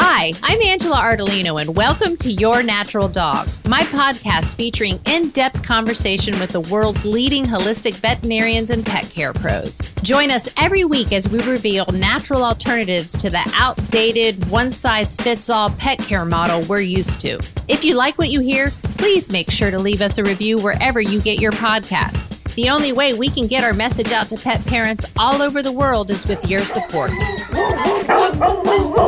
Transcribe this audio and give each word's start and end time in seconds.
Hi, 0.00 0.32
I'm 0.44 0.62
Angela 0.62 0.94
Ardolino, 0.94 1.60
and 1.60 1.74
welcome 1.74 2.16
to 2.18 2.30
Your 2.30 2.62
Natural 2.62 3.08
Dog, 3.08 3.48
my 3.66 3.80
podcast 3.80 4.54
featuring 4.54 5.00
in 5.06 5.30
depth 5.30 5.64
conversation 5.64 6.38
with 6.38 6.50
the 6.50 6.60
world's 6.60 7.04
leading 7.04 7.44
holistic 7.44 7.94
veterinarians 7.94 8.70
and 8.70 8.86
pet 8.86 9.10
care 9.10 9.32
pros. 9.32 9.76
Join 10.02 10.30
us 10.30 10.48
every 10.56 10.84
week 10.84 11.12
as 11.12 11.28
we 11.28 11.42
reveal 11.42 11.84
natural 11.86 12.44
alternatives 12.44 13.10
to 13.18 13.28
the 13.28 13.42
outdated, 13.56 14.48
one 14.48 14.70
size 14.70 15.16
fits 15.16 15.50
all 15.50 15.70
pet 15.70 15.98
care 15.98 16.24
model 16.24 16.62
we're 16.68 16.80
used 16.80 17.20
to. 17.22 17.40
If 17.66 17.84
you 17.84 17.96
like 17.96 18.18
what 18.18 18.30
you 18.30 18.40
hear, 18.40 18.70
please 18.98 19.32
make 19.32 19.50
sure 19.50 19.72
to 19.72 19.80
leave 19.80 20.00
us 20.00 20.16
a 20.16 20.22
review 20.22 20.58
wherever 20.58 21.00
you 21.00 21.20
get 21.20 21.40
your 21.40 21.52
podcast. 21.52 22.37
The 22.58 22.70
only 22.70 22.92
way 22.92 23.14
we 23.14 23.30
can 23.30 23.46
get 23.46 23.62
our 23.62 23.72
message 23.72 24.10
out 24.10 24.28
to 24.30 24.36
pet 24.36 24.66
parents 24.66 25.06
all 25.16 25.42
over 25.42 25.62
the 25.62 25.70
world 25.70 26.10
is 26.10 26.26
with 26.26 26.44
your 26.50 26.62
support. 26.62 27.12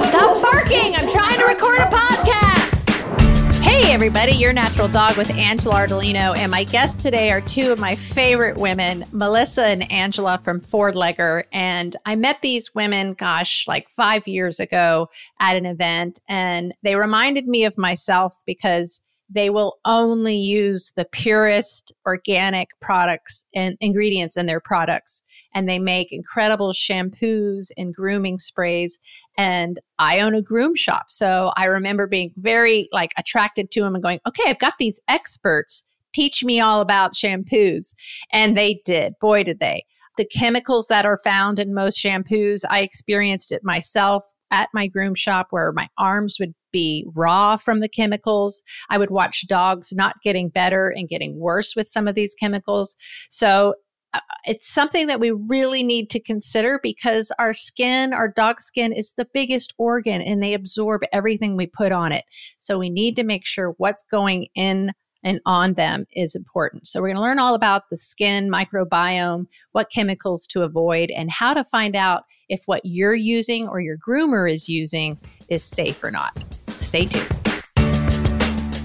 Stop 0.04 0.40
barking! 0.40 0.94
I'm 0.94 1.10
trying 1.10 1.36
to 1.36 1.46
record 1.46 1.80
a 1.80 1.86
podcast! 1.86 3.60
Hey, 3.60 3.92
everybody, 3.92 4.34
your 4.34 4.52
natural 4.52 4.86
dog 4.86 5.16
with 5.16 5.32
Angela 5.32 5.74
Ardolino. 5.74 6.36
And 6.36 6.52
my 6.52 6.62
guests 6.62 7.02
today 7.02 7.32
are 7.32 7.40
two 7.40 7.72
of 7.72 7.80
my 7.80 7.96
favorite 7.96 8.56
women, 8.56 9.02
Melissa 9.10 9.64
and 9.64 9.90
Angela 9.90 10.38
from 10.38 10.60
4-Legger. 10.60 11.42
And 11.52 11.96
I 12.06 12.14
met 12.14 12.42
these 12.42 12.72
women, 12.72 13.14
gosh, 13.14 13.66
like 13.66 13.88
five 13.88 14.28
years 14.28 14.60
ago 14.60 15.08
at 15.40 15.56
an 15.56 15.66
event. 15.66 16.20
And 16.28 16.72
they 16.84 16.94
reminded 16.94 17.48
me 17.48 17.64
of 17.64 17.76
myself 17.76 18.36
because 18.46 19.00
they 19.32 19.48
will 19.48 19.78
only 19.84 20.36
use 20.36 20.92
the 20.96 21.04
purest 21.04 21.92
organic 22.06 22.68
products 22.80 23.44
and 23.54 23.76
ingredients 23.80 24.36
in 24.36 24.46
their 24.46 24.60
products. 24.60 25.22
And 25.54 25.68
they 25.68 25.78
make 25.78 26.12
incredible 26.12 26.72
shampoos 26.72 27.70
and 27.76 27.94
grooming 27.94 28.38
sprays. 28.38 28.98
And 29.36 29.78
I 29.98 30.20
own 30.20 30.34
a 30.34 30.42
groom 30.42 30.74
shop. 30.74 31.04
So 31.08 31.52
I 31.56 31.64
remember 31.64 32.06
being 32.06 32.32
very 32.36 32.88
like 32.92 33.10
attracted 33.16 33.70
to 33.72 33.82
them 33.82 33.94
and 33.94 34.02
going, 34.02 34.20
okay, 34.26 34.44
I've 34.46 34.58
got 34.58 34.74
these 34.78 35.00
experts. 35.08 35.84
Teach 36.12 36.42
me 36.44 36.60
all 36.60 36.80
about 36.80 37.14
shampoos. 37.14 37.94
And 38.32 38.56
they 38.56 38.80
did. 38.84 39.14
Boy, 39.20 39.44
did 39.44 39.60
they. 39.60 39.84
The 40.16 40.24
chemicals 40.24 40.88
that 40.88 41.06
are 41.06 41.20
found 41.22 41.58
in 41.58 41.72
most 41.72 42.02
shampoos, 42.02 42.64
I 42.68 42.80
experienced 42.80 43.52
it 43.52 43.62
myself 43.64 44.24
at 44.50 44.68
my 44.74 44.88
groom 44.88 45.14
shop 45.14 45.48
where 45.50 45.72
my 45.72 45.88
arms 45.98 46.36
would 46.40 46.54
be 46.72 47.06
raw 47.14 47.56
from 47.56 47.80
the 47.80 47.88
chemicals. 47.88 48.62
I 48.88 48.98
would 48.98 49.10
watch 49.10 49.46
dogs 49.46 49.92
not 49.92 50.16
getting 50.22 50.48
better 50.48 50.88
and 50.88 51.08
getting 51.08 51.38
worse 51.38 51.74
with 51.76 51.88
some 51.88 52.08
of 52.08 52.14
these 52.14 52.34
chemicals. 52.34 52.96
So 53.30 53.74
uh, 54.12 54.20
it's 54.44 54.68
something 54.68 55.06
that 55.06 55.20
we 55.20 55.30
really 55.30 55.82
need 55.82 56.10
to 56.10 56.20
consider 56.20 56.80
because 56.82 57.30
our 57.38 57.54
skin, 57.54 58.12
our 58.12 58.28
dog 58.28 58.60
skin, 58.60 58.92
is 58.92 59.12
the 59.16 59.28
biggest 59.32 59.72
organ 59.78 60.20
and 60.20 60.42
they 60.42 60.54
absorb 60.54 61.02
everything 61.12 61.56
we 61.56 61.66
put 61.66 61.92
on 61.92 62.10
it. 62.12 62.24
So 62.58 62.78
we 62.78 62.90
need 62.90 63.14
to 63.16 63.24
make 63.24 63.46
sure 63.46 63.74
what's 63.78 64.02
going 64.02 64.48
in 64.54 64.92
and 65.22 65.40
on 65.46 65.74
them 65.74 66.06
is 66.14 66.34
important. 66.34 66.86
So, 66.86 67.00
we're 67.00 67.08
going 67.08 67.16
to 67.16 67.22
learn 67.22 67.38
all 67.38 67.54
about 67.54 67.90
the 67.90 67.96
skin 67.96 68.50
microbiome, 68.50 69.46
what 69.72 69.90
chemicals 69.90 70.46
to 70.48 70.62
avoid, 70.62 71.10
and 71.10 71.30
how 71.30 71.54
to 71.54 71.64
find 71.64 71.94
out 71.94 72.24
if 72.48 72.62
what 72.66 72.80
you're 72.84 73.14
using 73.14 73.68
or 73.68 73.80
your 73.80 73.98
groomer 73.98 74.50
is 74.50 74.68
using 74.68 75.18
is 75.48 75.62
safe 75.62 76.02
or 76.02 76.10
not. 76.10 76.59
Stay 76.80 77.06
tuned. 77.06 77.40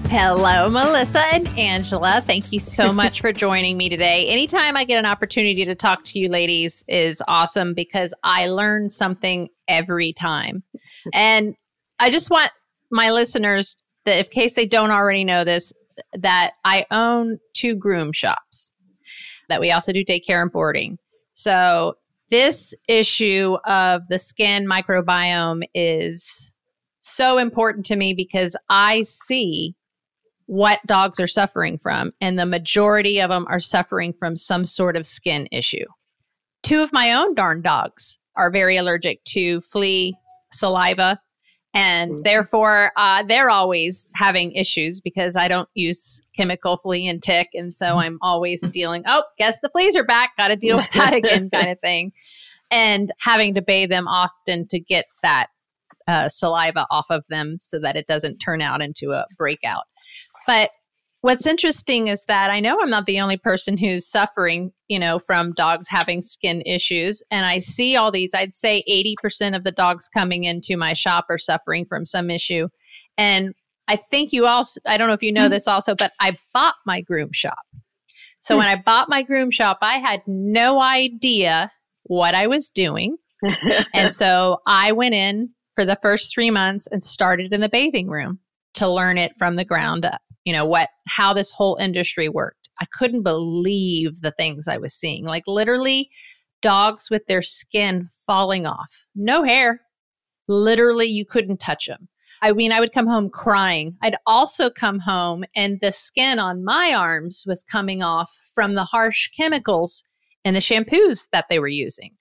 Hello, 0.08 0.68
Melissa 0.70 1.24
and 1.34 1.48
Angela. 1.58 2.22
Thank 2.24 2.52
you 2.52 2.60
so 2.60 2.92
much 2.92 3.20
for 3.20 3.32
joining 3.32 3.76
me 3.76 3.88
today. 3.88 4.26
Anytime 4.28 4.76
I 4.76 4.84
get 4.84 4.98
an 4.98 5.04
opportunity 5.04 5.64
to 5.64 5.74
talk 5.74 6.04
to 6.04 6.20
you 6.20 6.28
ladies 6.28 6.84
is 6.86 7.20
awesome 7.26 7.74
because 7.74 8.14
I 8.22 8.46
learn 8.46 8.88
something 8.88 9.48
every 9.66 10.12
time. 10.12 10.62
And 11.12 11.56
I 11.98 12.10
just 12.10 12.30
want 12.30 12.52
my 12.90 13.10
listeners 13.10 13.76
that, 14.04 14.18
in 14.18 14.24
case 14.26 14.54
they 14.54 14.66
don't 14.66 14.92
already 14.92 15.24
know 15.24 15.42
this, 15.44 15.72
that 16.12 16.52
I 16.64 16.86
own 16.92 17.38
two 17.52 17.74
groom 17.74 18.12
shops 18.12 18.70
that 19.48 19.60
we 19.60 19.72
also 19.72 19.92
do 19.92 20.04
daycare 20.04 20.40
and 20.40 20.52
boarding. 20.52 20.98
So 21.32 21.94
this 22.30 22.74
issue 22.88 23.56
of 23.64 24.06
the 24.08 24.18
skin 24.18 24.66
microbiome 24.66 25.64
is 25.74 26.52
so 27.06 27.38
important 27.38 27.86
to 27.86 27.96
me 27.96 28.14
because 28.14 28.56
I 28.68 29.02
see 29.02 29.74
what 30.46 30.80
dogs 30.86 31.18
are 31.18 31.26
suffering 31.26 31.78
from, 31.78 32.12
and 32.20 32.38
the 32.38 32.46
majority 32.46 33.20
of 33.20 33.30
them 33.30 33.46
are 33.48 33.60
suffering 33.60 34.12
from 34.12 34.36
some 34.36 34.64
sort 34.64 34.96
of 34.96 35.06
skin 35.06 35.48
issue. 35.50 35.84
Two 36.62 36.82
of 36.82 36.92
my 36.92 37.12
own 37.12 37.34
darn 37.34 37.62
dogs 37.62 38.18
are 38.36 38.50
very 38.50 38.76
allergic 38.76 39.22
to 39.24 39.60
flea, 39.60 40.16
saliva, 40.52 41.20
and 41.74 42.12
mm-hmm. 42.12 42.22
therefore 42.22 42.92
uh, 42.96 43.22
they're 43.24 43.50
always 43.50 44.08
having 44.14 44.52
issues 44.52 45.00
because 45.00 45.36
I 45.36 45.48
don't 45.48 45.68
use 45.74 46.20
chemical 46.34 46.76
flea 46.76 47.08
and 47.08 47.22
tick, 47.22 47.48
and 47.54 47.74
so 47.74 47.86
mm-hmm. 47.86 47.98
I'm 47.98 48.18
always 48.22 48.62
dealing. 48.70 49.02
Oh, 49.06 49.24
guess 49.36 49.60
the 49.60 49.68
fleas 49.68 49.96
are 49.96 50.04
back. 50.04 50.30
Got 50.36 50.48
to 50.48 50.56
deal 50.56 50.76
with 50.76 50.90
that 50.92 51.12
again, 51.14 51.50
kind 51.50 51.70
of 51.70 51.80
thing, 51.80 52.12
and 52.70 53.10
having 53.18 53.54
to 53.54 53.62
bathe 53.62 53.90
them 53.90 54.06
often 54.06 54.66
to 54.68 54.78
get 54.78 55.06
that 55.22 55.48
uh, 56.06 56.28
saliva 56.28 56.86
off 56.90 57.06
of 57.10 57.24
them 57.28 57.58
so 57.60 57.78
that 57.80 57.96
it 57.96 58.06
doesn't 58.06 58.38
turn 58.38 58.60
out 58.60 58.82
into 58.82 59.12
a 59.12 59.26
breakout. 59.36 59.84
But 60.46 60.70
what's 61.20 61.46
interesting 61.46 62.06
is 62.06 62.24
that 62.28 62.50
I 62.50 62.60
know 62.60 62.78
I'm 62.80 62.90
not 62.90 63.06
the 63.06 63.20
only 63.20 63.36
person 63.36 63.76
who's 63.76 64.08
suffering, 64.08 64.72
you 64.88 64.98
know, 64.98 65.18
from 65.18 65.52
dogs 65.52 65.88
having 65.88 66.22
skin 66.22 66.62
issues. 66.64 67.22
And 67.30 67.44
I 67.44 67.58
see 67.58 67.96
all 67.96 68.12
these, 68.12 68.34
I'd 68.34 68.54
say 68.54 68.84
80% 68.88 69.56
of 69.56 69.64
the 69.64 69.72
dogs 69.72 70.08
coming 70.08 70.44
into 70.44 70.76
my 70.76 70.92
shop 70.92 71.26
are 71.28 71.38
suffering 71.38 71.84
from 71.84 72.06
some 72.06 72.30
issue. 72.30 72.68
And 73.18 73.54
I 73.88 73.96
think 73.96 74.32
you 74.32 74.46
also, 74.46 74.80
I 74.86 74.96
don't 74.96 75.08
know 75.08 75.14
if 75.14 75.22
you 75.22 75.32
know 75.32 75.42
mm-hmm. 75.42 75.52
this 75.52 75.68
also, 75.68 75.94
but 75.94 76.12
I 76.20 76.36
bought 76.54 76.74
my 76.86 77.00
groom 77.00 77.30
shop. 77.32 77.58
So 78.38 78.52
mm-hmm. 78.52 78.58
when 78.58 78.68
I 78.68 78.82
bought 78.82 79.08
my 79.08 79.22
groom 79.22 79.50
shop, 79.50 79.78
I 79.82 79.98
had 79.98 80.22
no 80.26 80.80
idea 80.80 81.72
what 82.04 82.34
I 82.34 82.46
was 82.46 82.68
doing. 82.68 83.16
and 83.94 84.14
so 84.14 84.58
I 84.66 84.92
went 84.92 85.14
in 85.14 85.50
for 85.76 85.84
the 85.84 85.98
first 86.02 86.34
three 86.34 86.50
months 86.50 86.88
and 86.90 87.04
started 87.04 87.52
in 87.52 87.60
the 87.60 87.68
bathing 87.68 88.08
room 88.08 88.40
to 88.74 88.90
learn 88.90 89.18
it 89.18 89.36
from 89.38 89.54
the 89.54 89.64
ground 89.64 90.04
up. 90.04 90.20
You 90.44 90.52
know 90.52 90.64
what 90.64 90.88
how 91.06 91.32
this 91.32 91.52
whole 91.52 91.76
industry 91.76 92.28
worked. 92.28 92.70
I 92.80 92.86
couldn't 92.92 93.22
believe 93.22 94.22
the 94.22 94.32
things 94.32 94.66
i 94.66 94.78
was 94.78 94.94
seeing. 94.94 95.24
Like 95.24 95.44
literally 95.46 96.10
dogs 96.62 97.08
with 97.10 97.26
their 97.26 97.42
skin 97.42 98.06
falling 98.26 98.66
off. 98.66 99.06
No 99.14 99.44
hair. 99.44 99.82
Literally 100.48 101.06
you 101.06 101.24
couldn't 101.24 101.58
touch 101.58 101.86
them 101.86 102.08
i 102.42 102.52
mean 102.52 102.70
i 102.72 102.80
would 102.80 102.92
come 102.92 103.06
home 103.06 103.28
crying. 103.30 103.94
I'd 104.02 104.16
also 104.26 104.70
come 104.70 105.00
home 105.00 105.44
and 105.54 105.78
the 105.80 105.92
skin 105.92 106.38
on 106.38 106.64
my 106.64 106.94
arms 106.94 107.44
was 107.46 107.62
coming 107.62 108.02
off 108.02 108.34
from 108.54 108.74
the 108.74 108.84
harsh 108.84 109.28
chemicals 109.36 110.04
in 110.44 110.54
the 110.54 110.60
shampoos 110.60 111.28
that 111.32 111.46
they 111.50 111.58
were 111.58 111.68
using 111.68 112.14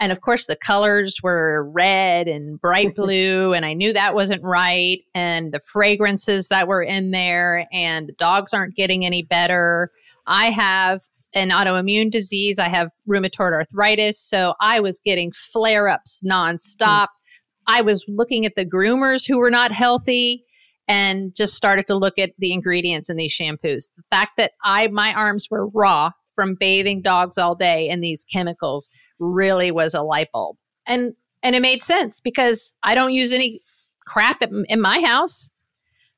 and 0.00 0.12
of 0.12 0.20
course, 0.20 0.46
the 0.46 0.56
colors 0.56 1.16
were 1.22 1.70
red 1.72 2.28
and 2.28 2.60
bright 2.60 2.94
blue, 2.96 3.52
and 3.52 3.64
I 3.64 3.72
knew 3.72 3.92
that 3.92 4.14
wasn't 4.14 4.42
right. 4.42 4.98
And 5.14 5.52
the 5.52 5.60
fragrances 5.72 6.48
that 6.48 6.68
were 6.68 6.82
in 6.82 7.12
there, 7.12 7.66
and 7.72 8.08
the 8.08 8.12
dogs 8.14 8.52
aren't 8.52 8.76
getting 8.76 9.04
any 9.06 9.22
better. 9.22 9.90
I 10.26 10.50
have 10.50 11.00
an 11.34 11.50
autoimmune 11.50 12.10
disease, 12.10 12.58
I 12.58 12.68
have 12.68 12.90
rheumatoid 13.08 13.52
arthritis. 13.52 14.20
So 14.20 14.54
I 14.60 14.80
was 14.80 15.00
getting 15.04 15.32
flare 15.32 15.88
ups 15.88 16.22
nonstop. 16.24 17.06
Hmm. 17.08 17.72
I 17.74 17.80
was 17.82 18.04
looking 18.08 18.46
at 18.46 18.54
the 18.56 18.64
groomers 18.64 19.26
who 19.26 19.38
were 19.38 19.50
not 19.50 19.72
healthy 19.72 20.44
and 20.88 21.34
just 21.34 21.54
started 21.54 21.86
to 21.86 21.96
look 21.96 22.18
at 22.18 22.30
the 22.38 22.52
ingredients 22.52 23.10
in 23.10 23.16
these 23.16 23.36
shampoos. 23.36 23.90
The 23.96 24.04
fact 24.08 24.32
that 24.36 24.52
I 24.64 24.86
my 24.88 25.12
arms 25.12 25.48
were 25.50 25.68
raw 25.68 26.10
from 26.34 26.56
bathing 26.58 27.02
dogs 27.02 27.38
all 27.38 27.54
day 27.54 27.88
in 27.88 28.00
these 28.00 28.24
chemicals 28.24 28.88
really 29.18 29.70
was 29.70 29.94
a 29.94 30.02
light 30.02 30.28
bulb. 30.32 30.56
And 30.86 31.14
and 31.42 31.54
it 31.54 31.62
made 31.62 31.82
sense 31.82 32.20
because 32.20 32.72
I 32.82 32.94
don't 32.94 33.12
use 33.12 33.32
any 33.32 33.60
crap 34.06 34.42
in 34.42 34.80
my 34.80 35.00
house. 35.00 35.50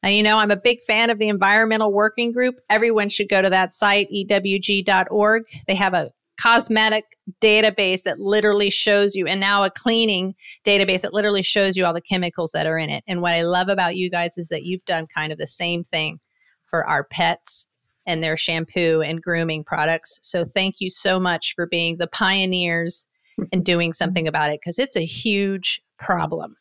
And, 0.02 0.14
you 0.14 0.22
know, 0.22 0.38
I'm 0.38 0.52
a 0.52 0.56
big 0.56 0.82
fan 0.86 1.10
of 1.10 1.18
the 1.18 1.28
Environmental 1.28 1.92
Working 1.92 2.30
Group. 2.30 2.60
Everyone 2.70 3.08
should 3.08 3.28
go 3.28 3.42
to 3.42 3.50
that 3.50 3.72
site, 3.72 4.08
ewg.org. 4.14 5.42
They 5.66 5.74
have 5.74 5.92
a 5.92 6.12
cosmetic 6.40 7.04
database 7.40 8.04
that 8.04 8.20
literally 8.20 8.70
shows 8.70 9.16
you, 9.16 9.26
and 9.26 9.40
now 9.40 9.64
a 9.64 9.70
cleaning 9.70 10.34
database 10.64 11.00
that 11.02 11.12
literally 11.12 11.42
shows 11.42 11.76
you 11.76 11.84
all 11.84 11.92
the 11.92 12.00
chemicals 12.00 12.52
that 12.52 12.66
are 12.66 12.78
in 12.78 12.90
it. 12.90 13.02
And 13.08 13.22
what 13.22 13.34
I 13.34 13.42
love 13.42 13.68
about 13.68 13.96
you 13.96 14.08
guys 14.08 14.38
is 14.38 14.48
that 14.48 14.62
you've 14.62 14.84
done 14.84 15.08
kind 15.12 15.32
of 15.32 15.38
the 15.38 15.48
same 15.48 15.82
thing 15.82 16.20
for 16.64 16.86
our 16.86 17.02
pets 17.02 17.66
and 18.08 18.22
their 18.22 18.38
shampoo 18.38 19.02
and 19.02 19.22
grooming 19.22 19.62
products. 19.62 20.18
So 20.22 20.44
thank 20.46 20.76
you 20.80 20.88
so 20.88 21.20
much 21.20 21.52
for 21.54 21.66
being 21.66 21.98
the 21.98 22.08
pioneers 22.08 23.06
and 23.52 23.64
doing 23.64 23.92
something 23.92 24.26
about 24.26 24.50
it 24.50 24.60
because 24.60 24.80
it's 24.80 24.96
a 24.96 25.04
huge 25.04 25.80
problem. 25.98 26.56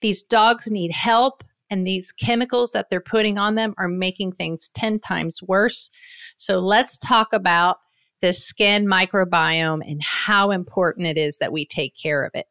These 0.00 0.22
dogs 0.22 0.70
need 0.70 0.92
help, 0.92 1.42
and 1.68 1.84
these 1.84 2.12
chemicals 2.12 2.70
that 2.72 2.86
they're 2.88 3.00
putting 3.00 3.36
on 3.36 3.56
them 3.56 3.74
are 3.76 3.88
making 3.88 4.32
things 4.32 4.68
10 4.74 5.00
times 5.00 5.40
worse. 5.42 5.90
So 6.36 6.60
let's 6.60 6.96
talk 6.96 7.32
about 7.32 7.78
the 8.20 8.32
skin 8.32 8.86
microbiome 8.86 9.82
and 9.84 10.00
how 10.02 10.52
important 10.52 11.08
it 11.08 11.18
is 11.18 11.38
that 11.38 11.52
we 11.52 11.66
take 11.66 11.94
care 12.00 12.24
of 12.24 12.30
it. 12.34 12.46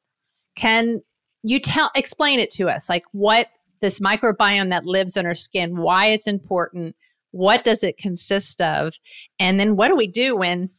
Can 0.58 1.02
you 1.44 1.60
tell 1.60 1.92
explain 1.96 2.40
it 2.40 2.50
to 2.52 2.68
us 2.70 2.90
like 2.90 3.04
what 3.14 3.48
this 3.80 4.00
microbiome 4.00 4.70
that 4.72 4.86
lives 4.86 5.16
in 5.16 5.26
our 5.26 5.36
skin, 5.36 5.78
why 5.78 6.08
it's 6.08 6.28
important, 6.28 6.96
what 7.36 7.66
does 7.66 7.84
it 7.84 7.98
consist 7.98 8.62
of, 8.62 8.94
and 9.42 9.60
then 9.60 9.76
what 9.76 9.90
do 9.90 9.96
we 9.98 10.08
do 10.08 10.38
when 10.38 10.70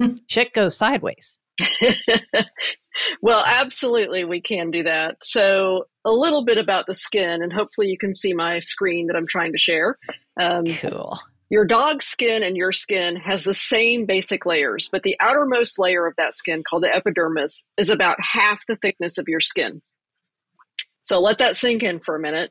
shit 0.26 0.52
goes 0.52 0.76
sideways? 0.76 1.38
well, 3.22 3.44
absolutely, 3.46 4.24
we 4.24 4.40
can 4.40 4.72
do 4.72 4.82
that. 4.82 5.18
So, 5.22 5.84
a 6.04 6.10
little 6.10 6.44
bit 6.44 6.58
about 6.58 6.86
the 6.88 6.94
skin, 6.94 7.42
and 7.42 7.52
hopefully, 7.52 7.86
you 7.86 7.96
can 7.96 8.12
see 8.12 8.32
my 8.32 8.58
screen 8.58 9.06
that 9.06 9.16
I'm 9.16 9.28
trying 9.28 9.52
to 9.52 9.58
share. 9.58 9.98
Um, 10.40 10.64
cool. 10.64 11.16
Your 11.48 11.64
dog's 11.64 12.06
skin 12.06 12.42
and 12.42 12.56
your 12.56 12.72
skin 12.72 13.14
has 13.16 13.44
the 13.44 13.54
same 13.54 14.04
basic 14.04 14.46
layers, 14.46 14.88
but 14.90 15.04
the 15.04 15.16
outermost 15.20 15.78
layer 15.78 16.06
of 16.06 16.14
that 16.16 16.34
skin, 16.34 16.64
called 16.68 16.82
the 16.82 16.94
epidermis, 16.94 17.66
is 17.76 17.88
about 17.90 18.18
half 18.20 18.60
the 18.66 18.76
thickness 18.76 19.16
of 19.16 19.28
your 19.28 19.40
skin. 19.40 19.80
So 21.02 21.20
let 21.20 21.38
that 21.38 21.56
sink 21.56 21.82
in 21.84 22.00
for 22.00 22.16
a 22.16 22.20
minute. 22.20 22.50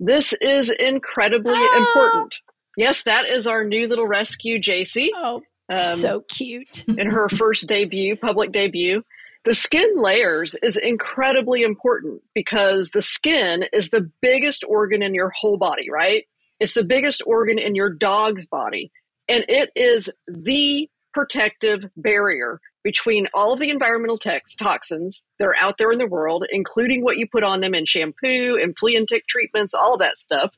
This 0.00 0.32
is 0.32 0.68
incredibly 0.70 1.54
ah. 1.54 1.78
important. 1.78 2.34
Yes, 2.76 3.02
that 3.04 3.26
is 3.26 3.46
our 3.46 3.64
new 3.64 3.86
little 3.86 4.06
rescue, 4.06 4.60
JC. 4.60 5.08
Oh, 5.14 5.42
um, 5.68 5.96
so 5.96 6.20
cute. 6.28 6.84
in 6.88 7.10
her 7.10 7.28
first 7.28 7.66
debut, 7.66 8.16
public 8.16 8.52
debut. 8.52 9.02
The 9.44 9.54
skin 9.54 9.96
layers 9.96 10.54
is 10.62 10.76
incredibly 10.76 11.62
important 11.62 12.22
because 12.34 12.90
the 12.90 13.02
skin 13.02 13.64
is 13.72 13.90
the 13.90 14.08
biggest 14.20 14.64
organ 14.68 15.02
in 15.02 15.14
your 15.14 15.32
whole 15.36 15.58
body, 15.58 15.90
right? 15.90 16.24
It's 16.60 16.74
the 16.74 16.84
biggest 16.84 17.22
organ 17.26 17.58
in 17.58 17.74
your 17.74 17.90
dog's 17.90 18.46
body. 18.46 18.92
And 19.28 19.44
it 19.48 19.70
is 19.74 20.10
the 20.28 20.88
protective 21.12 21.84
barrier 21.96 22.60
between 22.84 23.28
all 23.34 23.52
of 23.52 23.60
the 23.60 23.70
environmental 23.70 24.18
tex- 24.18 24.54
toxins 24.54 25.24
that 25.38 25.46
are 25.46 25.56
out 25.56 25.76
there 25.78 25.92
in 25.92 25.98
the 25.98 26.06
world, 26.06 26.44
including 26.50 27.02
what 27.02 27.18
you 27.18 27.26
put 27.26 27.44
on 27.44 27.60
them 27.60 27.74
in 27.74 27.84
shampoo 27.84 28.58
and 28.60 28.76
flea 28.78 28.96
and 28.96 29.08
tick 29.08 29.26
treatments, 29.26 29.74
all 29.74 29.98
that 29.98 30.16
stuff, 30.16 30.54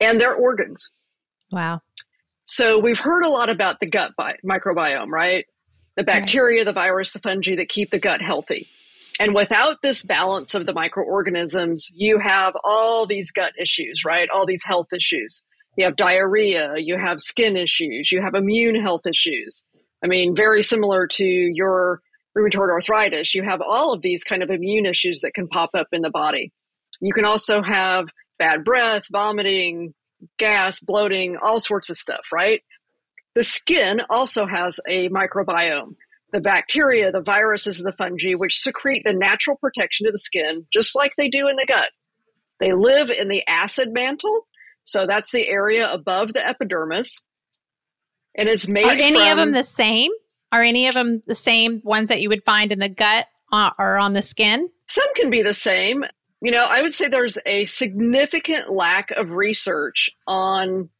and 0.00 0.20
their 0.20 0.34
organs. 0.34 0.90
Wow. 1.52 1.80
So 2.44 2.78
we've 2.78 2.98
heard 2.98 3.24
a 3.24 3.28
lot 3.28 3.48
about 3.48 3.78
the 3.80 3.86
gut 3.86 4.12
bi- 4.16 4.38
microbiome, 4.44 5.08
right? 5.08 5.44
The 5.96 6.04
bacteria, 6.04 6.60
right. 6.60 6.64
the 6.64 6.72
virus, 6.72 7.12
the 7.12 7.20
fungi 7.20 7.56
that 7.56 7.68
keep 7.68 7.90
the 7.90 7.98
gut 7.98 8.20
healthy. 8.20 8.66
And 9.20 9.34
without 9.34 9.82
this 9.82 10.02
balance 10.02 10.54
of 10.54 10.66
the 10.66 10.72
microorganisms, 10.72 11.88
you 11.94 12.18
have 12.18 12.54
all 12.64 13.06
these 13.06 13.30
gut 13.30 13.52
issues, 13.60 14.04
right? 14.04 14.28
All 14.34 14.46
these 14.46 14.64
health 14.64 14.88
issues. 14.94 15.44
You 15.76 15.84
have 15.84 15.96
diarrhea, 15.96 16.74
you 16.78 16.98
have 16.98 17.20
skin 17.20 17.56
issues, 17.56 18.10
you 18.10 18.20
have 18.22 18.34
immune 18.34 18.82
health 18.82 19.06
issues. 19.06 19.64
I 20.02 20.06
mean, 20.06 20.34
very 20.34 20.62
similar 20.62 21.06
to 21.06 21.24
your 21.24 22.00
rheumatoid 22.36 22.70
arthritis, 22.70 23.34
you 23.34 23.42
have 23.42 23.60
all 23.60 23.92
of 23.92 24.02
these 24.02 24.24
kind 24.24 24.42
of 24.42 24.50
immune 24.50 24.86
issues 24.86 25.20
that 25.20 25.34
can 25.34 25.48
pop 25.48 25.70
up 25.76 25.88
in 25.92 26.02
the 26.02 26.10
body. 26.10 26.52
You 27.00 27.12
can 27.12 27.24
also 27.24 27.62
have 27.62 28.06
bad 28.38 28.64
breath, 28.64 29.04
vomiting, 29.10 29.94
gas, 30.38 30.80
bloating, 30.80 31.36
all 31.42 31.60
sorts 31.60 31.90
of 31.90 31.96
stuff, 31.96 32.20
right? 32.32 32.62
The 33.34 33.44
skin 33.44 34.02
also 34.10 34.46
has 34.46 34.80
a 34.88 35.08
microbiome. 35.08 35.94
The 36.32 36.40
bacteria, 36.40 37.12
the 37.12 37.20
viruses, 37.20 37.78
the 37.78 37.92
fungi, 37.92 38.32
which 38.32 38.58
secrete 38.58 39.02
the 39.04 39.12
natural 39.12 39.56
protection 39.56 40.06
of 40.06 40.12
the 40.12 40.18
skin, 40.18 40.66
just 40.72 40.96
like 40.96 41.12
they 41.16 41.28
do 41.28 41.46
in 41.48 41.56
the 41.56 41.66
gut. 41.66 41.90
They 42.58 42.72
live 42.72 43.10
in 43.10 43.28
the 43.28 43.42
acid 43.46 43.92
mantle. 43.92 44.46
So 44.84 45.06
that's 45.06 45.30
the 45.30 45.46
area 45.46 45.90
above 45.90 46.32
the 46.32 46.46
epidermis 46.46 47.20
and 48.34 48.48
it's 48.48 48.68
made. 48.68 48.84
Are 48.84 48.90
any 48.90 49.18
from, 49.18 49.30
of 49.30 49.36
them 49.36 49.52
the 49.52 49.62
same? 49.62 50.10
Are 50.50 50.62
any 50.62 50.86
of 50.88 50.94
them 50.94 51.18
the 51.26 51.34
same 51.34 51.80
ones 51.84 52.08
that 52.08 52.20
you 52.20 52.28
would 52.28 52.44
find 52.44 52.72
in 52.72 52.78
the 52.78 52.88
gut 52.88 53.26
uh, 53.50 53.70
or 53.78 53.98
on 53.98 54.12
the 54.12 54.22
skin? 54.22 54.68
Some 54.86 55.14
can 55.14 55.30
be 55.30 55.42
the 55.42 55.54
same. 55.54 56.04
You 56.42 56.50
know, 56.50 56.64
I 56.64 56.82
would 56.82 56.92
say 56.92 57.06
there's 57.06 57.38
a 57.46 57.66
significant 57.66 58.68
lack 58.68 59.12
of 59.12 59.30
research 59.30 60.10
on 60.26 60.90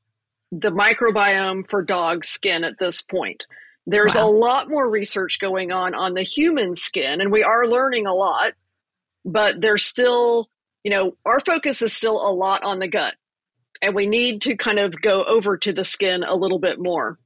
the 0.53 0.71
microbiome 0.71 1.69
for 1.69 1.83
dog 1.83 2.25
skin 2.25 2.63
at 2.63 2.79
this 2.79 3.03
point. 3.03 3.45
There's 3.85 4.15
wow. 4.15 4.29
a 4.29 4.31
lot 4.31 4.71
more 4.71 4.89
research 4.89 5.41
going 5.41 5.73
on 5.73 5.97
on 5.97 6.15
the 6.15 6.23
human 6.23 6.77
skin, 6.77 7.21
and 7.21 7.33
we 7.33 7.43
are 7.43 7.67
learning 7.67 8.07
a 8.07 8.15
lot, 8.15 8.53
but 9.25 9.61
there's 9.61 9.85
still, 9.85 10.49
you 10.85 10.93
know, 10.93 11.17
our 11.27 11.41
focus 11.41 11.83
is 11.83 11.93
still 11.93 12.25
a 12.25 12.31
lot 12.31 12.63
on 12.63 12.79
the 12.79 12.87
gut, 12.87 13.15
and 13.83 13.97
we 13.97 14.07
need 14.07 14.43
to 14.43 14.57
kind 14.57 14.79
of 14.79 15.03
go 15.03 15.25
over 15.25 15.57
to 15.57 15.73
the 15.73 15.85
skin 15.85 16.23
a 16.23 16.37
little 16.37 16.61
bit 16.61 16.79
more. 16.79 17.19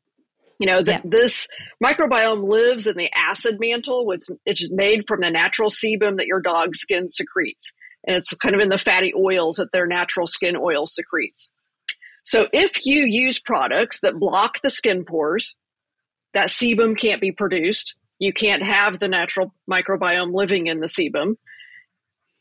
You 0.58 0.68
know, 0.68 0.80
yeah. 0.86 1.02
this 1.04 1.48
microbiome 1.84 2.48
lives 2.48 2.86
in 2.86 2.96
the 2.96 3.10
acid 3.14 3.60
mantle, 3.60 4.06
which 4.06 4.22
it's 4.46 4.72
made 4.72 5.06
from 5.06 5.20
the 5.20 5.30
natural 5.30 5.68
sebum 5.68 6.16
that 6.16 6.26
your 6.26 6.40
dog's 6.40 6.78
skin 6.78 7.10
secretes. 7.10 7.74
And 8.06 8.16
it's 8.16 8.32
kind 8.34 8.54
of 8.54 8.60
in 8.60 8.68
the 8.68 8.78
fatty 8.78 9.12
oils 9.14 9.56
that 9.56 9.72
their 9.72 9.86
natural 9.86 10.26
skin 10.26 10.56
oil 10.56 10.86
secretes. 10.86 11.50
So 12.24 12.48
if 12.52 12.84
you 12.84 13.04
use 13.04 13.38
products 13.38 14.00
that 14.00 14.18
block 14.18 14.60
the 14.62 14.70
skin 14.70 15.04
pores, 15.04 15.54
that 16.34 16.48
sebum 16.48 16.96
can't 16.96 17.20
be 17.20 17.32
produced. 17.32 17.94
You 18.18 18.32
can't 18.32 18.62
have 18.62 18.98
the 18.98 19.08
natural 19.08 19.54
microbiome 19.70 20.32
living 20.32 20.66
in 20.66 20.80
the 20.80 20.86
sebum. 20.86 21.36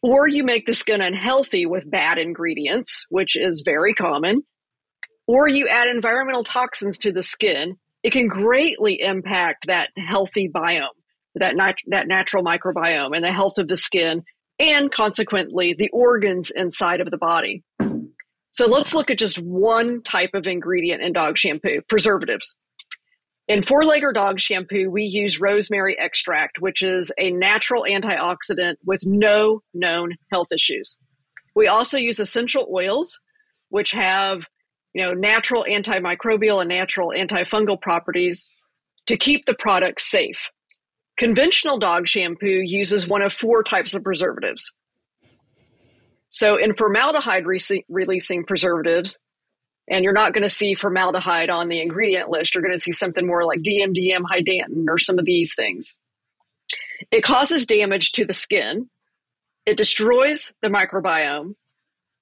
Or 0.02 0.28
you 0.28 0.44
make 0.44 0.66
the 0.66 0.74
skin 0.74 1.02
unhealthy 1.02 1.66
with 1.66 1.90
bad 1.90 2.18
ingredients, 2.18 3.06
which 3.10 3.36
is 3.36 3.64
very 3.66 3.94
common. 3.94 4.44
Or 5.28 5.48
you 5.48 5.68
add 5.68 5.88
environmental 5.88 6.44
toxins 6.44 7.00
to 7.00 7.12
the 7.12 7.24
skin 7.24 7.78
it 8.06 8.14
can 8.14 8.28
greatly 8.28 9.02
impact 9.02 9.66
that 9.66 9.90
healthy 9.98 10.48
biome, 10.48 10.90
that, 11.34 11.56
nat- 11.56 11.74
that 11.88 12.08
natural 12.08 12.44
microbiome, 12.44 13.16
and 13.16 13.26
the 13.26 13.34
health 13.34 13.58
of 13.58 13.68
the 13.68 13.76
skin, 13.76 14.22
and 14.60 14.92
consequently, 14.92 15.76
the 15.78 15.90
organs 15.90 16.52
inside 16.52 17.02
of 17.02 17.12
the 17.12 17.18
body. 17.18 17.64
So 18.52 18.68
let's 18.68 18.94
look 18.94 19.12
at 19.12 19.20
just 19.20 19.38
one 19.38 20.02
type 20.04 20.32
of 20.34 20.48
ingredient 20.48 21.02
in 21.02 21.12
dog 21.12 21.38
shampoo 21.38 21.82
preservatives. 21.90 22.56
In 23.48 23.62
4-Legger 23.62 24.14
dog 24.14 24.40
shampoo, 24.40 24.90
we 24.90 25.04
use 25.04 25.42
rosemary 25.42 26.00
extract, 26.00 26.60
which 26.60 26.82
is 26.82 27.12
a 27.20 27.32
natural 27.32 27.84
antioxidant 27.84 28.76
with 28.86 29.02
no 29.06 29.62
known 29.74 30.14
health 30.32 30.48
issues. 30.52 30.98
We 31.56 31.68
also 31.68 31.98
use 31.98 32.20
essential 32.20 32.68
oils, 32.74 33.20
which 33.70 33.92
have 33.92 34.46
you 34.96 35.04
know, 35.04 35.14
natural 35.14 35.66
antimicrobial 35.70 36.62
and 36.62 36.70
natural 36.70 37.10
antifungal 37.10 37.80
properties 37.80 38.50
to 39.08 39.18
keep 39.18 39.46
the 39.46 39.56
product 39.56 40.00
safe. 40.00 40.40
Conventional 41.18 41.78
dog 41.78 42.08
shampoo 42.08 42.62
uses 42.64 43.08
one 43.08 43.22
of 43.22 43.34
four 43.34 43.64
types 43.64 43.94
of 43.94 44.04
preservatives. 44.04 44.74
So, 46.30 46.58
in 46.58 46.74
formaldehyde 46.74 47.46
re- 47.46 47.86
releasing 47.88 48.44
preservatives, 48.44 49.18
and 49.88 50.04
you're 50.04 50.14
not 50.14 50.34
going 50.34 50.44
to 50.44 50.50
see 50.50 50.74
formaldehyde 50.74 51.50
on 51.50 51.70
the 51.70 51.82
ingredient 51.82 52.30
list, 52.30 52.54
you're 52.54 52.64
going 52.64 52.76
to 52.76 52.84
see 52.84 52.92
something 52.92 53.26
more 53.26 53.46
like 53.46 53.60
DMDM 53.60 54.24
hydantoin 54.30 54.90
or 54.90 54.98
some 54.98 55.20
of 55.20 55.26
these 55.26 55.56
things. 55.56 55.96
It 57.12 57.24
causes 57.24 57.66
damage 57.66 58.12
to 58.14 58.26
the 58.26 58.34
skin, 58.34 58.90
it 59.66 59.78
destroys 59.78 60.54
the 60.62 60.70
microbiome, 60.70 61.56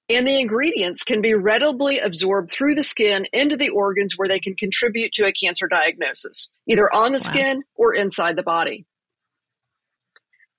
and 0.08 0.28
the 0.28 0.38
ingredients 0.38 1.02
can 1.02 1.22
be 1.22 1.34
readily 1.34 1.98
absorbed 1.98 2.50
through 2.50 2.74
the 2.74 2.82
skin 2.82 3.26
into 3.32 3.56
the 3.56 3.70
organs 3.70 4.14
where 4.16 4.28
they 4.28 4.40
can 4.40 4.54
contribute 4.54 5.12
to 5.14 5.24
a 5.24 5.32
cancer 5.32 5.66
diagnosis, 5.66 6.50
either 6.68 6.92
on 6.92 7.12
the 7.12 7.18
wow. 7.18 7.30
skin 7.30 7.62
or 7.74 7.94
inside 7.94 8.36
the 8.36 8.42
body. 8.42 8.84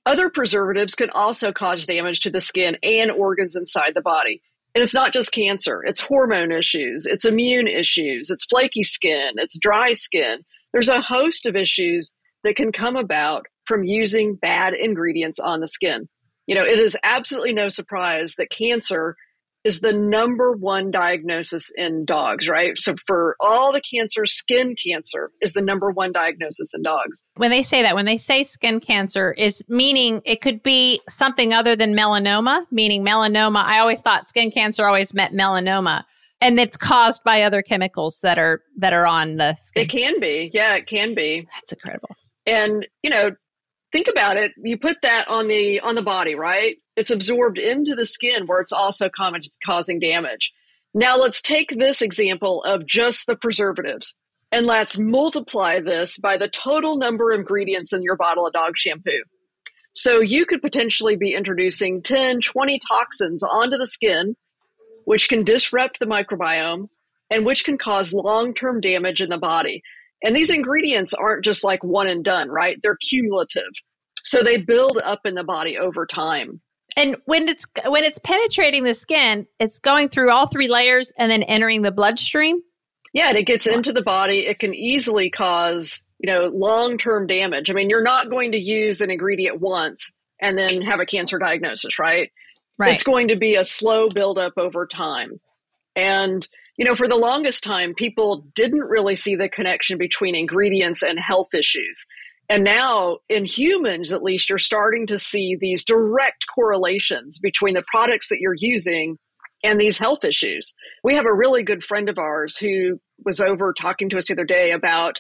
Other 0.05 0.29
preservatives 0.29 0.95
can 0.95 1.09
also 1.11 1.51
cause 1.51 1.85
damage 1.85 2.21
to 2.21 2.29
the 2.29 2.41
skin 2.41 2.77
and 2.83 3.11
organs 3.11 3.55
inside 3.55 3.93
the 3.95 4.01
body. 4.01 4.41
And 4.73 4.83
it's 4.83 4.93
not 4.93 5.13
just 5.13 5.31
cancer, 5.31 5.83
it's 5.85 6.01
hormone 6.01 6.51
issues, 6.51 7.05
it's 7.05 7.23
immune 7.23 7.67
issues, 7.67 8.29
it's 8.29 8.45
flaky 8.45 8.83
skin, 8.83 9.31
it's 9.37 9.57
dry 9.57 9.93
skin. 9.93 10.39
There's 10.73 10.89
a 10.89 11.01
host 11.01 11.45
of 11.45 11.55
issues 11.55 12.13
that 12.43 12.55
can 12.55 12.71
come 12.71 12.97
about 12.97 13.45
from 13.63 13.83
using 13.83 14.35
bad 14.35 14.73
ingredients 14.73 15.39
on 15.39 15.61
the 15.61 15.67
skin. 15.67 16.09
You 16.45 16.55
know, 16.55 16.65
it 16.65 16.77
is 16.77 16.97
absolutely 17.03 17.53
no 17.53 17.69
surprise 17.69 18.35
that 18.37 18.49
cancer 18.51 19.15
is 19.65 19.81
the 19.81 19.91
number 19.91 20.53
one 20.53 20.91
diagnosis 20.91 21.71
in 21.75 22.05
dogs, 22.05 22.47
right? 22.47 22.77
So 22.77 22.95
for 23.07 23.35
all 23.39 23.73
the 23.73 23.81
cancers, 23.81 24.31
skin 24.31 24.75
cancer 24.85 25.31
is 25.41 25.53
the 25.53 25.61
number 25.61 25.89
one 25.89 26.11
diagnosis 26.11 26.71
in 26.73 26.83
dogs. 26.83 27.23
When 27.35 27.49
they 27.49 27.63
say 27.63 27.81
that, 27.81 27.95
when 27.95 28.05
they 28.05 28.17
say 28.17 28.43
skin 28.43 28.79
cancer, 28.79 29.33
is 29.33 29.65
meaning 29.67 30.21
it 30.23 30.41
could 30.41 30.61
be 30.61 31.01
something 31.09 31.51
other 31.51 31.75
than 31.75 31.95
melanoma, 31.95 32.63
meaning 32.71 33.03
melanoma. 33.03 33.63
I 33.65 33.79
always 33.79 34.01
thought 34.01 34.29
skin 34.29 34.51
cancer 34.51 34.85
always 34.85 35.13
meant 35.13 35.33
melanoma. 35.33 36.03
And 36.41 36.59
it's 36.59 36.77
caused 36.77 37.23
by 37.23 37.41
other 37.41 37.63
chemicals 37.63 38.19
that 38.21 38.37
are 38.37 38.61
that 38.77 38.93
are 38.93 39.07
on 39.07 39.37
the 39.37 39.55
skin. 39.55 39.83
It 39.83 39.89
can 39.89 40.19
be. 40.19 40.51
Yeah, 40.53 40.75
it 40.75 40.85
can 40.85 41.15
be. 41.15 41.47
That's 41.55 41.71
incredible. 41.71 42.15
And, 42.45 42.85
you 43.01 43.09
know, 43.09 43.31
think 43.91 44.07
about 44.07 44.37
it. 44.37 44.51
You 44.57 44.77
put 44.77 44.97
that 45.01 45.27
on 45.27 45.47
the 45.47 45.79
on 45.79 45.95
the 45.95 46.03
body, 46.03 46.35
right? 46.35 46.75
It's 46.95 47.11
absorbed 47.11 47.57
into 47.57 47.95
the 47.95 48.05
skin 48.05 48.47
where 48.47 48.61
it's 48.61 48.71
also 48.71 49.09
causing 49.65 49.99
damage. 49.99 50.51
Now 50.93 51.17
let's 51.17 51.41
take 51.41 51.71
this 51.71 52.01
example 52.01 52.63
of 52.63 52.85
just 52.85 53.27
the 53.27 53.35
preservatives 53.35 54.15
and 54.51 54.65
let's 54.65 54.97
multiply 54.97 55.81
this 55.81 56.17
by 56.17 56.37
the 56.37 56.47
total 56.47 56.97
number 56.97 57.31
of 57.31 57.39
ingredients 57.39 57.91
in 57.91 58.01
your 58.01 58.15
bottle 58.15 58.47
of 58.47 58.53
dog 58.53 58.77
shampoo. 58.77 59.23
So 59.91 60.21
you 60.21 60.45
could 60.45 60.61
potentially 60.61 61.15
be 61.15 61.33
introducing 61.33 62.01
10, 62.01 62.41
20 62.41 62.79
toxins 62.91 63.43
onto 63.43 63.77
the 63.77 63.87
skin, 63.87 64.35
which 65.05 65.27
can 65.29 65.43
disrupt 65.43 65.99
the 65.99 66.05
microbiome 66.05 66.87
and 67.29 67.45
which 67.45 67.65
can 67.65 67.77
cause 67.77 68.13
long 68.13 68.53
term 68.53 68.81
damage 68.81 69.21
in 69.21 69.29
the 69.29 69.37
body. 69.37 69.81
And 70.23 70.35
these 70.35 70.49
ingredients 70.49 71.13
aren't 71.13 71.43
just 71.43 71.63
like 71.63 71.83
one 71.83 72.07
and 72.07 72.23
done, 72.23 72.49
right? 72.49 72.77
They're 72.81 72.97
cumulative. 72.97 73.71
So 74.23 74.41
they 74.41 74.57
build 74.57 74.99
up 75.03 75.21
in 75.25 75.35
the 75.35 75.43
body 75.43 75.77
over 75.77 76.05
time. 76.05 76.61
And 76.95 77.17
when 77.25 77.49
it's 77.49 77.65
when 77.87 78.03
it's 78.03 78.19
penetrating 78.19 78.83
the 78.83 78.93
skin, 78.93 79.47
it's 79.59 79.79
going 79.79 80.09
through 80.09 80.31
all 80.31 80.47
three 80.47 80.67
layers 80.67 81.11
and 81.17 81.29
then 81.29 81.43
entering 81.43 81.81
the 81.81 81.91
bloodstream. 81.91 82.61
Yeah, 83.13 83.29
and 83.29 83.37
it 83.37 83.43
gets 83.43 83.65
into 83.65 83.93
the 83.93 84.01
body. 84.01 84.45
It 84.45 84.59
can 84.59 84.73
easily 84.73 85.29
cause, 85.29 86.03
you 86.19 86.29
know, 86.29 86.47
long-term 86.53 87.27
damage. 87.27 87.69
I 87.69 87.73
mean, 87.73 87.89
you're 87.89 88.03
not 88.03 88.29
going 88.29 88.51
to 88.51 88.57
use 88.57 88.99
an 88.99 89.09
ingredient 89.09 89.61
once 89.61 90.11
and 90.41 90.57
then 90.57 90.81
have 90.81 90.99
a 90.99 91.05
cancer 91.05 91.39
diagnosis, 91.39 91.97
right? 91.97 92.31
Right. 92.77 92.91
It's 92.91 93.03
going 93.03 93.29
to 93.29 93.37
be 93.37 93.55
a 93.55 93.63
slow 93.63 94.09
buildup 94.09 94.53
over 94.57 94.85
time. 94.85 95.39
And 95.95 96.45
you 96.77 96.83
know, 96.83 96.95
for 96.95 97.07
the 97.07 97.15
longest 97.15 97.63
time, 97.63 97.93
people 97.93 98.45
didn't 98.53 98.81
really 98.81 99.15
see 99.15 99.35
the 99.35 99.47
connection 99.47 99.97
between 99.97 100.35
ingredients 100.35 101.01
and 101.01 101.17
health 101.17 101.53
issues. 101.53 102.05
And 102.49 102.63
now, 102.63 103.17
in 103.27 103.45
humans 103.45 104.11
at 104.11 104.23
least, 104.23 104.49
you're 104.49 104.59
starting 104.59 105.07
to 105.07 105.17
see 105.17 105.57
these 105.59 105.83
direct 105.83 106.45
correlations 106.53 107.39
between 107.39 107.73
the 107.73 107.83
products 107.91 108.29
that 108.29 108.39
you're 108.39 108.55
using 108.57 109.17
and 109.63 109.81
these 109.81 109.97
health 109.97 110.23
issues. 110.23 110.73
We 111.03 111.15
have 111.15 111.25
a 111.25 111.33
really 111.33 111.63
good 111.63 111.83
friend 111.83 112.07
of 112.07 112.19
ours 112.19 112.55
who 112.55 112.99
was 113.25 113.39
over 113.39 113.73
talking 113.73 114.09
to 114.09 114.17
us 114.17 114.27
the 114.27 114.33
other 114.33 114.45
day 114.45 114.71
about 114.71 115.15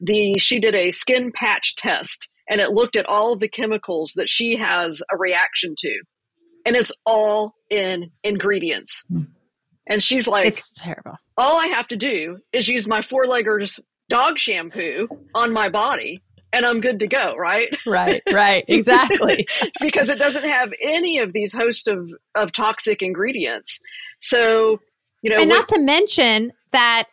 the, 0.00 0.38
she 0.38 0.58
did 0.58 0.74
a 0.74 0.90
skin 0.90 1.32
patch 1.34 1.74
test 1.76 2.28
and 2.48 2.60
it 2.60 2.72
looked 2.72 2.96
at 2.96 3.06
all 3.06 3.36
the 3.36 3.48
chemicals 3.48 4.12
that 4.16 4.28
she 4.28 4.56
has 4.56 5.02
a 5.10 5.16
reaction 5.16 5.74
to. 5.78 6.00
And 6.66 6.76
it's 6.76 6.92
all 7.06 7.54
in 7.70 8.10
ingredients. 8.22 9.04
Hmm. 9.08 9.22
And 9.88 10.02
she's 10.02 10.28
like, 10.28 10.46
It's 10.46 10.72
terrible. 10.74 11.14
All 11.38 11.60
I 11.60 11.66
have 11.68 11.88
to 11.88 11.96
do 11.96 12.38
is 12.52 12.68
use 12.68 12.86
my 12.86 13.00
4-Leggers 13.00 13.80
dog 14.08 14.38
shampoo 14.38 15.08
on 15.34 15.52
my 15.52 15.68
body 15.68 16.22
and 16.56 16.64
I'm 16.64 16.80
good 16.80 16.98
to 17.00 17.06
go, 17.06 17.34
right? 17.36 17.74
Right, 17.86 18.22
right, 18.32 18.64
exactly. 18.68 19.46
because 19.80 20.08
it 20.08 20.18
doesn't 20.18 20.44
have 20.44 20.72
any 20.80 21.18
of 21.18 21.32
these 21.32 21.52
host 21.52 21.86
of, 21.86 22.10
of 22.34 22.52
toxic 22.52 23.02
ingredients. 23.02 23.78
So, 24.20 24.80
you 25.22 25.30
know, 25.30 25.38
and 25.38 25.48
not 25.48 25.68
to 25.68 25.78
mention 25.78 26.52
that 26.72 27.04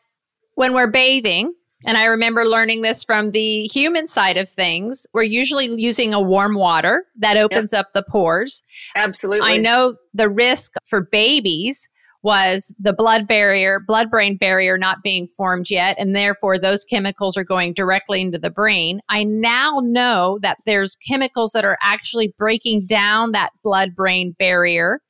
when 0.55 0.73
we're 0.73 0.89
bathing, 0.89 1.53
and 1.85 1.97
I 1.97 2.05
remember 2.05 2.45
learning 2.45 2.81
this 2.81 3.03
from 3.03 3.31
the 3.31 3.65
human 3.65 4.07
side 4.07 4.37
of 4.37 4.49
things. 4.49 5.05
We're 5.13 5.23
usually 5.23 5.65
using 5.65 6.13
a 6.13 6.21
warm 6.21 6.55
water 6.55 7.05
that 7.17 7.35
opens 7.35 7.73
yep. 7.73 7.87
up 7.87 7.93
the 7.93 8.03
pores. 8.03 8.63
Absolutely. 8.95 9.49
I 9.49 9.57
know 9.57 9.95
the 10.13 10.29
risk 10.29 10.75
for 10.87 11.01
babies 11.01 11.89
was 12.23 12.73
the 12.79 12.93
blood 12.93 13.27
barrier, 13.27 13.81
blood 13.85 14.09
brain 14.09 14.37
barrier 14.37 14.77
not 14.77 15.03
being 15.03 15.27
formed 15.27 15.69
yet, 15.69 15.95
and 15.99 16.15
therefore 16.15 16.57
those 16.57 16.85
chemicals 16.85 17.37
are 17.37 17.43
going 17.43 17.73
directly 17.73 18.21
into 18.21 18.39
the 18.39 18.49
brain. 18.49 19.01
I 19.09 19.23
now 19.23 19.79
know 19.81 20.39
that 20.41 20.57
there's 20.65 20.95
chemicals 21.07 21.51
that 21.51 21.65
are 21.65 21.77
actually 21.81 22.33
breaking 22.37 22.85
down 22.85 23.33
that 23.33 23.51
blood 23.63 23.93
brain 23.93 24.35
barrier 24.39 25.01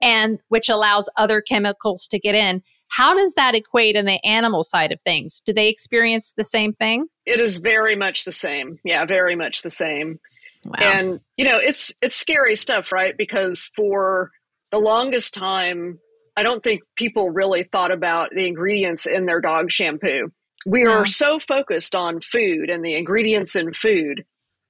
and 0.00 0.38
which 0.48 0.68
allows 0.68 1.08
other 1.16 1.40
chemicals 1.40 2.08
to 2.08 2.18
get 2.18 2.34
in. 2.34 2.62
How 2.88 3.14
does 3.14 3.34
that 3.34 3.54
equate 3.54 3.94
in 3.94 4.04
the 4.04 4.22
animal 4.24 4.64
side 4.64 4.92
of 4.92 5.00
things? 5.02 5.40
Do 5.44 5.52
they 5.52 5.68
experience 5.68 6.34
the 6.36 6.44
same 6.44 6.72
thing? 6.72 7.06
It 7.24 7.38
is 7.38 7.58
very 7.58 7.96
much 7.96 8.24
the 8.24 8.32
same. 8.32 8.78
Yeah, 8.84 9.04
very 9.06 9.36
much 9.36 9.62
the 9.62 9.70
same. 9.70 10.18
Wow. 10.64 10.74
And 10.80 11.20
you 11.36 11.44
know, 11.44 11.58
it's 11.58 11.92
it's 12.02 12.16
scary 12.16 12.56
stuff, 12.56 12.92
right? 12.92 13.16
Because 13.16 13.70
for 13.74 14.30
the 14.70 14.78
longest 14.78 15.34
time 15.34 15.98
I 16.36 16.42
don't 16.42 16.62
think 16.62 16.82
people 16.96 17.30
really 17.30 17.64
thought 17.64 17.90
about 17.90 18.30
the 18.30 18.46
ingredients 18.46 19.06
in 19.06 19.26
their 19.26 19.40
dog 19.40 19.70
shampoo. 19.70 20.32
We 20.64 20.86
are 20.86 21.06
so 21.06 21.38
focused 21.38 21.94
on 21.94 22.20
food 22.20 22.70
and 22.70 22.84
the 22.84 22.94
ingredients 22.94 23.56
in 23.56 23.72
food, 23.72 24.24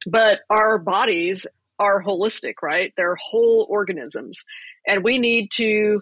but 0.06 0.40
our 0.48 0.78
bodies 0.78 1.46
are 1.78 2.02
holistic, 2.02 2.54
right? 2.62 2.92
They're 2.96 3.16
whole 3.16 3.66
organisms. 3.68 4.42
And 4.86 5.04
we 5.04 5.18
need 5.18 5.50
to 5.54 6.00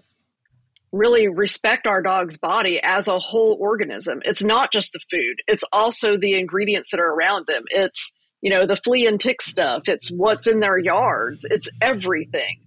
really 0.93 1.29
respect 1.29 1.87
our 1.87 2.03
dog's 2.03 2.39
body 2.39 2.81
as 2.83 3.09
a 3.09 3.19
whole 3.19 3.57
organism. 3.61 4.21
It's 4.25 4.43
not 4.43 4.73
just 4.73 4.93
the 4.93 5.01
food, 5.11 5.37
it's 5.47 5.65
also 5.73 6.17
the 6.17 6.35
ingredients 6.35 6.91
that 6.91 7.01
are 7.01 7.13
around 7.13 7.47
them. 7.47 7.65
It's, 7.69 8.13
you 8.41 8.51
know, 8.51 8.67
the 8.67 8.77
flea 8.77 9.07
and 9.07 9.21
tick 9.21 9.43
stuff, 9.43 9.89
it's 9.89 10.11
what's 10.11 10.47
in 10.47 10.61
their 10.61 10.79
yards, 10.79 11.45
it's 11.49 11.69
everything. 11.81 12.61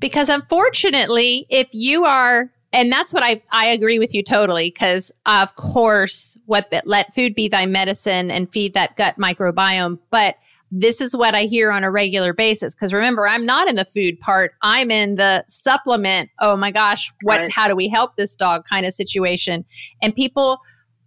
Because 0.00 0.28
unfortunately, 0.28 1.46
if 1.50 1.68
you 1.72 2.04
are 2.04 2.50
and 2.72 2.90
that's 2.92 3.12
what 3.12 3.22
I, 3.22 3.42
I 3.52 3.66
agree 3.66 3.98
with 3.98 4.14
you 4.14 4.22
totally 4.22 4.70
because 4.70 5.10
of 5.26 5.56
course 5.56 6.38
what 6.46 6.72
let 6.84 7.14
food 7.14 7.34
be 7.34 7.48
thy 7.48 7.66
medicine 7.66 8.30
and 8.30 8.50
feed 8.52 8.74
that 8.74 8.96
gut 8.96 9.16
microbiome. 9.16 9.98
But 10.10 10.36
this 10.72 11.00
is 11.00 11.16
what 11.16 11.34
i 11.34 11.46
hear 11.46 11.72
on 11.72 11.82
a 11.82 11.90
regular 11.90 12.32
basis 12.32 12.76
because 12.76 12.92
remember 12.92 13.26
i'm 13.26 13.44
not 13.44 13.66
in 13.68 13.74
the 13.74 13.84
food 13.84 14.20
part. 14.20 14.52
I'm 14.62 14.92
in 14.92 15.16
the 15.16 15.44
supplement. 15.48 16.30
Oh 16.38 16.56
my 16.56 16.70
gosh 16.70 17.12
what 17.22 17.40
right. 17.40 17.52
how 17.52 17.66
do 17.66 17.74
we 17.74 17.88
help 17.88 18.14
this 18.14 18.36
dog 18.36 18.64
kind 18.66 18.86
of 18.86 18.92
situation? 18.92 19.64
And 20.00 20.14
people 20.14 20.60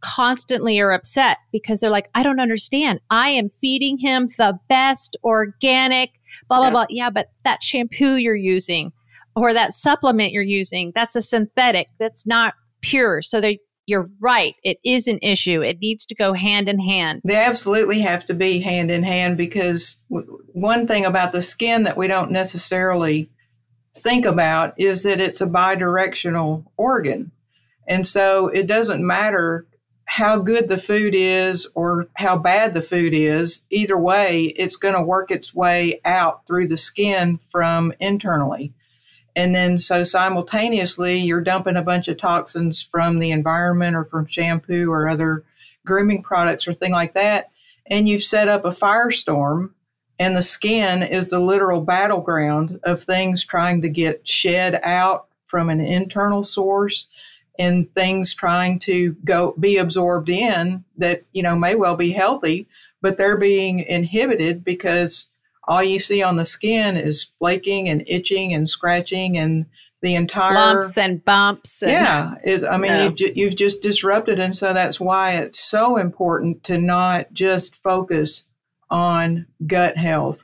constantly 0.04 0.80
are 0.80 0.92
upset 0.92 1.38
because 1.52 1.80
they're 1.80 1.90
like, 1.90 2.10
I 2.14 2.24
don't 2.24 2.40
understand. 2.40 3.00
I 3.10 3.30
am 3.30 3.50
feeding 3.50 3.98
him 3.98 4.30
the 4.38 4.60
best 4.70 5.18
organic, 5.24 6.12
blah, 6.50 6.60
blah, 6.60 6.66
yeah. 6.66 6.72
blah. 6.72 6.86
Yeah, 6.90 7.10
but 7.10 7.28
that 7.44 7.64
shampoo 7.64 8.16
you're 8.16 8.36
using 8.36 8.92
or 9.36 9.54
that 9.54 9.74
supplement 9.74 10.32
you're 10.32 10.44
using, 10.44 10.92
that's 10.94 11.16
a 11.16 11.22
synthetic, 11.22 11.88
that's 12.00 12.28
not 12.28 12.54
pure. 12.82 13.22
So 13.22 13.42
they 13.42 13.60
you're 13.86 14.10
right. 14.22 14.56
It 14.64 14.78
is 14.86 15.08
an 15.08 15.20
issue. 15.22 15.62
It 15.62 15.80
needs 15.80 16.06
to 16.06 16.16
go 16.16 16.34
hand 16.34 16.70
in 16.70 16.80
hand. 16.80 17.22
They 17.26 17.36
absolutely 17.36 18.00
have 18.00 18.26
to 18.28 18.34
be 18.34 18.60
hand 18.60 18.90
in 18.90 19.04
hand 19.04 19.38
because 19.38 19.98
w- 20.10 20.40
one 20.54 20.88
thing 20.88 21.04
about 21.04 21.34
the 21.34 21.42
skin 21.42 21.84
that 21.84 21.98
we 21.98 22.08
don't 22.08 22.32
necessarily 22.32 23.30
think 23.96 24.26
about 24.26 24.74
is 24.78 25.04
that 25.04 25.20
it's 25.20 25.42
a 25.42 25.48
bidirectional 25.48 26.64
organ. 26.78 27.32
And 27.86 28.08
so 28.08 28.48
it 28.48 28.68
doesn't 28.68 29.06
matter 29.06 29.68
how 30.06 30.38
good 30.38 30.68
the 30.68 30.78
food 30.78 31.14
is 31.16 31.68
or 31.76 32.08
how 32.16 32.38
bad 32.38 32.74
the 32.74 32.82
food 32.82 33.14
is, 33.14 33.64
either 33.70 33.98
way, 33.98 34.46
it's 34.58 34.76
going 34.76 34.96
to 34.96 35.02
work 35.02 35.32
its 35.32 35.56
way 35.56 36.02
out 36.06 36.46
through 36.46 36.68
the 36.68 36.78
skin 36.78 37.40
from 37.50 37.94
internally. 38.00 38.74
And 39.36 39.56
then, 39.56 39.78
so 39.78 40.04
simultaneously, 40.04 41.18
you're 41.18 41.42
dumping 41.42 41.78
a 41.78 41.82
bunch 41.82 42.08
of 42.08 42.18
toxins 42.18 42.84
from 42.84 43.20
the 43.20 43.32
environment 43.32 43.96
or 43.96 44.06
from 44.06 44.28
shampoo 44.28 44.92
or 44.92 45.10
other 45.10 45.44
grooming 45.86 46.22
products 46.22 46.68
or 46.68 46.74
thing 46.74 46.92
like 46.92 47.14
that. 47.16 47.50
And 47.88 48.08
you've 48.08 48.24
set 48.24 48.48
up 48.48 48.66
a 48.66 48.70
firestorm, 48.70 49.72
and 50.20 50.36
the 50.36 50.44
skin 50.44 51.02
is 51.02 51.30
the 51.30 51.40
literal 51.40 51.82
battleground 51.82 52.80
of 52.84 53.02
things 53.02 53.44
trying 53.44 53.82
to 53.82 53.90
get 53.90 54.28
shed 54.28 54.80
out 54.84 55.28
from 55.48 55.70
an 55.70 55.82
internal 55.82 56.44
source 56.44 57.08
and 57.60 57.94
things 57.94 58.34
trying 58.34 58.80
to 58.80 59.16
go 59.24 59.54
be 59.60 59.78
absorbed 59.78 60.30
in 60.30 60.84
that 60.98 61.24
you 61.34 61.44
know 61.44 61.56
may 61.56 61.76
well 61.76 61.96
be 61.96 62.12
healthy 62.12 62.68
but 63.02 63.18
they're 63.18 63.38
being 63.38 63.80
inhibited 63.80 64.64
because 64.64 65.30
all 65.68 65.84
you 65.84 66.00
see 66.00 66.24
on 66.24 66.38
the 66.38 66.46
skin 66.46 66.96
is 66.98 67.24
flaking 67.24 67.88
and 67.88 68.04
itching 68.08 68.54
and 68.54 68.70
scratching 68.70 69.38
and 69.38 69.66
the 70.02 70.16
entire 70.16 70.54
lumps 70.54 70.98
and 70.98 71.24
bumps 71.24 71.82
and, 71.82 71.92
yeah 71.92 72.36
i 72.70 72.78
mean 72.78 72.92
yeah. 72.92 73.04
you've, 73.04 73.16
ju- 73.16 73.34
you've 73.36 73.56
just 73.56 73.82
disrupted 73.82 74.40
and 74.40 74.56
so 74.56 74.74
that's 74.74 75.00
why 75.00 75.34
it's 75.34 75.60
so 75.60 75.98
important 75.98 76.64
to 76.64 76.78
not 76.78 77.32
just 77.34 77.76
focus 77.76 78.44
on 78.90 79.46
gut 79.66 79.96
health 79.96 80.44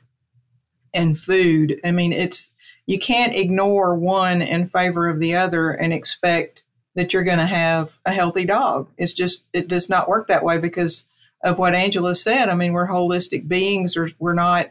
and 0.94 1.18
food 1.18 1.78
i 1.84 1.90
mean 1.90 2.12
it's 2.12 2.52
you 2.86 2.98
can't 2.98 3.36
ignore 3.36 3.94
one 3.94 4.42
in 4.42 4.66
favor 4.66 5.08
of 5.08 5.20
the 5.20 5.34
other 5.36 5.70
and 5.70 5.92
expect 5.92 6.62
that 6.94 7.12
you're 7.12 7.24
going 7.24 7.38
to 7.38 7.46
have 7.46 7.98
a 8.04 8.12
healthy 8.12 8.44
dog. 8.44 8.88
It's 8.98 9.12
just, 9.12 9.46
it 9.52 9.68
does 9.68 9.88
not 9.88 10.08
work 10.08 10.28
that 10.28 10.44
way 10.44 10.58
because 10.58 11.08
of 11.42 11.58
what 11.58 11.74
Angela 11.74 12.14
said. 12.14 12.48
I 12.48 12.54
mean, 12.54 12.72
we're 12.72 12.88
holistic 12.88 13.48
beings, 13.48 13.96
or 13.96 14.10
we're 14.18 14.34
not, 14.34 14.70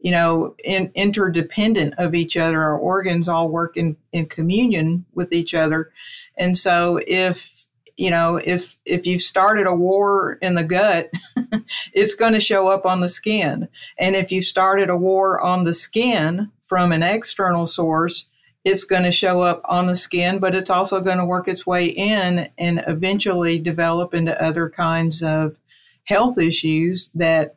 you 0.00 0.10
know, 0.10 0.54
in, 0.64 0.90
interdependent 0.94 1.94
of 1.98 2.14
each 2.14 2.36
other. 2.36 2.60
Our 2.60 2.78
organs 2.78 3.28
all 3.28 3.48
work 3.48 3.76
in, 3.76 3.96
in 4.12 4.26
communion 4.26 5.04
with 5.14 5.32
each 5.32 5.54
other. 5.54 5.92
And 6.36 6.56
so 6.56 7.00
if, 7.06 7.66
you 7.96 8.10
know, 8.10 8.36
if 8.36 8.78
if 8.86 9.06
you've 9.06 9.20
started 9.20 9.66
a 9.66 9.74
war 9.74 10.38
in 10.40 10.54
the 10.54 10.64
gut, 10.64 11.10
it's 11.92 12.14
going 12.14 12.32
to 12.32 12.40
show 12.40 12.70
up 12.70 12.86
on 12.86 13.00
the 13.00 13.10
skin. 13.10 13.68
And 13.98 14.16
if 14.16 14.32
you've 14.32 14.46
started 14.46 14.88
a 14.88 14.96
war 14.96 15.38
on 15.38 15.64
the 15.64 15.74
skin 15.74 16.50
from 16.62 16.92
an 16.92 17.02
external 17.02 17.66
source, 17.66 18.26
it's 18.64 18.84
going 18.84 19.04
to 19.04 19.12
show 19.12 19.40
up 19.40 19.62
on 19.64 19.86
the 19.86 19.96
skin, 19.96 20.38
but 20.38 20.54
it's 20.54 20.70
also 20.70 21.00
going 21.00 21.18
to 21.18 21.24
work 21.24 21.48
its 21.48 21.66
way 21.66 21.86
in 21.86 22.50
and 22.58 22.84
eventually 22.86 23.58
develop 23.58 24.12
into 24.12 24.42
other 24.42 24.68
kinds 24.68 25.22
of 25.22 25.58
health 26.04 26.38
issues 26.38 27.10
that 27.14 27.56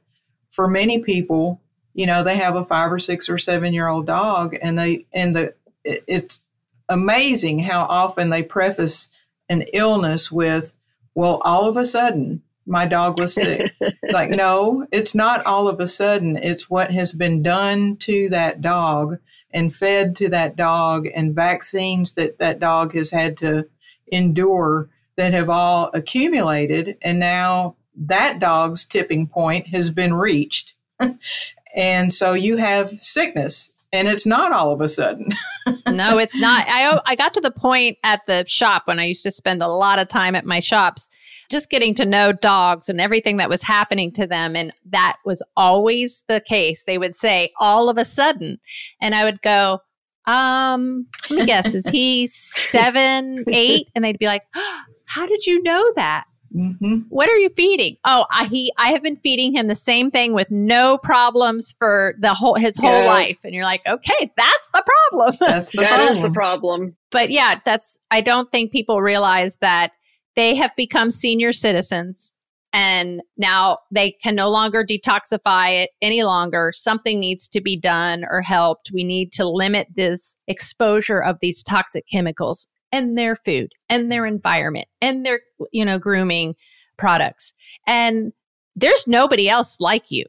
for 0.49 0.67
many 0.67 0.99
people 0.99 1.59
you 1.93 2.07
know, 2.07 2.23
they 2.23 2.37
have 2.37 2.55
a 2.55 2.65
five 2.65 2.91
or 2.91 2.99
six 2.99 3.29
or 3.29 3.37
seven 3.37 3.73
year 3.73 3.87
old 3.87 4.07
dog, 4.07 4.55
and 4.61 4.77
they 4.77 5.05
and 5.13 5.35
the 5.35 5.53
it, 5.83 6.03
it's 6.07 6.41
amazing 6.89 7.59
how 7.59 7.83
often 7.83 8.29
they 8.29 8.43
preface 8.43 9.09
an 9.49 9.63
illness 9.73 10.31
with, 10.31 10.73
"Well, 11.15 11.41
all 11.45 11.65
of 11.65 11.77
a 11.77 11.85
sudden." 11.85 12.41
My 12.65 12.85
dog 12.85 13.19
was 13.19 13.33
sick. 13.33 13.73
like, 14.13 14.29
no, 14.29 14.87
it's 14.89 15.13
not 15.13 15.45
all 15.45 15.67
of 15.67 15.81
a 15.81 15.87
sudden. 15.87 16.37
It's 16.37 16.69
what 16.69 16.91
has 16.91 17.11
been 17.11 17.43
done 17.43 17.97
to 17.97 18.29
that 18.29 18.61
dog 18.61 19.17
and 19.53 19.73
fed 19.73 20.15
to 20.17 20.29
that 20.29 20.55
dog 20.55 21.07
and 21.15 21.35
vaccines 21.35 22.13
that 22.13 22.39
that 22.39 22.59
dog 22.59 22.93
has 22.93 23.11
had 23.11 23.37
to 23.37 23.67
endure 24.07 24.89
that 25.15 25.33
have 25.33 25.49
all 25.49 25.89
accumulated. 25.93 26.97
And 27.01 27.19
now 27.19 27.75
that 27.95 28.39
dog's 28.39 28.85
tipping 28.85 29.27
point 29.27 29.67
has 29.67 29.89
been 29.89 30.13
reached. 30.13 30.73
and 31.75 32.11
so 32.11 32.33
you 32.33 32.57
have 32.57 32.91
sickness 32.91 33.71
and 33.91 34.07
it's 34.07 34.25
not 34.25 34.51
all 34.51 34.71
of 34.71 34.81
a 34.81 34.87
sudden. 34.87 35.29
no, 35.87 36.17
it's 36.17 36.37
not. 36.39 36.65
I 36.67 36.99
I 37.05 37.15
got 37.15 37.33
to 37.35 37.41
the 37.41 37.51
point 37.51 37.99
at 38.03 38.25
the 38.25 38.43
shop 38.47 38.83
when 38.85 38.99
I 38.99 39.05
used 39.05 39.23
to 39.23 39.31
spend 39.31 39.61
a 39.61 39.67
lot 39.67 39.99
of 39.99 40.07
time 40.07 40.33
at 40.35 40.45
my 40.45 40.59
shops 40.59 41.09
just 41.53 41.69
getting 41.69 41.93
to 41.95 42.05
know 42.05 42.33
dogs 42.33 42.89
and 42.89 42.99
everything 42.99 43.37
that 43.37 43.49
was 43.49 43.61
happening 43.61 44.11
to 44.11 44.27
them 44.27 44.55
and 44.55 44.73
that 44.85 45.17
was 45.23 45.41
always 45.55 46.23
the 46.27 46.41
case. 46.41 46.83
They 46.83 46.97
would 46.97 47.15
say 47.15 47.51
all 47.59 47.89
of 47.89 47.97
a 47.97 48.03
sudden 48.03 48.59
and 48.99 49.15
I 49.15 49.23
would 49.23 49.41
go 49.41 49.79
um 50.25 51.05
let 51.29 51.39
me 51.39 51.45
guess 51.45 51.73
is 51.73 51.87
he 51.87 52.25
7 52.27 53.43
8 53.47 53.87
and 53.93 54.03
they'd 54.03 54.19
be 54.19 54.25
like 54.25 54.41
oh, 54.55 54.79
how 55.05 55.25
did 55.27 55.45
you 55.45 55.61
know 55.63 55.93
that? 55.95 56.25
Mm-hmm. 56.55 56.99
What 57.09 57.29
are 57.29 57.37
you 57.37 57.49
feeding? 57.49 57.97
Oh, 58.05 58.25
I, 58.31 58.45
he 58.45 58.71
I 58.77 58.89
have 58.89 59.01
been 59.01 59.15
feeding 59.15 59.53
him 59.53 59.67
the 59.67 59.75
same 59.75 60.11
thing 60.11 60.33
with 60.33 60.51
no 60.51 60.99
problems 60.99 61.75
for 61.79 62.15
the 62.19 62.33
whole 62.33 62.55
his 62.55 62.77
whole 62.77 62.91
yeah. 62.91 63.05
life, 63.05 63.39
and 63.43 63.53
you're 63.53 63.63
like, 63.63 63.81
okay, 63.87 64.31
that's 64.37 64.69
the 64.71 64.83
problem. 64.85 65.35
That's 65.39 65.71
the 65.71 65.81
that 65.81 65.89
problem. 65.89 66.09
Is 66.09 66.21
the 66.21 66.29
problem. 66.29 66.95
But 67.11 67.31
yeah, 67.31 67.59
that's 67.65 67.99
I 68.11 68.21
don't 68.21 68.51
think 68.51 68.71
people 68.71 69.01
realize 69.01 69.55
that 69.57 69.93
they 70.35 70.55
have 70.55 70.75
become 70.75 71.11
senior 71.11 71.53
citizens 71.53 72.33
and 72.73 73.21
now 73.37 73.77
they 73.91 74.11
can 74.11 74.33
no 74.33 74.49
longer 74.49 74.83
detoxify 74.83 75.83
it 75.83 75.91
any 76.01 76.23
longer. 76.23 76.71
Something 76.73 77.19
needs 77.19 77.47
to 77.49 77.61
be 77.61 77.79
done 77.79 78.25
or 78.29 78.41
helped. 78.41 78.89
We 78.91 79.03
need 79.03 79.31
to 79.33 79.47
limit 79.47 79.87
this 79.95 80.35
exposure 80.47 81.21
of 81.21 81.37
these 81.39 81.61
toxic 81.61 82.07
chemicals 82.07 82.67
and 82.93 83.17
their 83.17 83.35
food 83.35 83.73
and 83.89 84.11
their 84.11 84.25
environment 84.25 84.87
and 85.01 85.25
their 85.25 85.41
you 85.73 85.83
know 85.83 85.99
grooming 85.99 86.55
products 86.95 87.53
and 87.87 88.31
there's 88.75 89.07
nobody 89.07 89.49
else 89.49 89.81
like 89.81 90.11
you 90.11 90.23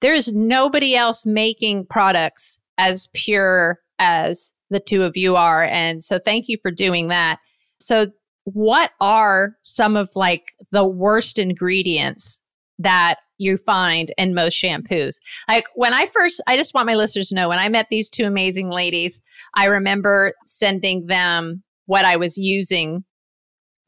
there's 0.00 0.32
nobody 0.32 0.96
else 0.96 1.24
making 1.24 1.86
products 1.86 2.58
as 2.76 3.08
pure 3.14 3.78
as 4.00 4.52
the 4.68 4.80
two 4.80 5.04
of 5.04 5.16
you 5.16 5.36
are 5.36 5.62
and 5.62 6.02
so 6.02 6.18
thank 6.18 6.48
you 6.48 6.58
for 6.60 6.72
doing 6.72 7.06
that 7.06 7.38
so 7.78 8.08
what 8.44 8.90
are 9.00 9.56
some 9.62 9.96
of 9.96 10.10
like 10.14 10.52
the 10.70 10.84
worst 10.84 11.38
ingredients 11.38 12.42
that 12.78 13.16
you 13.38 13.56
find 13.56 14.12
in 14.16 14.34
most 14.34 14.54
shampoos. 14.54 15.20
Like 15.48 15.66
when 15.74 15.92
I 15.92 16.06
first, 16.06 16.42
I 16.46 16.56
just 16.56 16.74
want 16.74 16.86
my 16.86 16.94
listeners 16.94 17.28
to 17.28 17.34
know 17.34 17.48
when 17.48 17.58
I 17.58 17.68
met 17.68 17.88
these 17.90 18.08
two 18.08 18.24
amazing 18.24 18.70
ladies, 18.70 19.20
I 19.54 19.66
remember 19.66 20.32
sending 20.42 21.06
them 21.06 21.62
what 21.86 22.04
I 22.04 22.16
was 22.16 22.38
using 22.38 23.04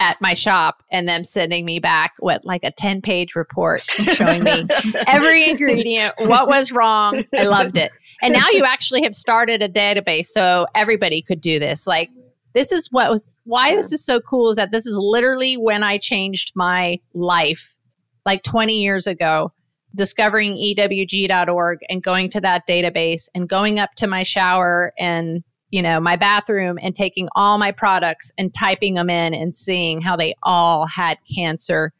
at 0.01 0.21
my 0.21 0.35
shop 0.35 0.83
and 0.91 1.09
them 1.09 1.23
sending 1.23 1.65
me 1.65 1.79
back 1.79 2.15
what 2.19 2.45
like 2.45 2.65
a 2.65 2.73
10 2.73 3.01
page 3.01 3.37
report 3.37 3.81
showing 3.83 4.43
me 4.43 4.67
every 5.07 5.49
ingredient 5.49 6.13
what 6.19 6.49
was 6.49 6.73
wrong. 6.73 7.25
I 7.39 7.45
loved 7.45 7.77
it. 7.77 7.93
And 8.21 8.35
now 8.35 8.49
you 8.51 8.65
actually 8.65 9.05
have 9.05 9.15
started 9.15 9.63
a 9.63 9.69
database 9.69 10.27
so 10.27 10.67
everybody 10.75 11.23
could 11.23 11.41
do 11.41 11.61
this. 11.61 11.87
Like 11.87 12.11
this 12.55 12.73
is 12.73 12.89
what 12.91 13.11
was 13.11 13.29
why 13.45 13.75
this 13.77 13.93
is 13.93 14.05
so 14.05 14.21
cool 14.21 14.51
is 14.51 14.57
that 14.57 14.73
this 14.73 14.87
is 14.87 14.99
literally 14.99 15.57
when 15.57 15.83
i 15.83 15.99
changed 15.99 16.53
my 16.55 16.99
life 17.15 17.77
like 18.25 18.43
20 18.43 18.75
years 18.75 19.07
ago 19.07 19.51
discovering 19.95 20.55
ewg.org 20.55 21.79
and 21.89 22.03
going 22.03 22.29
to 22.31 22.41
that 22.41 22.67
database 22.67 23.29
and 23.35 23.49
going 23.49 23.79
up 23.79 23.95
to 23.95 24.07
my 24.07 24.23
shower 24.23 24.93
and 24.99 25.45
you 25.75 25.83
know, 25.83 25.99
my 25.99 26.15
bathroom 26.15 26.79
and 26.81 26.95
taking 26.95 27.29
all 27.35 27.59
my 27.59 27.73
products 27.73 28.31
and 28.39 28.55
typing 28.55 28.95
them 28.95 29.11
in 29.11 29.35
and 29.35 29.57
seeing 29.57 30.01
how 30.01 30.15
they 30.15 30.33
all 30.45 30.87
had 30.87 31.19
cancer 31.35 31.93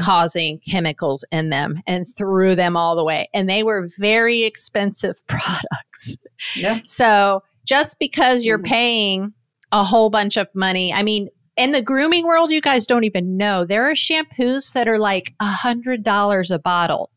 causing 0.00 0.60
chemicals 0.60 1.24
in 1.32 1.50
them 1.50 1.82
and 1.88 2.06
threw 2.16 2.54
them 2.54 2.76
all 2.76 2.94
the 2.94 3.02
way. 3.02 3.28
And 3.34 3.50
they 3.50 3.64
were 3.64 3.88
very 3.98 4.44
expensive 4.44 5.16
products. 5.26 6.16
Yeah. 6.54 6.78
So 6.86 7.42
just 7.66 7.98
because 7.98 8.44
you're 8.44 8.58
mm-hmm. 8.58 8.72
paying 8.72 9.34
a 9.72 9.82
whole 9.82 10.10
bunch 10.10 10.36
of 10.36 10.48
money, 10.54 10.92
I 10.92 11.02
mean, 11.02 11.28
in 11.56 11.72
the 11.72 11.82
grooming 11.82 12.26
world, 12.26 12.50
you 12.50 12.60
guys 12.60 12.86
don't 12.86 13.04
even 13.04 13.36
know. 13.36 13.64
There 13.64 13.88
are 13.90 13.94
shampoos 13.94 14.72
that 14.72 14.88
are 14.88 14.98
like 14.98 15.34
a 15.40 15.46
hundred 15.46 16.02
dollars 16.02 16.50
a 16.50 16.58
bottle 16.58 17.10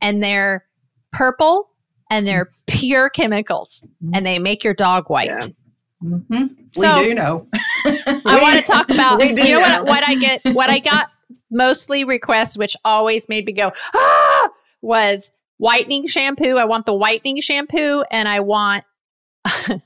and 0.00 0.22
they're 0.22 0.66
purple 1.12 1.70
and 2.10 2.26
they're 2.26 2.50
pure 2.66 3.10
chemicals 3.10 3.86
mm-hmm. 4.02 4.14
and 4.14 4.26
they 4.26 4.38
make 4.38 4.64
your 4.64 4.74
dog 4.74 5.10
white. 5.10 5.28
Yeah. 5.28 5.48
Mm-hmm. 6.02 6.46
So, 6.72 6.98
we 7.00 7.04
do 7.08 7.14
know. 7.14 7.46
I 8.24 8.38
want 8.40 8.56
to 8.56 8.62
talk 8.62 8.90
about 8.90 9.20
you 9.20 9.34
know, 9.34 9.44
know, 9.44 9.60
What, 9.60 9.86
what 9.86 10.08
I 10.08 10.14
get 10.14 10.44
what 10.54 10.70
I 10.70 10.78
got 10.78 11.10
mostly 11.50 12.04
requests, 12.04 12.56
which 12.56 12.76
always 12.84 13.28
made 13.28 13.46
me 13.46 13.52
go, 13.52 13.72
ah, 13.94 14.48
was 14.80 15.30
whitening 15.58 16.06
shampoo. 16.06 16.56
I 16.56 16.64
want 16.64 16.86
the 16.86 16.94
whitening 16.94 17.40
shampoo 17.40 18.04
and 18.10 18.28
I 18.28 18.40
want 18.40 18.84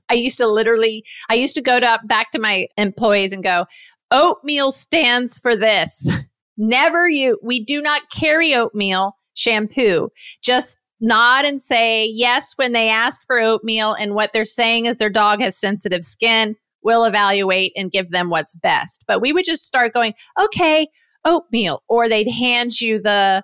I 0.08 0.14
used 0.14 0.38
to 0.38 0.46
literally 0.46 1.04
I 1.28 1.34
used 1.34 1.54
to 1.56 1.62
go 1.62 1.80
to 1.80 1.98
back 2.04 2.30
to 2.32 2.38
my 2.38 2.68
employees 2.76 3.32
and 3.32 3.42
go, 3.42 3.66
oatmeal 4.10 4.72
stands 4.72 5.38
for 5.38 5.56
this. 5.56 6.08
Never 6.56 7.08
you 7.08 7.38
we 7.42 7.64
do 7.64 7.80
not 7.80 8.10
carry 8.10 8.54
oatmeal 8.54 9.16
shampoo. 9.34 10.08
Just 10.42 10.78
nod 11.00 11.44
and 11.44 11.60
say 11.60 12.06
yes 12.06 12.54
when 12.56 12.72
they 12.72 12.88
ask 12.88 13.22
for 13.26 13.40
oatmeal 13.40 13.92
and 13.92 14.14
what 14.14 14.32
they're 14.32 14.44
saying 14.44 14.86
is 14.86 14.96
their 14.96 15.10
dog 15.10 15.40
has 15.40 15.56
sensitive 15.56 16.02
skin 16.02 16.56
we'll 16.82 17.04
evaluate 17.04 17.72
and 17.76 17.90
give 17.90 18.10
them 18.10 18.30
what's 18.30 18.54
best 18.54 19.04
but 19.06 19.20
we 19.20 19.30
would 19.32 19.44
just 19.44 19.66
start 19.66 19.92
going 19.92 20.14
okay 20.40 20.86
oatmeal 21.26 21.82
or 21.88 22.08
they'd 22.08 22.30
hand 22.30 22.80
you 22.80 22.98
the 22.98 23.42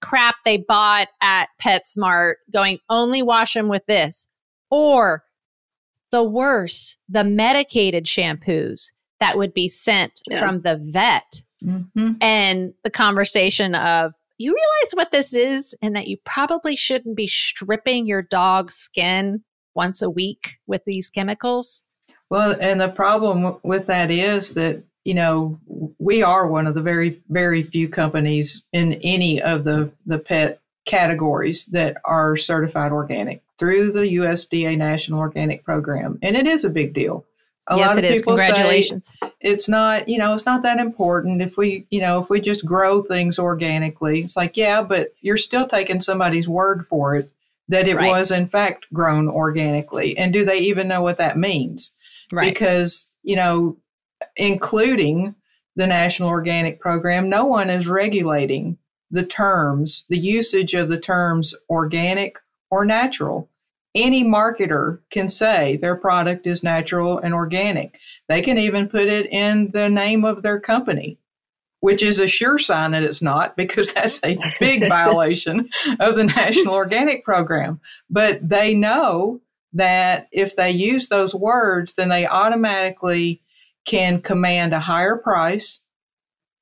crap 0.00 0.36
they 0.44 0.56
bought 0.56 1.08
at 1.20 1.48
PetSmart 1.60 2.34
going 2.52 2.78
only 2.88 3.22
wash 3.22 3.54
them 3.54 3.68
with 3.68 3.84
this 3.86 4.28
or 4.70 5.24
the 6.14 6.22
worse 6.22 6.96
the 7.08 7.24
medicated 7.24 8.04
shampoos 8.04 8.92
that 9.18 9.36
would 9.36 9.52
be 9.52 9.66
sent 9.66 10.20
yeah. 10.30 10.38
from 10.38 10.60
the 10.60 10.78
vet 10.92 11.42
mm-hmm. 11.64 12.12
and 12.20 12.72
the 12.84 12.90
conversation 12.90 13.74
of 13.74 14.12
you 14.38 14.50
realize 14.52 14.92
what 14.94 15.10
this 15.10 15.32
is 15.34 15.74
and 15.82 15.96
that 15.96 16.06
you 16.06 16.16
probably 16.24 16.76
shouldn't 16.76 17.16
be 17.16 17.26
stripping 17.26 18.06
your 18.06 18.22
dog's 18.22 18.74
skin 18.74 19.42
once 19.74 20.02
a 20.02 20.10
week 20.10 20.58
with 20.68 20.82
these 20.86 21.10
chemicals? 21.10 21.82
Well, 22.30 22.56
and 22.60 22.80
the 22.80 22.90
problem 22.90 23.56
with 23.64 23.86
that 23.86 24.12
is 24.12 24.54
that, 24.54 24.84
you 25.04 25.14
know, 25.14 25.58
we 25.98 26.22
are 26.22 26.46
one 26.46 26.68
of 26.68 26.74
the 26.74 26.82
very, 26.82 27.20
very 27.28 27.64
few 27.64 27.88
companies 27.88 28.62
in 28.72 28.94
any 29.02 29.42
of 29.42 29.64
the, 29.64 29.90
the 30.06 30.18
pet 30.18 30.60
categories 30.86 31.66
that 31.66 31.96
are 32.04 32.36
certified 32.36 32.92
organic 32.92 33.43
through 33.58 33.92
the 33.92 34.00
USDA 34.00 34.76
National 34.76 35.20
Organic 35.20 35.64
Program. 35.64 36.18
And 36.22 36.36
it 36.36 36.46
is 36.46 36.64
a 36.64 36.70
big 36.70 36.92
deal 36.92 37.24
a 37.68 37.76
yes, 37.76 37.88
lot 37.88 37.98
of 37.98 38.10
people 38.10 38.36
Congratulations. 38.36 39.16
say 39.22 39.32
it's 39.40 39.68
not, 39.68 40.08
you 40.08 40.18
know, 40.18 40.34
it's 40.34 40.44
not 40.44 40.62
that 40.62 40.78
important 40.78 41.40
if 41.40 41.56
we, 41.56 41.86
you 41.90 42.00
know, 42.00 42.18
if 42.18 42.28
we 42.28 42.40
just 42.40 42.66
grow 42.66 43.02
things 43.02 43.38
organically. 43.38 44.20
It's 44.20 44.36
like, 44.36 44.56
yeah, 44.56 44.82
but 44.82 45.14
you're 45.20 45.38
still 45.38 45.66
taking 45.66 46.00
somebody's 46.00 46.48
word 46.48 46.86
for 46.86 47.16
it 47.16 47.30
that 47.68 47.88
it 47.88 47.96
right. 47.96 48.10
was 48.10 48.30
in 48.30 48.46
fact 48.46 48.86
grown 48.92 49.28
organically. 49.28 50.16
And 50.18 50.32
do 50.32 50.44
they 50.44 50.58
even 50.58 50.88
know 50.88 51.00
what 51.00 51.18
that 51.18 51.38
means? 51.38 51.92
Right. 52.30 52.52
Because, 52.52 53.12
you 53.22 53.36
know, 53.36 53.78
including 54.36 55.34
the 55.74 55.86
National 55.86 56.28
Organic 56.28 56.80
Program, 56.80 57.30
no 57.30 57.46
one 57.46 57.70
is 57.70 57.88
regulating 57.88 58.76
the 59.10 59.24
terms, 59.24 60.04
the 60.10 60.18
usage 60.18 60.74
of 60.74 60.88
the 60.88 61.00
terms 61.00 61.54
organic 61.70 62.36
or 62.74 62.84
natural 62.84 63.48
any 63.94 64.24
marketer 64.24 64.98
can 65.10 65.28
say 65.28 65.76
their 65.76 65.94
product 65.94 66.46
is 66.46 66.64
natural 66.64 67.18
and 67.18 67.32
organic. 67.32 68.00
They 68.28 68.42
can 68.42 68.58
even 68.58 68.88
put 68.88 69.06
it 69.06 69.26
in 69.30 69.70
the 69.70 69.88
name 69.88 70.24
of 70.24 70.42
their 70.42 70.58
company, 70.58 71.18
which 71.80 72.02
is 72.02 72.18
a 72.18 72.26
sure 72.26 72.58
sign 72.58 72.90
that 72.90 73.04
it's 73.04 73.22
not 73.22 73.56
because 73.56 73.92
that's 73.92 74.22
a 74.24 74.36
big 74.60 74.88
violation 74.88 75.68
of 76.00 76.16
the 76.16 76.24
National 76.24 76.74
Organic 76.84 77.24
Program. 77.24 77.80
But 78.10 78.46
they 78.46 78.74
know 78.74 79.40
that 79.72 80.28
if 80.32 80.56
they 80.56 80.70
use 80.70 81.08
those 81.08 81.34
words, 81.34 81.94
then 81.94 82.08
they 82.08 82.26
automatically 82.26 83.42
can 83.86 84.20
command 84.20 84.72
a 84.72 84.80
higher 84.80 85.16
price 85.16 85.80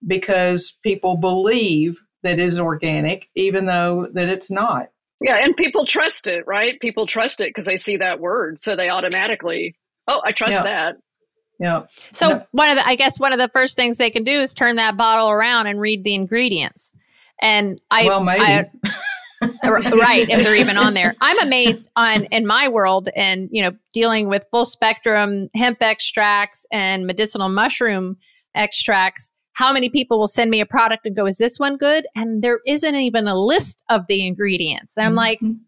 because 0.06 0.76
people 0.82 1.16
believe 1.16 2.02
that 2.22 2.38
is 2.38 2.58
organic, 2.58 3.28
even 3.34 3.66
though 3.66 4.06
that 4.12 4.28
it's 4.28 4.50
not. 4.50 4.90
Yeah, 5.22 5.36
and 5.36 5.56
people 5.56 5.86
trust 5.86 6.26
it, 6.26 6.44
right? 6.46 6.78
People 6.80 7.06
trust 7.06 7.40
it 7.40 7.48
because 7.50 7.64
they 7.64 7.76
see 7.76 7.96
that 7.98 8.20
word, 8.20 8.60
so 8.60 8.74
they 8.76 8.88
automatically, 8.88 9.76
oh, 10.08 10.20
I 10.24 10.32
trust 10.32 10.52
Yeah. 10.54 10.62
that. 10.62 10.96
Yeah. 11.60 11.82
So 12.10 12.28
No. 12.28 12.46
one 12.52 12.70
of 12.70 12.76
the, 12.76 12.86
I 12.86 12.96
guess 12.96 13.20
one 13.20 13.32
of 13.32 13.38
the 13.38 13.48
first 13.48 13.76
things 13.76 13.98
they 13.98 14.10
can 14.10 14.24
do 14.24 14.40
is 14.40 14.52
turn 14.54 14.76
that 14.76 14.96
bottle 14.96 15.30
around 15.30 15.68
and 15.68 15.80
read 15.80 16.02
the 16.02 16.14
ingredients. 16.14 16.92
And 17.40 17.80
I, 17.90 18.04
well, 18.06 18.22
maybe. 18.22 18.40
I- 18.44 18.70
right, 19.68 20.28
if 20.28 20.44
they're 20.44 20.54
even 20.54 20.76
on 20.76 20.94
there. 20.94 21.14
I'm 21.20 21.38
amazed 21.40 21.90
on 21.96 22.24
in 22.26 22.46
my 22.46 22.68
world 22.68 23.08
and 23.16 23.48
you 23.50 23.60
know 23.62 23.72
dealing 23.92 24.28
with 24.28 24.46
full 24.52 24.64
spectrum 24.64 25.48
hemp 25.54 25.82
extracts 25.82 26.64
and 26.70 27.06
medicinal 27.08 27.48
mushroom 27.48 28.16
extracts. 28.54 29.32
How 29.54 29.72
many 29.72 29.88
people 29.88 30.18
will 30.18 30.26
send 30.26 30.50
me 30.50 30.60
a 30.60 30.66
product 30.66 31.06
and 31.06 31.14
go, 31.14 31.26
"Is 31.26 31.38
this 31.38 31.58
one 31.58 31.76
good?" 31.76 32.06
And 32.14 32.42
there 32.42 32.60
isn't 32.66 32.94
even 32.94 33.28
a 33.28 33.36
list 33.38 33.82
of 33.88 34.06
the 34.08 34.26
ingredients. 34.26 34.96
And 34.96 35.06
I'm 35.06 35.14
like, 35.14 35.40
Mhm. 35.40 35.58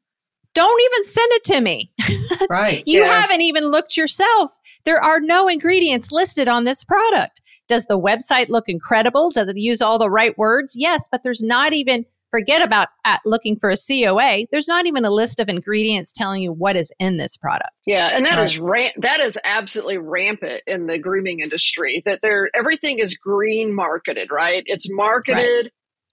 don't 0.55 0.81
even 0.83 1.05
send 1.05 1.33
it 1.33 1.44
to 1.44 1.61
me. 1.61 1.90
right. 2.49 2.83
You 2.87 3.01
Yeah. 3.01 3.20
haven't 3.20 3.40
even 3.42 3.64
looked 3.66 3.97
yourself. 3.97 4.57
There 4.85 5.03
are 5.03 5.20
no 5.20 5.49
ingredients 5.49 6.12
listed 6.12 6.49
on 6.49 6.64
this 6.64 6.85
product. 6.85 7.40
Does 7.68 7.87
the 7.87 7.99
website 7.99 8.49
look 8.51 8.68
incredible? 8.68 9.31
Does 9.31 9.49
it 9.49 9.57
use 9.57 9.81
all 9.83 9.99
the 9.99 10.11
right 10.11 10.37
words? 10.38 10.75
Yes, 10.77 11.09
but 11.11 11.23
there's 11.23 11.42
not 11.42 11.73
even, 11.73 12.05
forget 12.35 12.62
about 12.62 12.88
at 13.05 13.20
looking 13.25 13.57
for 13.57 13.70
a 13.70 13.77
COA. 13.77 14.47
There's 14.51 14.66
not 14.66 14.87
even 14.87 15.05
a 15.05 15.11
list 15.12 15.38
of 15.38 15.49
ingredients 15.49 16.11
telling 16.11 16.42
you 16.42 16.53
what 16.53 16.75
is 16.75 16.90
in 16.99 17.16
this 17.16 17.37
product. 17.37 17.70
Yeah, 17.87 18.09
and 18.12 18.27
that 18.27 18.38
Right. 18.38 18.44
is 18.44 18.59
ram- 18.59 18.92
that 18.97 19.20
is 19.20 19.38
absolutely 19.44 19.99
rampant 19.99 20.62
in 20.66 20.87
the 20.87 20.99
grooming 20.99 21.38
industry. 21.38 22.03
That 22.05 22.18
they're 22.23 22.51
everything 22.53 22.99
is 22.99 23.16
green 23.16 23.73
marketed, 23.73 24.33
right? 24.33 24.64
It's 24.66 24.90
marketed 24.90 25.70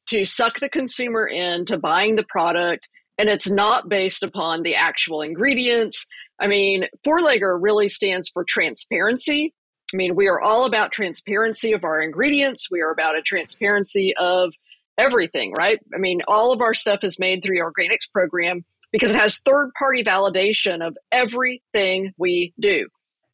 to 0.09 0.23
suck 0.25 0.59
the 0.59 0.69
consumer 0.69 1.25
into 1.25 1.79
buying 1.79 2.17
the 2.17 2.25
product, 2.29 2.87
and 3.17 3.27
it's 3.27 3.49
not 3.49 3.89
based 3.89 4.21
upon 4.21 4.61
the 4.61 4.75
actual 4.75 5.23
ingredients. 5.23 6.05
I 6.39 6.45
mean, 6.45 6.85
4-Legger 7.03 7.57
really 7.59 7.87
stands 7.89 8.29
for 8.29 8.43
transparency. 8.43 9.55
I 9.91 9.97
mean, 9.97 10.15
we 10.15 10.27
are 10.27 10.39
all 10.39 10.65
about 10.65 10.91
transparency 10.91 11.73
of 11.73 11.83
our 11.83 11.99
ingredients. 11.99 12.67
We 12.69 12.81
are 12.81 12.91
about 12.91 13.17
a 13.17 13.21
transparency 13.23 14.13
of 14.19 14.53
everything, 14.97 15.53
right? 15.53 15.79
I 15.93 15.97
mean, 15.97 16.21
all 16.27 16.53
of 16.53 16.61
our 16.61 16.73
stuff 16.73 17.03
is 17.03 17.19
made 17.19 17.43
through 17.43 17.57
the 17.57 17.63
organics 17.63 18.11
program 18.11 18.65
because 18.91 19.11
it 19.11 19.17
has 19.17 19.39
third 19.39 19.71
party 19.77 20.03
validation 20.03 20.85
of 20.85 20.97
everything 21.11 22.13
we 22.17 22.53
do. 22.59 22.87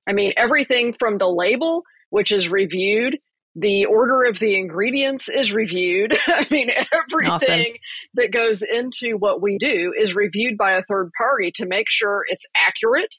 I 0.08 0.13
mean, 0.13 0.34
everything 0.38 0.93
from 0.93 1.17
the 1.17 1.30
label, 1.30 1.84
which 2.10 2.32
is 2.32 2.50
reviewed, 2.50 3.17
the 3.56 3.86
order 3.86 4.24
of 4.24 4.38
the 4.38 4.58
ingredients 4.58 5.30
is 5.30 5.52
reviewed. 5.52 6.15
I 6.28 6.48
mean, 6.52 6.70
everything 6.93 7.32
Awesome. 7.32 7.74
that 8.13 8.32
goes 8.32 8.62
into 8.62 9.17
what 9.17 9.41
we 9.41 9.58
do 9.58 9.93
is 9.98 10.15
reviewed 10.15 10.58
by 10.58 10.74
a 10.74 10.84
third 10.84 11.12
party 11.17 11.52
to 11.56 11.65
make 11.65 11.89
sure 11.89 12.24
it's 12.28 12.46
accurate, 12.56 13.15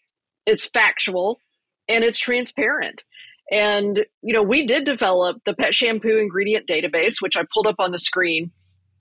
it's 0.47 0.69
factual, 0.69 1.41
and 1.89 2.05
it's 2.05 2.21
transparent. 2.21 3.03
And, 3.51 4.05
you 4.23 4.35
know, 4.35 4.43
we 4.43 4.67
did 4.67 4.85
develop 4.85 5.39
the 5.47 5.55
pet 5.55 5.75
shampoo 5.75 6.19
ingredient 6.19 6.69
database, 6.69 7.17
which 7.21 7.37
I 7.37 7.43
pulled 7.53 7.67
up 7.67 7.77
on 7.79 7.93
the 7.93 7.99
screen 7.99 8.51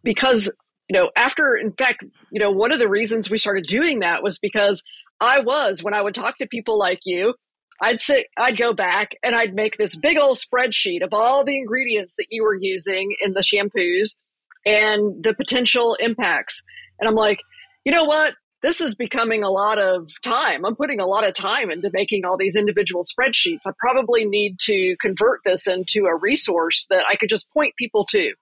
because, 0.03 0.51
you 0.89 0.97
know, 0.97 1.09
after, 1.17 1.55
in 1.55 1.73
fact, 1.73 2.03
you 2.31 2.39
know, 2.39 2.51
one 2.51 2.71
of 2.71 2.79
the 2.79 2.87
reasons 2.87 3.29
we 3.29 3.37
started 3.37 3.65
doing 3.67 3.99
that 3.99 4.23
was 4.23 4.39
because 4.39 4.81
I 5.19 5.39
was, 5.39 5.83
when 5.83 5.93
I 5.93 6.01
would 6.01 6.15
talk 6.15 6.37
to 6.37 6.47
people 6.47 6.79
like 6.79 6.99
you, 7.05 7.33
I'd 7.81 7.99
sit, 7.99 8.27
I'd 8.37 8.57
go 8.57 8.73
back 8.73 9.15
and 9.21 9.35
I'd 9.35 9.53
make 9.53 9.77
this 9.77 9.95
big 9.95 10.17
old 10.17 10.37
spreadsheet 10.37 11.03
of 11.03 11.09
all 11.11 11.43
the 11.43 11.57
ingredients 11.57 12.15
that 12.17 12.27
you 12.29 12.43
were 12.43 12.57
using 12.59 13.15
in 13.21 13.33
the 13.33 13.41
shampoos 13.41 14.15
and 14.65 15.23
the 15.23 15.33
potential 15.33 15.95
impacts. 15.99 16.63
And 16.99 17.07
I'm 17.07 17.15
like, 17.15 17.39
you 17.85 17.91
know 17.91 18.05
what? 18.05 18.33
This 18.67 18.81
is 18.81 18.95
becoming 18.95 19.45
a 19.45 19.49
lot 19.49 19.79
of 19.79 20.09
time. 20.23 20.65
I'm 20.65 20.75
putting 20.75 20.99
a 20.99 21.05
lot 21.05 21.25
of 21.25 21.33
time 21.33 21.71
into 21.71 21.89
making 21.93 22.25
all 22.25 22.35
these 22.35 22.57
individual 22.57 23.01
spreadsheets. 23.01 23.61
I 23.65 23.71
probably 23.79 24.25
need 24.25 24.59
to 24.63 24.97
convert 24.99 25.39
this 25.45 25.67
into 25.67 26.03
a 26.03 26.13
resource 26.13 26.85
that 26.89 27.05
I 27.09 27.15
could 27.15 27.29
just 27.29 27.49
point 27.53 27.75
people 27.77 28.03
to. 28.07 28.33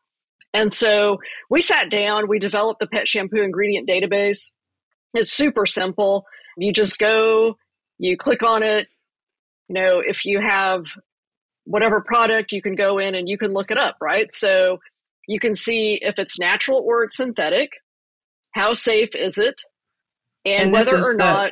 And 0.52 0.74
so 0.74 1.20
we 1.52 1.62
sat 1.62 1.92
down, 1.92 2.28
we 2.28 2.40
developed 2.40 2.80
the 2.80 2.88
pet 2.88 3.08
shampoo 3.08 3.44
ingredient 3.44 3.88
database. 3.88 4.50
It's 5.14 5.32
super 5.32 5.68
simple. 5.68 6.26
You 6.58 6.74
just 6.74 6.98
go, 6.98 7.58
you 8.00 8.18
click 8.18 8.42
on 8.42 8.64
it. 8.64 8.88
You 9.68 9.76
know, 9.76 10.02
if 10.04 10.26
you 10.26 10.42
have 10.42 10.86
whatever 11.66 12.02
product, 12.02 12.52
you 12.52 12.64
can 12.64 12.74
go 12.74 12.98
in 12.98 13.14
and 13.14 13.30
you 13.30 13.38
can 13.38 13.54
look 13.54 13.70
it 13.70 13.78
up, 13.78 13.98
right? 14.02 14.34
So 14.34 14.80
you 15.28 15.40
can 15.40 15.54
see 15.54 16.00
if 16.02 16.18
it's 16.18 16.40
natural 16.40 16.80
or 16.84 17.04
it's 17.04 17.16
synthetic. 17.16 17.70
How 18.56 18.74
safe 18.74 19.16
is 19.16 19.38
it? 19.38 19.54
And, 20.46 20.66
And 20.66 20.74
this 20.76 20.86
whether 20.88 20.98
is 21.00 21.10
or 21.10 21.14
the- 21.14 21.18
not 21.24 21.52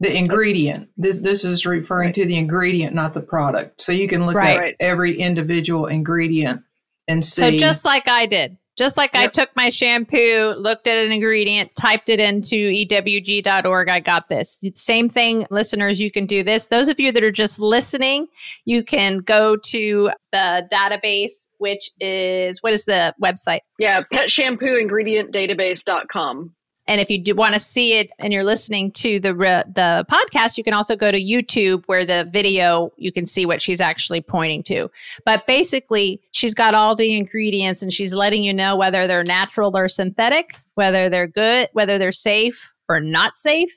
The 0.00 0.14
ingredient. 0.14 0.88
This 0.98 1.20
this 1.20 1.44
is 1.44 1.64
referring 1.64 2.12
to 2.14 2.26
the 2.26 2.36
ingredient, 2.36 2.94
not 2.94 3.14
the 3.14 3.22
product. 3.22 3.80
So 3.80 3.92
you 3.92 4.08
can 4.08 4.26
look 4.26 4.34
Right. 4.34 4.74
at 4.74 4.74
every 4.80 5.16
individual 5.18 5.86
ingredient 5.86 6.60
and 7.08 7.24
see. 7.24 7.40
So 7.40 7.50
just 7.56 7.84
like 7.86 8.06
I 8.08 8.26
did, 8.26 8.58
just 8.76 8.98
like 8.98 9.14
I 9.14 9.26
took 9.28 9.48
my 9.56 9.70
shampoo, 9.70 10.54
looked 10.58 10.86
at 10.86 11.02
an 11.02 11.12
ingredient, 11.12 11.74
typed 11.76 12.10
it 12.10 12.20
into 12.20 12.56
ewg.org, 12.56 13.88
I 13.88 14.00
got 14.00 14.28
this. 14.28 14.62
Same 14.74 15.08
thing, 15.08 15.46
listeners, 15.50 15.98
you 15.98 16.10
can 16.10 16.26
do 16.26 16.42
this. 16.42 16.66
Those 16.66 16.90
of 16.90 17.00
you 17.00 17.10
that 17.12 17.22
are 17.22 17.30
just 17.32 17.58
listening, 17.58 18.26
you 18.66 18.84
can 18.84 19.18
go 19.18 19.56
to 19.56 20.10
the 20.32 20.68
database, 20.70 21.48
which 21.56 21.90
is 22.00 22.62
what 22.62 22.74
is 22.74 22.84
the 22.84 23.14
website? 23.22 23.60
Yeah, 23.78 24.02
pet 24.12 24.30
shampoo 24.30 24.76
ingredient 24.76 25.32
database.com. 25.32 26.54
And 26.88 27.00
if 27.00 27.10
you 27.10 27.18
do 27.18 27.34
want 27.34 27.54
to 27.54 27.60
see 27.60 27.94
it 27.94 28.10
and 28.18 28.32
you're 28.32 28.44
listening 28.44 28.92
to 28.92 29.18
the 29.18 29.34
re- 29.34 29.64
the 29.66 30.06
podcast, 30.10 30.56
you 30.56 30.64
can 30.64 30.72
also 30.74 30.94
go 30.94 31.10
to 31.10 31.18
YouTube 31.20 31.82
where 31.86 32.04
the 32.04 32.28
video 32.30 32.92
you 32.96 33.10
can 33.10 33.26
see 33.26 33.44
what 33.44 33.60
she's 33.60 33.80
actually 33.80 34.20
pointing 34.20 34.62
to. 34.64 34.88
But 35.24 35.46
basically, 35.46 36.20
she's 36.30 36.54
got 36.54 36.74
all 36.74 36.94
the 36.94 37.16
ingredients 37.16 37.82
and 37.82 37.92
she's 37.92 38.14
letting 38.14 38.44
you 38.44 38.54
know 38.54 38.76
whether 38.76 39.06
they're 39.06 39.24
natural 39.24 39.76
or 39.76 39.88
synthetic, 39.88 40.54
whether 40.74 41.08
they're 41.08 41.26
good, 41.26 41.68
whether 41.72 41.98
they're 41.98 42.12
safe 42.12 42.72
or 42.88 43.00
not 43.00 43.36
safe, 43.36 43.72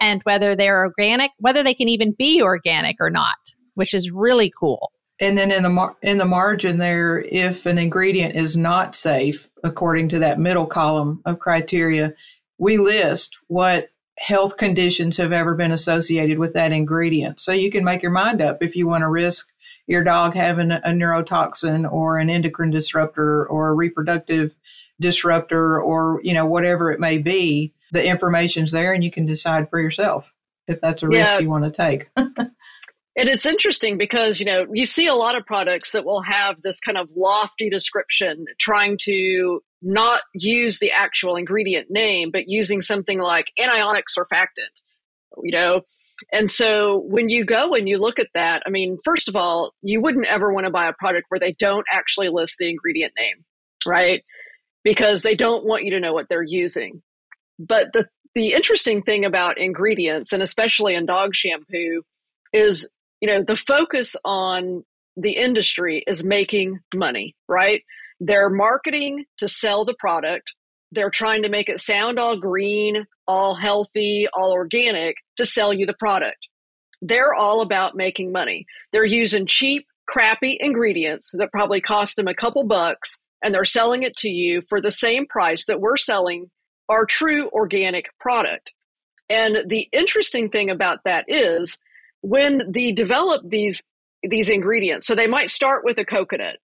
and 0.00 0.22
whether 0.22 0.56
they're 0.56 0.78
organic, 0.84 1.30
whether 1.38 1.62
they 1.62 1.74
can 1.74 1.88
even 1.88 2.12
be 2.12 2.40
organic 2.40 2.96
or 2.98 3.10
not, 3.10 3.36
which 3.74 3.92
is 3.92 4.10
really 4.10 4.50
cool. 4.58 4.90
and 5.20 5.38
then 5.38 5.52
in 5.52 5.62
the 5.62 5.70
mar- 5.70 5.96
in 6.02 6.18
the 6.18 6.24
margin 6.24 6.78
there, 6.78 7.20
if 7.30 7.66
an 7.66 7.78
ingredient 7.78 8.34
is 8.34 8.56
not 8.56 8.96
safe 8.96 9.48
according 9.62 10.08
to 10.08 10.18
that 10.18 10.40
middle 10.40 10.66
column 10.66 11.20
of 11.24 11.38
criteria, 11.38 12.12
we 12.64 12.78
list 12.78 13.38
what 13.48 13.90
health 14.18 14.56
conditions 14.56 15.18
have 15.18 15.32
ever 15.32 15.54
been 15.54 15.70
associated 15.70 16.38
with 16.38 16.54
that 16.54 16.72
ingredient. 16.72 17.38
So 17.38 17.52
you 17.52 17.70
can 17.70 17.84
make 17.84 18.02
your 18.02 18.10
mind 18.10 18.40
up 18.40 18.62
if 18.62 18.74
you 18.74 18.86
want 18.86 19.02
to 19.02 19.10
risk 19.10 19.48
your 19.86 20.02
dog 20.02 20.32
having 20.34 20.70
a 20.70 20.80
neurotoxin 20.80 21.90
or 21.92 22.16
an 22.16 22.30
endocrine 22.30 22.70
disruptor 22.70 23.46
or 23.46 23.68
a 23.68 23.74
reproductive 23.74 24.52
disruptor 24.98 25.78
or 25.78 26.20
you 26.24 26.32
know 26.32 26.46
whatever 26.46 26.90
it 26.90 27.00
may 27.00 27.18
be. 27.18 27.74
The 27.92 28.04
information's 28.04 28.72
there, 28.72 28.94
and 28.94 29.04
you 29.04 29.10
can 29.10 29.26
decide 29.26 29.68
for 29.68 29.78
yourself 29.78 30.34
if 30.66 30.80
that's 30.80 31.02
a 31.02 31.06
Yeah. 31.06 31.18
risk 31.18 31.40
you 31.42 31.50
want 31.50 31.64
to 31.64 31.70
take. 31.70 32.08
And 33.16 33.28
it's 33.28 33.46
interesting 33.46 33.96
because, 33.96 34.40
you 34.40 34.46
know, 34.46 34.66
you 34.72 34.84
see 34.84 35.06
a 35.06 35.14
lot 35.14 35.36
of 35.36 35.46
products 35.46 35.92
that 35.92 36.04
will 36.04 36.22
have 36.22 36.56
this 36.62 36.80
kind 36.80 36.98
of 36.98 37.08
lofty 37.16 37.70
description 37.70 38.44
trying 38.58 38.98
to 39.02 39.62
not 39.84 40.22
use 40.34 40.78
the 40.78 40.90
actual 40.92 41.36
ingredient 41.36 41.90
name, 41.90 42.30
but 42.32 42.48
using 42.48 42.80
something 42.80 43.20
like 43.20 43.46
anionic 43.58 44.04
surfactant, 44.16 44.80
you 45.42 45.52
know. 45.52 45.82
And 46.32 46.50
so 46.50 46.98
when 47.06 47.28
you 47.28 47.44
go 47.44 47.74
and 47.74 47.88
you 47.88 47.98
look 47.98 48.18
at 48.18 48.28
that, 48.34 48.62
I 48.66 48.70
mean, 48.70 48.98
first 49.04 49.28
of 49.28 49.36
all, 49.36 49.72
you 49.82 50.00
wouldn't 50.00 50.26
ever 50.26 50.52
want 50.52 50.64
to 50.64 50.70
buy 50.70 50.88
a 50.88 50.92
product 50.92 51.26
where 51.28 51.40
they 51.40 51.52
don't 51.52 51.86
actually 51.92 52.28
list 52.28 52.56
the 52.58 52.70
ingredient 52.70 53.12
name, 53.18 53.44
right? 53.84 54.24
Because 54.84 55.22
they 55.22 55.34
don't 55.34 55.64
want 55.64 55.84
you 55.84 55.90
to 55.90 56.00
know 56.00 56.12
what 56.12 56.28
they're 56.28 56.42
using. 56.42 57.02
But 57.58 57.92
the 57.92 58.08
the 58.34 58.52
interesting 58.52 59.02
thing 59.02 59.24
about 59.24 59.58
ingredients, 59.58 60.32
and 60.32 60.42
especially 60.42 60.94
in 60.94 61.06
dog 61.06 61.34
shampoo, 61.34 62.02
is 62.52 62.88
you 63.20 63.28
know 63.28 63.42
the 63.42 63.56
focus 63.56 64.16
on 64.24 64.84
the 65.16 65.32
industry 65.32 66.02
is 66.06 66.24
making 66.24 66.80
money 66.92 67.36
right 67.48 67.82
they're 68.20 68.50
marketing 68.50 69.24
to 69.38 69.48
sell 69.48 69.84
the 69.84 69.96
product. 69.98 70.52
They're 70.92 71.10
trying 71.10 71.42
to 71.42 71.48
make 71.48 71.68
it 71.68 71.80
sound 71.80 72.18
all 72.18 72.36
green 72.36 73.04
all 73.26 73.54
healthy 73.54 74.26
all 74.34 74.52
organic 74.52 75.16
to 75.36 75.44
sell 75.44 75.72
you 75.72 75.86
the 75.86 75.94
product. 75.98 76.38
They're 77.00 77.34
all 77.34 77.60
about 77.60 77.96
making 77.96 78.32
money. 78.32 78.66
They're 78.92 79.04
using 79.04 79.46
cheap 79.46 79.86
crappy 80.06 80.58
ingredients 80.60 81.32
that 81.38 81.52
probably 81.52 81.80
cost 81.80 82.16
them 82.16 82.28
a 82.28 82.34
couple 82.34 82.64
bucks 82.66 83.18
and 83.42 83.54
they're 83.54 83.64
selling 83.64 84.02
it 84.02 84.16
to 84.18 84.28
you 84.28 84.62
for 84.68 84.80
the 84.80 84.90
same 84.90 85.26
price 85.26 85.66
that 85.66 85.80
we're 85.80 85.96
selling 85.96 86.50
our 86.88 87.06
true 87.06 87.48
organic 87.50 88.06
product. 88.20 88.72
And 89.30 89.58
the 89.68 89.88
interesting 89.92 90.50
thing 90.50 90.70
about 90.70 91.00
that 91.04 91.24
is 91.28 91.78
when 92.20 92.62
they 92.72 92.92
develop 92.92 93.42
these 93.48 93.82
these 94.26 94.48
ingredients 94.48 95.06
so 95.06 95.14
they 95.14 95.26
might 95.26 95.50
start 95.50 95.84
with 95.84 95.98
a 95.98 96.04
coconut 96.04 96.56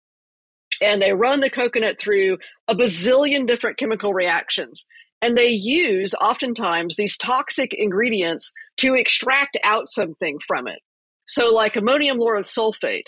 and 0.81 1.01
they 1.01 1.13
run 1.13 1.39
the 1.39 1.49
coconut 1.49 1.99
through 1.99 2.37
a 2.67 2.75
bazillion 2.75 3.47
different 3.47 3.77
chemical 3.77 4.13
reactions 4.13 4.85
and 5.21 5.37
they 5.37 5.49
use 5.49 6.13
oftentimes 6.13 6.95
these 6.95 7.17
toxic 7.17 7.73
ingredients 7.73 8.53
to 8.77 8.95
extract 8.95 9.57
out 9.63 9.89
something 9.89 10.39
from 10.45 10.67
it. 10.67 10.79
So, 11.25 11.53
like 11.53 11.75
ammonium 11.75 12.17
lauryl 12.17 12.43
sulfate, 12.43 13.07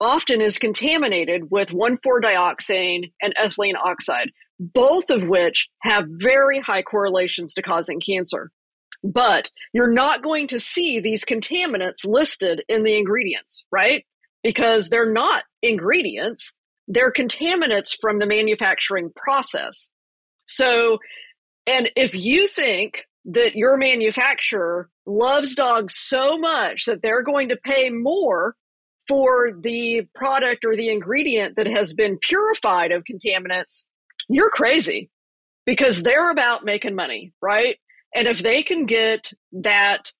often 0.00 0.40
is 0.40 0.58
contaminated 0.58 1.50
with 1.50 1.70
1,4-dioxane 1.70 3.12
and 3.20 3.34
ethylene 3.36 3.74
oxide, 3.82 4.30
both 4.60 5.10
of 5.10 5.26
which 5.26 5.68
have 5.82 6.04
very 6.08 6.60
high 6.60 6.82
correlations 6.82 7.54
to 7.54 7.62
causing 7.62 8.00
cancer. 8.00 8.50
But 9.02 9.50
you're 9.72 9.92
not 9.92 10.22
going 10.22 10.48
to 10.48 10.60
see 10.60 11.00
these 11.00 11.24
contaminants 11.24 12.04
listed 12.04 12.62
in 12.68 12.82
the 12.82 12.96
ingredients, 12.96 13.64
right? 13.72 14.04
Because 14.42 14.88
they're 14.88 15.12
not 15.12 15.44
ingredients, 15.62 16.54
they're 16.88 17.12
contaminants 17.12 17.96
from 18.00 18.18
the 18.18 18.26
manufacturing 18.26 19.10
process. 19.14 19.90
So, 20.46 20.98
and 21.66 21.90
if 21.94 22.14
you 22.14 22.48
think 22.48 23.04
that 23.26 23.54
your 23.54 23.76
manufacturer 23.76 24.88
loves 25.06 25.54
dogs 25.54 25.94
so 25.96 26.38
much 26.38 26.86
that 26.86 27.02
they're 27.02 27.22
going 27.22 27.50
to 27.50 27.56
pay 27.56 27.90
more 27.90 28.56
for 29.06 29.52
the 29.60 30.02
product 30.14 30.64
or 30.64 30.76
the 30.76 30.88
ingredient 30.88 31.56
that 31.56 31.66
has 31.66 31.92
been 31.92 32.18
purified 32.18 32.90
of 32.90 33.04
contaminants, 33.04 33.84
you're 34.28 34.50
crazy 34.50 35.10
because 35.66 36.02
they're 36.02 36.30
about 36.30 36.64
making 36.64 36.94
money, 36.94 37.32
right? 37.42 37.76
And 38.14 38.26
if 38.26 38.42
they 38.42 38.62
can 38.62 38.86
get 38.86 39.30
that, 39.52 40.12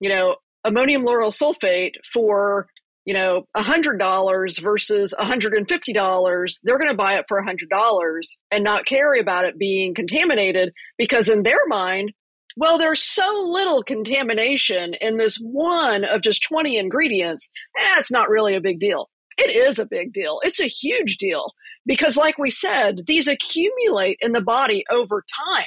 you 0.00 0.08
know, 0.08 0.36
ammonium 0.64 1.02
lauryl 1.02 1.36
sulfate 1.36 1.94
for, 2.12 2.66
you 3.06 3.14
know, 3.14 3.46
$100 3.56 4.60
versus 4.60 5.14
$150, 5.18 6.52
they're 6.64 6.78
going 6.78 6.90
to 6.90 6.96
buy 6.96 7.14
it 7.14 7.24
for 7.28 7.40
$100 7.40 8.20
and 8.50 8.64
not 8.64 8.84
care 8.84 9.14
about 9.14 9.44
it 9.44 9.58
being 9.58 9.94
contaminated 9.94 10.72
because 10.98 11.28
in 11.28 11.44
their 11.44 11.64
mind, 11.68 12.12
well, 12.56 12.78
there's 12.78 13.02
so 13.02 13.48
little 13.52 13.82
contamination 13.84 14.94
in 15.00 15.18
this 15.18 15.36
one 15.36 16.04
of 16.04 16.22
just 16.22 16.42
20 16.42 16.76
ingredients. 16.78 17.48
That's 17.78 18.10
eh, 18.10 18.16
not 18.16 18.28
really 18.28 18.56
a 18.56 18.60
big 18.60 18.80
deal. 18.80 19.08
It 19.38 19.54
is 19.54 19.78
a 19.78 19.86
big 19.86 20.12
deal. 20.12 20.40
It's 20.42 20.60
a 20.60 20.66
huge 20.66 21.18
deal 21.18 21.52
because, 21.84 22.16
like 22.16 22.38
we 22.38 22.50
said, 22.50 23.02
these 23.06 23.28
accumulate 23.28 24.16
in 24.20 24.32
the 24.32 24.40
body 24.40 24.84
over 24.90 25.22
time. 25.54 25.66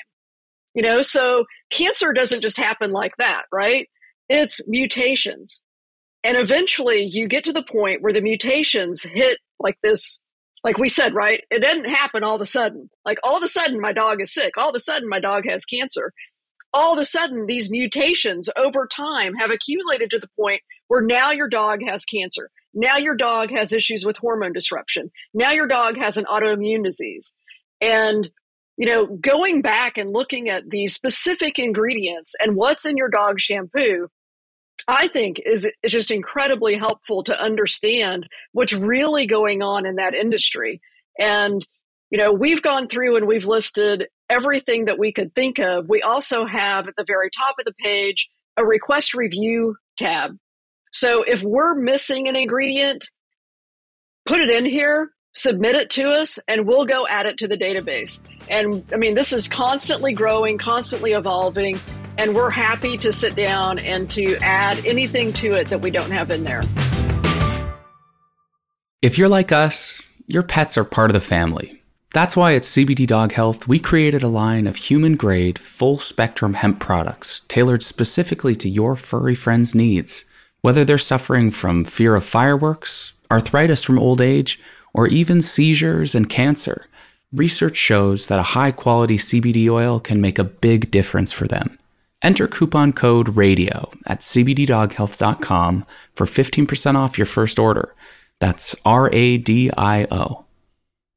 You 0.74 0.82
know, 0.82 1.04
so 1.04 1.46
cancer 1.70 2.12
doesn't 2.12 2.42
just 2.42 2.58
happen 2.58 2.92
like 2.92 3.16
that, 3.18 3.44
right? 3.52 3.88
It's 4.28 4.60
mutations. 4.68 5.62
And 6.24 6.38
eventually 6.38 7.04
you 7.04 7.28
get 7.28 7.46
to 7.46 7.54
the 7.54 7.64
point 7.64 8.02
where 8.02 8.14
the 8.14 8.22
mutations 8.22 9.04
hit 9.04 9.38
like 9.60 9.78
this, 9.82 10.20
like 10.64 10.78
we 10.78 10.90
said, 10.90 11.14
right? 11.14 11.44
It 11.50 11.62
didn't 11.62 11.90
happen 11.90 12.24
all 12.24 12.36
of 12.36 12.42
a 12.42 12.46
sudden. 12.46 12.90
Like 13.06 13.20
all 13.24 13.38
of 13.38 13.44
a 13.44 13.48
sudden 13.48 13.80
my 13.80 13.94
dog 13.94 14.22
is 14.22 14.34
sick. 14.34 14.58
All 14.58 14.70
of 14.70 14.76
a 14.76 14.80
sudden 14.80 15.08
my 15.08 15.20
dog 15.20 15.46
has 15.48 15.66
cancer 15.66 16.14
all 16.74 16.94
of 16.94 17.00
a 17.00 17.06
sudden 17.06 17.46
these 17.46 17.72
mutations 17.72 18.50
over 18.56 18.88
time 18.88 19.34
have 19.36 19.52
accumulated 19.52 20.12
to 20.12 20.20
the 20.20 20.30
point 20.40 20.62
where 20.88 21.02
now 21.02 21.32
your 21.32 21.48
dog 21.48 21.82
has 21.86 22.06
cancer. 22.06 22.50
Now 22.74 22.98
your 22.98 23.16
dog 23.16 23.50
has 23.52 23.74
issues 23.74 24.06
with 24.06 24.18
hormone 24.18 24.54
disruption. 24.54 25.12
Now 25.34 25.52
your 25.52 25.68
dog 25.68 25.98
has 25.98 26.18
an 26.18 26.26
autoimmune 26.26 26.84
disease. 26.84 27.34
And 27.82 28.30
you 28.78 28.88
know, 28.88 29.08
going 29.08 29.62
back 29.62 29.98
and 29.98 30.14
looking 30.14 30.48
at 30.48 30.70
the 30.70 30.88
specific 30.88 31.60
ingredients 31.60 32.34
and 32.40 32.56
what's 32.56 32.86
in 32.86 32.96
your 32.96 33.10
dog 33.10 33.40
shampoo, 33.40 34.08
I 34.88 35.08
think 35.08 35.42
is, 35.46 35.68
just 35.88 36.12
incredibly 36.12 36.76
helpful 36.76 37.24
to 37.24 37.42
understand 37.42 38.28
what's 38.52 38.74
really 38.74 39.26
going 39.26 39.62
on 39.62 39.86
in 39.86 39.96
that 39.96 40.14
industry. 40.14 40.82
And 41.18 41.66
you 42.10 42.18
know, 42.18 42.34
we've 42.34 42.62
gone 42.62 42.88
through 42.88 43.18
and 43.18 43.28
we've 43.28 43.46
listed 43.46 44.08
everything 44.30 44.86
that 44.86 44.98
we 44.98 45.12
could 45.12 45.34
think 45.36 45.60
of. 45.60 45.88
We 45.88 46.02
also 46.02 46.46
have 46.46 46.88
at 46.88 46.96
the 46.98 47.04
very 47.06 47.30
top 47.30 47.56
of 47.60 47.66
the 47.66 47.74
page 47.84 48.28
a 48.58 48.66
request 48.66 49.14
review 49.14 49.76
tab. 49.98 50.36
So 50.92 51.24
if 51.24 51.44
we're 51.44 51.76
missing 51.76 52.28
an 52.28 52.36
ingredient, 52.36 53.10
put 54.26 54.40
it 54.40 54.50
in 54.50 54.66
here, 54.66 55.12
submit 55.34 55.76
it 55.76 55.92
to 55.92 56.10
us, 56.10 56.40
and 56.48 56.68
we'll 56.68 56.86
go 56.86 57.06
add 57.08 57.28
it 57.28 57.38
to 57.40 57.48
the 57.48 57.58
database. 57.58 58.20
And 58.50 58.84
I 58.92 58.98
mean, 58.98 59.14
this 59.14 59.32
is 59.32 59.48
constantly 59.48 60.14
growing, 60.14 60.58
constantly 60.58 61.12
evolving, 61.12 61.80
and 62.20 62.36
we're 62.36 62.50
happy 62.50 62.98
to 62.98 63.14
sit 63.14 63.34
down 63.34 63.80
and 63.80 64.12
to 64.12 64.36
add 64.40 64.86
anything 64.86 65.32
to 65.32 65.54
it 65.54 65.70
that 65.70 65.80
we 65.80 65.90
don't 65.90 66.12
have 66.12 66.30
in 66.30 66.44
there. 66.44 66.62
If 69.02 69.18
you're 69.18 69.30
like 69.30 69.54
us, 69.54 70.02
your 70.28 70.44
pets 70.44 70.78
are 70.78 70.84
part 70.84 71.10
of 71.10 71.14
the 71.14 71.22
family. 71.22 71.82
That's 72.14 72.36
why 72.36 72.56
at 72.56 72.64
CBD 72.64 73.08
Dog 73.08 73.32
Health, 73.32 73.70
we 73.70 73.80
created 73.80 74.22
a 74.22 74.28
line 74.28 74.68
of 74.68 74.76
human 74.76 75.16
grade, 75.16 75.58
full 75.58 75.98
spectrum 75.98 76.56
hemp 76.56 76.82
products 76.82 77.40
tailored 77.48 77.84
specifically 77.84 78.56
to 78.58 78.68
your 78.68 78.98
furry 78.98 79.36
friend's 79.36 79.74
needs. 79.74 80.26
Whether 80.60 80.84
they're 80.84 80.98
suffering 80.98 81.52
from 81.52 81.86
fear 81.86 82.16
of 82.16 82.26
fireworks, 82.26 83.14
arthritis 83.32 83.86
from 83.86 83.98
old 83.98 84.20
age, 84.20 84.60
or 84.94 85.08
even 85.08 85.42
seizures 85.42 86.14
and 86.14 86.30
cancer, 86.30 86.88
research 87.32 87.78
shows 87.78 88.28
that 88.28 88.40
a 88.40 88.52
high 88.58 88.72
quality 88.72 89.16
CBD 89.16 89.70
oil 89.70 90.02
can 90.02 90.20
make 90.20 90.38
a 90.38 90.44
big 90.44 90.92
difference 90.92 91.32
for 91.32 91.48
them. 91.48 91.79
Enter 92.22 92.48
coupon 92.48 92.92
code 92.94 93.36
RADIO 93.36 93.92
at 94.06 94.20
cbddoghealth.com 94.20 95.86
for 96.14 96.26
15% 96.26 96.96
off 96.96 97.18
your 97.18 97.26
first 97.26 97.58
order. 97.58 97.96
That's 98.40 98.76
R 98.86 99.10
A 99.14 99.38
D 99.38 99.72
I 99.78 100.06
O. 100.12 100.46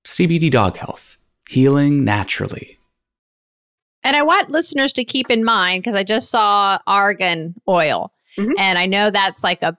CBD 0.05 0.51
Dog 0.51 0.77
Health, 0.77 1.17
healing 1.49 2.05
naturally. 2.05 2.79
And 4.05 4.17
I 4.17 4.23
want 4.23 4.51
listeners 4.51 4.93
to 4.95 5.05
keep 5.05 5.31
in 5.31 5.45
mind 5.45 5.83
because 5.83 5.95
I 5.95 6.03
just 6.03 6.31
saw 6.31 6.79
argan 6.87 7.55
oil. 7.69 8.13
Mm-hmm. 8.37 8.53
And 8.59 8.79
I 8.79 8.87
know 8.87 9.11
that's 9.11 9.45
like 9.45 9.63
a 9.63 9.77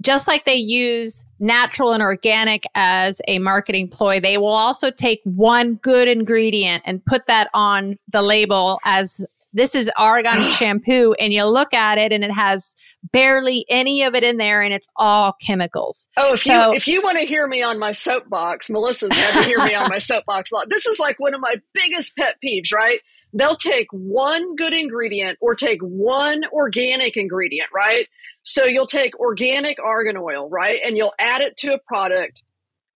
just 0.00 0.26
like 0.26 0.44
they 0.44 0.56
use 0.56 1.24
natural 1.38 1.92
and 1.92 2.02
organic 2.02 2.64
as 2.74 3.22
a 3.28 3.38
marketing 3.38 3.88
ploy, 3.88 4.18
they 4.18 4.36
will 4.36 4.48
also 4.48 4.90
take 4.90 5.20
one 5.22 5.74
good 5.76 6.08
ingredient 6.08 6.82
and 6.84 7.04
put 7.04 7.26
that 7.28 7.48
on 7.54 7.96
the 8.08 8.20
label 8.20 8.80
as 8.84 9.24
this 9.52 9.74
is 9.74 9.90
argan 9.96 10.50
shampoo. 10.50 11.14
And 11.18 11.32
you 11.32 11.44
look 11.44 11.74
at 11.74 11.98
it 11.98 12.12
and 12.12 12.24
it 12.24 12.30
has 12.30 12.74
barely 13.12 13.64
any 13.68 14.02
of 14.02 14.14
it 14.14 14.24
in 14.24 14.36
there 14.36 14.62
and 14.62 14.72
it's 14.72 14.88
all 14.96 15.32
chemicals. 15.44 16.06
Oh, 16.16 16.34
if 16.34 16.42
so, 16.42 16.70
you 16.70 16.76
if 16.76 16.86
you 16.86 17.02
want 17.02 17.18
to 17.18 17.24
hear 17.24 17.46
me 17.46 17.62
on 17.62 17.78
my 17.78 17.92
soapbox, 17.92 18.70
Melissa's 18.70 19.14
had 19.14 19.42
to 19.42 19.48
hear 19.48 19.58
me 19.58 19.74
on 19.74 19.88
my 19.88 19.98
soapbox 19.98 20.52
a 20.52 20.56
lot. 20.56 20.70
This 20.70 20.86
is 20.86 20.98
like 20.98 21.18
one 21.18 21.34
of 21.34 21.40
my 21.40 21.56
biggest 21.74 22.16
pet 22.16 22.36
peeves, 22.44 22.72
right? 22.72 23.00
They'll 23.34 23.56
take 23.56 23.86
one 23.92 24.56
good 24.56 24.74
ingredient 24.74 25.38
or 25.40 25.54
take 25.54 25.80
one 25.80 26.42
organic 26.52 27.16
ingredient, 27.16 27.70
right? 27.74 28.06
So 28.42 28.64
you'll 28.64 28.86
take 28.86 29.18
organic 29.18 29.78
argan 29.82 30.16
oil, 30.16 30.48
right? 30.50 30.80
And 30.84 30.96
you'll 30.96 31.14
add 31.18 31.40
it 31.40 31.56
to 31.58 31.72
a 31.72 31.78
product. 31.78 32.42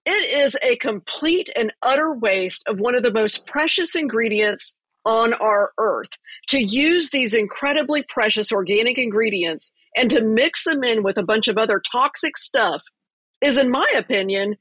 It 0.05 0.39
is 0.39 0.57
a 0.63 0.77
complete 0.77 1.51
and 1.57 1.73
utter 1.83 2.13
waste 2.13 2.65
of 2.69 2.79
one 2.79 2.95
of 2.95 3.03
the 3.03 3.13
most 3.13 3.47
precious 3.47 3.97
ingredients 3.97 4.77
on 5.07 5.33
our 5.35 5.73
earth. 5.79 6.11
To 6.49 6.59
use 6.59 7.11
these 7.11 7.33
incredibly 7.33 8.03
precious 8.03 8.53
organic 8.53 8.99
ingredients 8.99 9.73
and 9.97 10.11
to 10.11 10.21
mix 10.21 10.65
them 10.65 10.85
in 10.85 11.03
with 11.03 11.17
a 11.17 11.23
bunch 11.23 11.49
of 11.49 11.57
other 11.57 11.81
toxic 11.81 12.37
stuff 12.37 12.83
is, 13.41 13.57
in 13.57 13.71
my 13.71 13.87
opinion, 13.97 14.57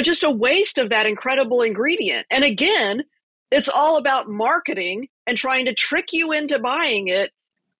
just 0.00 0.22
a 0.22 0.30
waste 0.30 0.78
of 0.78 0.90
that 0.90 1.06
incredible 1.06 1.60
ingredient. 1.62 2.26
And 2.30 2.44
again, 2.44 3.02
it's 3.50 3.68
all 3.68 3.98
about 3.98 4.30
marketing 4.30 5.08
and 5.26 5.36
trying 5.36 5.66
to 5.66 5.74
trick 5.74 6.12
you 6.12 6.32
into 6.32 6.58
buying 6.58 7.08
it. 7.08 7.30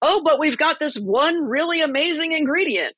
Oh, 0.02 0.22
but 0.24 0.40
we've 0.40 0.58
got 0.58 0.80
this 0.80 0.96
one 0.96 1.44
really 1.44 1.80
amazing 1.80 2.32
ingredient. 2.32 2.94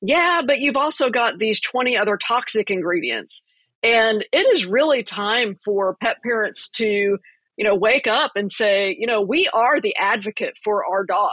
Yeah, 0.00 0.42
but 0.46 0.60
you've 0.60 0.76
also 0.76 1.10
got 1.10 1.38
these 1.38 1.60
20 1.60 1.96
other 1.96 2.16
toxic 2.16 2.70
ingredients. 2.70 3.42
And 3.82 4.24
it 4.32 4.46
is 4.46 4.64
really 4.64 5.02
time 5.02 5.56
for 5.62 5.96
pet 6.02 6.16
parents 6.22 6.70
to, 6.70 7.18
you 7.56 7.64
know, 7.64 7.74
wake 7.74 8.06
up 8.06 8.32
and 8.34 8.50
say, 8.50 8.96
you 8.98 9.06
know, 9.06 9.20
we 9.20 9.48
are 9.54 9.80
the 9.80 9.94
advocate 9.96 10.54
for 10.62 10.84
our 10.84 11.04
dog. 11.04 11.30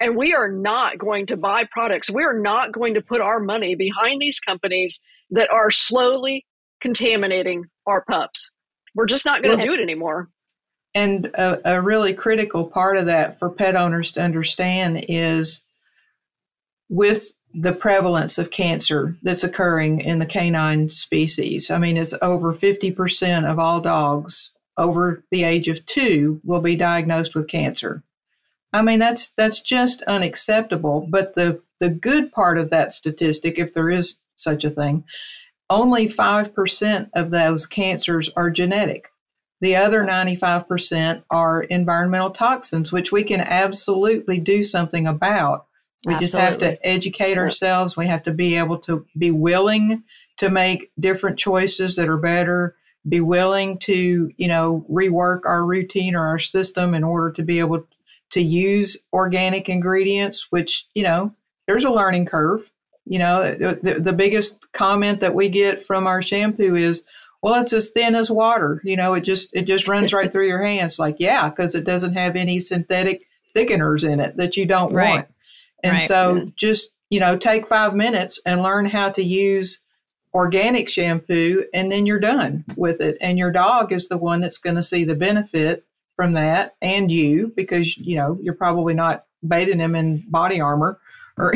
And 0.00 0.16
we 0.16 0.32
are 0.32 0.50
not 0.50 0.98
going 0.98 1.26
to 1.26 1.36
buy 1.36 1.64
products. 1.70 2.08
We 2.08 2.22
are 2.22 2.38
not 2.38 2.72
going 2.72 2.94
to 2.94 3.00
put 3.00 3.20
our 3.20 3.40
money 3.40 3.74
behind 3.74 4.20
these 4.20 4.38
companies 4.38 5.00
that 5.30 5.50
are 5.50 5.72
slowly 5.72 6.46
contaminating 6.80 7.64
our 7.86 8.04
pups. 8.08 8.52
We're 8.94 9.06
just 9.06 9.26
not 9.26 9.42
going 9.42 9.58
to 9.58 9.64
do 9.64 9.72
it 9.72 9.80
anymore. 9.80 10.28
And 10.94 11.26
a, 11.34 11.76
a, 11.76 11.82
really 11.82 12.14
critical 12.14 12.66
part 12.66 12.96
of 12.96 13.06
that 13.06 13.38
for 13.38 13.50
pet 13.50 13.76
owners 13.76 14.10
to 14.12 14.22
understand 14.22 15.04
is 15.08 15.62
with 16.88 17.32
the 17.52 17.72
prevalence 17.72 18.38
of 18.38 18.50
cancer 18.50 19.16
that's 19.22 19.44
occurring 19.44 20.00
in 20.00 20.18
the 20.18 20.26
canine 20.26 20.90
species. 20.90 21.70
I 21.70 21.78
mean, 21.78 21.96
it's 21.96 22.14
over 22.22 22.52
50% 22.52 23.50
of 23.50 23.58
all 23.58 23.80
dogs 23.80 24.50
over 24.78 25.24
the 25.30 25.44
age 25.44 25.68
of 25.68 25.84
two 25.84 26.40
will 26.44 26.60
be 26.60 26.76
diagnosed 26.76 27.34
with 27.34 27.48
cancer. 27.48 28.02
I 28.72 28.82
mean, 28.82 28.98
that's 28.98 29.30
that's 29.30 29.60
just 29.60 30.02
unacceptable. 30.02 31.06
But 31.10 31.34
the 31.34 31.60
the 31.80 31.90
good 31.90 32.32
part 32.32 32.58
of 32.58 32.70
that 32.70 32.92
statistic, 32.92 33.58
if 33.58 33.74
there 33.74 33.90
is 33.90 34.20
such 34.36 34.64
a 34.64 34.70
thing, 34.70 35.04
only 35.68 36.08
five 36.08 36.54
percent 36.54 37.10
of 37.14 37.30
those 37.30 37.66
cancers 37.66 38.30
are 38.36 38.50
genetic. 38.50 39.10
The 39.60 39.76
other 39.76 40.04
95% 40.04 41.24
are 41.30 41.62
environmental 41.64 42.30
toxins, 42.30 42.92
which 42.92 43.10
we 43.10 43.24
can 43.24 43.40
absolutely 43.40 44.38
do 44.38 44.62
something 44.62 45.06
about. 45.06 45.66
We 46.06 46.14
absolutely. 46.14 46.24
just 46.24 46.34
have 46.34 46.58
to 46.58 46.86
educate 46.86 47.38
ourselves. 47.38 47.96
We 47.96 48.06
have 48.06 48.22
to 48.24 48.32
be 48.32 48.54
able 48.54 48.78
to 48.78 49.04
be 49.16 49.32
willing 49.32 50.04
to 50.36 50.48
make 50.48 50.92
different 50.98 51.38
choices 51.38 51.96
that 51.96 52.08
are 52.08 52.18
better, 52.18 52.76
be 53.06 53.20
willing 53.20 53.78
to, 53.78 54.30
you 54.36 54.48
know, 54.48 54.84
rework 54.90 55.40
our 55.44 55.64
routine 55.64 56.14
or 56.14 56.26
our 56.26 56.38
system 56.38 56.94
in 56.94 57.04
order 57.04 57.30
to 57.32 57.42
be 57.42 57.58
able 57.58 57.86
to 58.30 58.40
use 58.40 58.96
organic 59.12 59.68
ingredients, 59.68 60.48
which, 60.50 60.86
you 60.94 61.02
know, 61.02 61.34
there's 61.66 61.84
a 61.84 61.90
learning 61.90 62.26
curve. 62.26 62.70
You 63.06 63.18
know, 63.18 63.54
the, 63.54 63.98
the 64.00 64.12
biggest 64.12 64.70
comment 64.72 65.20
that 65.20 65.34
we 65.34 65.48
get 65.48 65.82
from 65.82 66.06
our 66.06 66.20
shampoo 66.20 66.74
is, 66.74 67.02
well, 67.40 67.62
it's 67.62 67.72
as 67.72 67.90
thin 67.90 68.14
as 68.14 68.30
water. 68.30 68.82
You 68.84 68.96
know, 68.96 69.14
it 69.14 69.22
just 69.22 69.48
it 69.54 69.62
just 69.62 69.88
runs 69.88 70.12
right 70.12 70.30
through 70.30 70.48
your 70.48 70.62
hands. 70.62 70.98
Like, 70.98 71.16
yeah, 71.18 71.48
because 71.48 71.74
it 71.74 71.84
doesn't 71.84 72.12
have 72.12 72.36
any 72.36 72.60
synthetic 72.60 73.26
thickeners 73.56 74.06
in 74.06 74.20
it 74.20 74.36
that 74.36 74.56
you 74.56 74.66
don't 74.66 74.92
right. 74.92 75.08
want. 75.08 75.28
And 75.82 75.92
right. 75.92 76.00
so, 76.00 76.52
just 76.54 76.90
you 77.08 77.20
know, 77.20 77.38
take 77.38 77.66
five 77.66 77.94
minutes 77.94 78.40
and 78.44 78.62
learn 78.62 78.86
how 78.86 79.08
to 79.10 79.22
use 79.22 79.80
organic 80.34 80.88
shampoo, 80.88 81.64
and 81.72 81.90
then 81.90 82.06
you're 82.06 82.20
done 82.20 82.64
with 82.76 83.00
it. 83.00 83.16
And 83.20 83.38
your 83.38 83.50
dog 83.50 83.92
is 83.92 84.08
the 84.08 84.18
one 84.18 84.40
that's 84.40 84.58
going 84.58 84.76
to 84.76 84.82
see 84.82 85.04
the 85.04 85.14
benefit 85.14 85.84
from 86.16 86.32
that, 86.32 86.74
and 86.82 87.10
you, 87.10 87.52
because 87.56 87.96
you 87.96 88.16
know 88.16 88.38
you're 88.42 88.54
probably 88.54 88.94
not 88.94 89.24
bathing 89.46 89.78
them 89.78 89.94
in 89.94 90.24
body 90.28 90.60
armor 90.60 90.98
or 91.36 91.54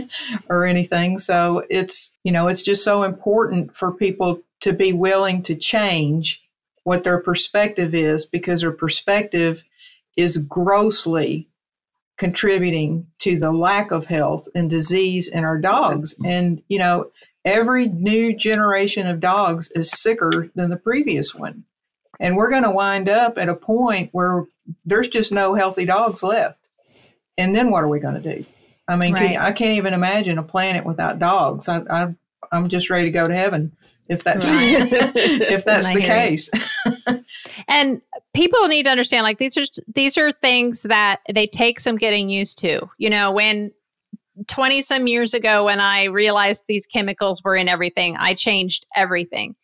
or 0.48 0.64
anything. 0.64 1.18
So 1.18 1.64
it's 1.70 2.14
you 2.22 2.32
know 2.32 2.48
it's 2.48 2.62
just 2.62 2.84
so 2.84 3.02
important 3.02 3.74
for 3.74 3.92
people 3.92 4.42
to 4.60 4.72
be 4.72 4.92
willing 4.92 5.42
to 5.42 5.56
change 5.56 6.42
what 6.84 7.04
their 7.04 7.20
perspective 7.20 7.94
is 7.94 8.26
because 8.26 8.60
their 8.60 8.72
perspective 8.72 9.64
is 10.16 10.36
grossly 10.36 11.48
contributing 12.18 13.06
to 13.18 13.38
the 13.38 13.52
lack 13.52 13.90
of 13.90 14.06
health 14.06 14.46
and 14.54 14.68
disease 14.68 15.26
in 15.26 15.44
our 15.44 15.58
dogs. 15.58 16.14
And 16.24 16.62
you 16.68 16.78
know 16.78 17.06
every 17.44 17.88
new 17.88 18.34
generation 18.34 19.06
of 19.06 19.20
dogs 19.20 19.70
is 19.72 19.90
sicker 19.90 20.50
than 20.54 20.70
the 20.70 20.76
previous 20.76 21.34
one. 21.34 21.64
And 22.20 22.36
we're 22.36 22.50
going 22.50 22.62
to 22.62 22.70
wind 22.70 23.08
up 23.08 23.36
at 23.38 23.48
a 23.48 23.56
point 23.56 24.10
where 24.12 24.46
there's 24.84 25.08
just 25.08 25.32
no 25.32 25.54
healthy 25.54 25.84
dogs 25.84 26.22
left. 26.22 26.68
And 27.36 27.54
then 27.54 27.70
what 27.70 27.82
are 27.82 27.88
we 27.88 27.98
going 27.98 28.20
to 28.20 28.36
do? 28.36 28.44
I 28.86 28.96
mean, 28.96 29.14
right. 29.14 29.32
can, 29.32 29.40
I 29.40 29.52
can't 29.52 29.76
even 29.76 29.94
imagine 29.94 30.38
a 30.38 30.42
planet 30.42 30.84
without 30.84 31.18
dogs. 31.18 31.68
I, 31.68 31.82
I, 31.90 32.14
I'm 32.52 32.68
just 32.68 32.90
ready 32.90 33.06
to 33.06 33.10
go 33.10 33.26
to 33.26 33.34
heaven 33.34 33.72
if 34.08 34.22
that's 34.22 34.50
right. 34.50 34.88
if 34.92 35.64
that's 35.64 35.92
the 35.92 36.00
case. 36.00 36.50
and 37.68 38.02
people 38.34 38.66
need 38.68 38.84
to 38.84 38.90
understand 38.90 39.24
like 39.24 39.38
these 39.38 39.56
are 39.56 39.64
these 39.94 40.18
are 40.18 40.30
things 40.30 40.82
that 40.82 41.20
they 41.32 41.46
take 41.46 41.80
some 41.80 41.96
getting 41.96 42.28
used 42.28 42.58
to. 42.58 42.88
You 42.98 43.10
know, 43.10 43.32
when 43.32 43.70
20 44.48 44.82
some 44.82 45.06
years 45.06 45.34
ago 45.34 45.66
when 45.66 45.80
I 45.80 46.04
realized 46.04 46.64
these 46.66 46.86
chemicals 46.86 47.42
were 47.44 47.56
in 47.56 47.68
everything, 47.68 48.16
I 48.16 48.34
changed 48.34 48.86
everything. 48.96 49.54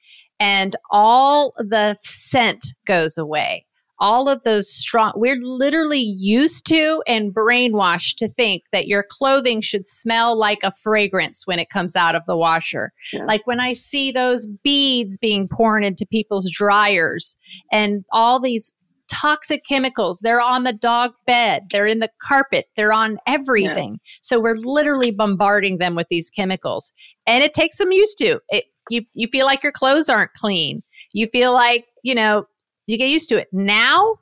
And 0.40 0.76
all 0.90 1.52
the 1.59 1.96
scent 2.04 2.64
goes 2.87 3.18
away 3.18 3.66
all 4.00 4.28
of 4.28 4.42
those 4.44 4.72
strong, 4.72 5.12
we're 5.16 5.38
literally 5.40 6.00
used 6.00 6.66
to 6.66 7.02
and 7.07 7.35
brainwashed 7.35 8.16
to 8.16 8.28
think 8.28 8.64
that 8.72 8.87
your 8.87 9.04
clothing 9.09 9.61
should 9.61 9.87
smell 9.87 10.38
like 10.38 10.61
a 10.62 10.72
fragrance 10.83 11.46
when 11.46 11.59
it 11.59 11.70
comes 11.70 11.96
out 11.96 12.14
of 12.14 12.22
the 12.26 12.37
washer. 12.37 12.92
Yeah. 13.12 13.24
Like 13.24 13.46
when 13.46 13.61
I 13.61 13.72
see 13.72 14.12
those 14.12 14.46
beads 14.62 15.16
being 15.16 15.48
poured 15.48 15.85
into 15.85 16.07
people's 16.07 16.50
dryers 16.50 17.37
and 17.72 18.04
all 18.12 18.40
these 18.40 18.74
toxic 19.11 19.64
chemicals. 19.64 20.21
They're 20.23 20.40
on 20.40 20.64
the 20.64 20.73
dog 20.73 21.12
bed, 21.27 21.64
they're 21.71 21.87
in 21.87 21.99
the 21.99 22.11
carpet, 22.21 22.66
they're 22.77 22.92
on 22.92 23.18
everything. 23.27 23.92
Yeah. 23.92 24.12
So 24.23 24.40
we're 24.40 24.57
literally 24.57 25.11
bombarding 25.11 25.79
them 25.79 25.94
with 25.94 26.09
these 26.09 26.31
chemicals. 26.31 26.92
And 27.27 27.42
it 27.42 27.55
takes 27.55 27.77
some 27.77 27.92
used 27.92 28.18
to. 28.18 28.40
It 28.49 28.64
you 28.90 29.03
you 29.14 29.29
feel 29.29 29.47
like 29.47 29.62
your 29.62 29.73
clothes 29.73 30.09
aren't 30.09 30.33
clean. 30.35 30.81
You 31.12 31.27
feel 31.27 31.53
like, 31.53 31.85
you 32.03 32.14
know, 32.14 32.47
you 32.87 32.99
get 32.99 33.09
used 33.09 33.29
to 33.31 33.38
it. 33.38 33.49
Now, 33.53 34.16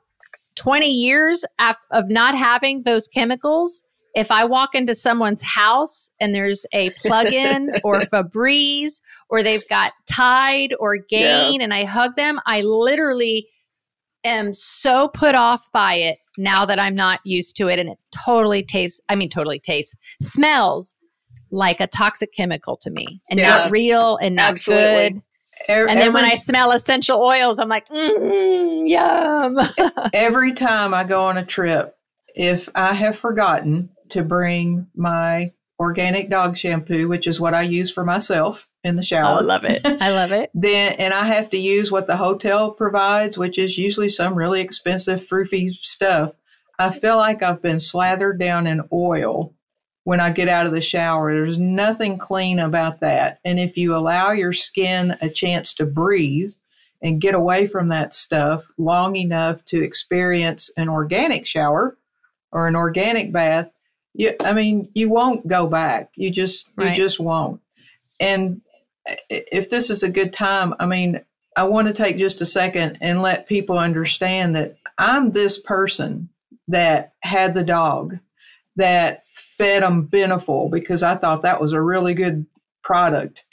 20 0.57 0.89
years 0.89 1.45
of 1.59 2.09
not 2.09 2.35
having 2.35 2.83
those 2.83 3.07
chemicals, 3.07 3.83
if 4.15 4.31
I 4.31 4.45
walk 4.45 4.73
into 4.73 4.95
someone's 4.95 5.43
house 5.43 6.11
and 6.19 6.33
there's 6.33 6.65
a 6.73 6.89
plug-in 6.91 7.71
or 7.83 8.01
Febreze 8.01 9.01
or 9.29 9.43
they've 9.43 9.67
got 9.69 9.93
Tide 10.09 10.73
or 10.79 10.97
Gain 10.97 11.59
yeah. 11.59 11.63
and 11.63 11.73
I 11.73 11.83
hug 11.83 12.15
them, 12.15 12.39
I 12.47 12.61
literally 12.61 13.47
am 14.27 14.53
so 14.53 15.09
put 15.09 15.35
off 15.35 15.69
by 15.71 15.95
it 15.95 16.17
now 16.37 16.65
that 16.65 16.79
I'm 16.79 16.95
not 16.95 17.19
used 17.23 17.57
to 17.57 17.67
it 17.67 17.79
and 17.79 17.89
it 17.89 17.97
totally 18.25 18.63
tastes 18.63 19.01
I 19.09 19.15
mean 19.15 19.29
totally 19.29 19.59
tastes 19.59 19.95
smells 20.21 20.95
like 21.51 21.79
a 21.79 21.87
toxic 21.87 22.33
chemical 22.33 22.77
to 22.81 22.91
me 22.91 23.21
and 23.29 23.39
yeah. 23.39 23.49
not 23.49 23.71
real 23.71 24.17
and 24.17 24.35
not 24.35 24.51
Absolutely. 24.51 25.09
good 25.09 25.21
and 25.67 25.99
then 25.99 26.13
when 26.13 26.23
I 26.23 26.35
smell 26.35 26.71
essential 26.71 27.21
oils, 27.21 27.59
I'm 27.59 27.69
like, 27.69 27.87
mm, 27.89 28.87
yum. 28.87 29.57
every 30.13 30.53
time 30.53 30.93
I 30.93 31.03
go 31.03 31.25
on 31.25 31.37
a 31.37 31.45
trip, 31.45 31.95
if 32.35 32.69
I 32.75 32.93
have 32.93 33.17
forgotten 33.17 33.89
to 34.09 34.23
bring 34.23 34.87
my 34.95 35.51
organic 35.79 36.29
dog 36.29 36.57
shampoo, 36.57 37.07
which 37.07 37.27
is 37.27 37.39
what 37.39 37.53
I 37.53 37.61
use 37.61 37.91
for 37.91 38.03
myself 38.03 38.69
in 38.83 38.95
the 38.95 39.03
shower. 39.03 39.35
Oh, 39.35 39.39
I 39.39 39.41
love 39.41 39.63
it. 39.63 39.81
I 39.85 40.11
love 40.11 40.31
it. 40.31 40.49
then 40.55 40.93
and 40.93 41.13
I 41.13 41.25
have 41.25 41.49
to 41.51 41.57
use 41.57 41.91
what 41.91 42.07
the 42.07 42.17
hotel 42.17 42.71
provides, 42.71 43.37
which 43.37 43.57
is 43.57 43.77
usually 43.77 44.09
some 44.09 44.35
really 44.35 44.61
expensive 44.61 45.25
froofy 45.25 45.69
stuff. 45.69 46.33
I 46.79 46.91
feel 46.91 47.17
like 47.17 47.43
I've 47.43 47.61
been 47.61 47.79
slathered 47.79 48.39
down 48.39 48.67
in 48.67 48.81
oil 48.91 49.53
when 50.03 50.19
I 50.19 50.29
get 50.29 50.47
out 50.47 50.65
of 50.65 50.71
the 50.71 50.81
shower. 50.81 51.33
There's 51.33 51.59
nothing 51.59 52.17
clean 52.17 52.59
about 52.59 53.01
that. 53.01 53.39
And 53.43 53.59
if 53.59 53.77
you 53.77 53.95
allow 53.95 54.31
your 54.31 54.53
skin 54.53 55.17
a 55.21 55.29
chance 55.29 55.73
to 55.75 55.85
breathe 55.85 56.51
and 57.01 57.21
get 57.21 57.35
away 57.35 57.67
from 57.67 57.87
that 57.89 58.13
stuff 58.13 58.71
long 58.77 59.15
enough 59.15 59.65
to 59.65 59.83
experience 59.83 60.71
an 60.77 60.87
organic 60.89 61.45
shower 61.45 61.97
or 62.51 62.67
an 62.67 62.75
organic 62.75 63.31
bath, 63.31 63.76
you, 64.17 64.33
I 64.43 64.51
mean, 64.51 64.89
you 64.95 65.09
won't 65.09 65.47
go 65.47 65.67
back. 65.67 66.09
You 66.15 66.31
just 66.31 66.67
right. 66.75 66.89
you 66.89 66.95
just 66.95 67.19
won't. 67.19 67.61
And 68.19 68.61
uh, 69.07 69.15
if 69.29 69.69
this 69.69 69.89
is 69.91 70.01
a 70.01 70.09
good 70.09 70.33
time, 70.33 70.73
I 70.79 70.87
mean, 70.87 71.21
I 71.55 71.63
want 71.63 71.87
to 71.87 71.93
take 71.93 72.17
just 72.17 72.41
a 72.41 72.45
second 72.45 72.97
and 72.99 73.21
let 73.21 73.47
people 73.47 73.77
understand 73.77 74.55
that 74.55 74.75
I'm 74.97 75.31
this 75.31 75.59
person 75.59 76.29
that 76.67 77.13
had 77.21 77.53
the 77.53 77.63
dog 77.63 78.17
that 78.75 79.23
fed 79.33 79.83
him 79.83 80.07
Beneful 80.07 80.69
because 80.69 81.03
I 81.03 81.15
thought 81.15 81.43
that 81.43 81.61
was 81.61 81.73
a 81.73 81.81
really 81.81 82.15
good 82.15 82.47
product. 82.83 83.43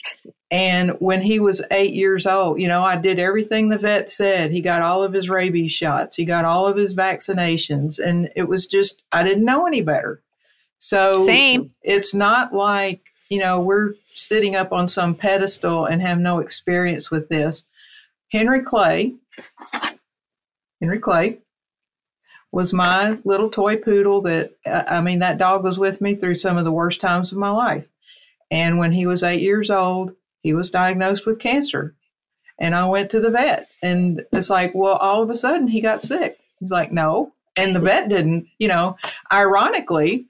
And 0.51 0.93
when 0.93 1.21
he 1.21 1.41
was 1.41 1.63
eight 1.71 1.95
years 1.95 2.27
old, 2.27 2.61
you 2.61 2.69
know, 2.69 2.83
I 2.83 2.97
did 2.97 3.19
everything 3.19 3.69
the 3.69 3.79
vet 3.79 4.11
said. 4.11 4.51
He 4.51 4.63
got 4.63 4.83
all 4.83 5.03
of 5.03 5.13
his 5.13 5.29
rabies 5.29 5.73
shots, 5.73 6.17
he 6.17 6.25
got 6.25 6.47
all 6.47 6.67
of 6.67 6.77
his 6.77 6.95
vaccinations, 6.95 7.99
and 7.99 8.31
it 8.35 8.49
was 8.49 8.67
just, 8.67 9.03
I 9.13 9.25
didn't 9.25 9.45
know 9.45 9.67
any 9.67 9.83
better. 9.83 10.23
So 10.85 11.25
Same. 11.25 11.71
it's 11.83 12.13
not 12.13 12.53
like, 12.53 13.01
you 13.31 13.39
know, 13.39 13.59
we're 13.59 13.95
sitting 14.13 14.55
up 14.55 14.71
on 14.71 14.87
some 14.87 15.15
pedestal 15.15 15.87
and 15.87 16.03
have 16.03 16.19
no 16.19 16.41
experience 16.41 17.11
with 17.11 17.31
this. 17.31 17.65
Henry 18.31 18.63
Clay, 18.63 19.15
Henry 20.83 20.99
Clay 20.99 21.39
was 22.53 22.75
my 22.75 23.17
little 23.25 23.49
toy 23.49 23.79
poodle 23.79 24.21
that, 24.21 24.53
I 24.67 25.01
mean, 25.01 25.21
that 25.21 25.39
dog 25.39 25.65
was 25.65 25.79
with 25.79 26.03
me 26.03 26.17
through 26.17 26.35
some 26.35 26.59
of 26.59 26.67
the 26.67 26.71
worst 26.71 27.01
times 27.01 27.33
of 27.33 27.39
my 27.39 27.49
life. 27.49 27.87
And 28.51 28.77
when 28.77 28.93
he 28.93 29.07
was 29.07 29.23
eight 29.23 29.41
years 29.41 29.71
old, 29.71 30.13
he 30.43 30.53
was 30.53 30.71
diagnosed 30.71 31.25
with 31.25 31.39
cancer. 31.39 31.95
And 32.59 32.75
I 32.75 32.87
went 32.87 33.11
to 33.13 33.21
the 33.21 33.31
vet, 33.31 33.69
and 33.83 34.27
it's 34.35 34.51
like, 34.51 34.73
well, 34.75 34.97
all 34.97 35.23
of 35.23 35.31
a 35.31 35.37
sudden 35.37 35.67
he 35.67 35.81
got 35.81 36.03
sick. 36.03 36.37
He's 36.61 36.71
like, 36.71 36.93
no. 36.93 37.33
And 37.57 37.75
the 37.75 37.81
vet 37.81 38.11
didn't, 38.11 38.49
you 38.59 38.69
know, 38.69 38.99
ironically, 39.33 40.27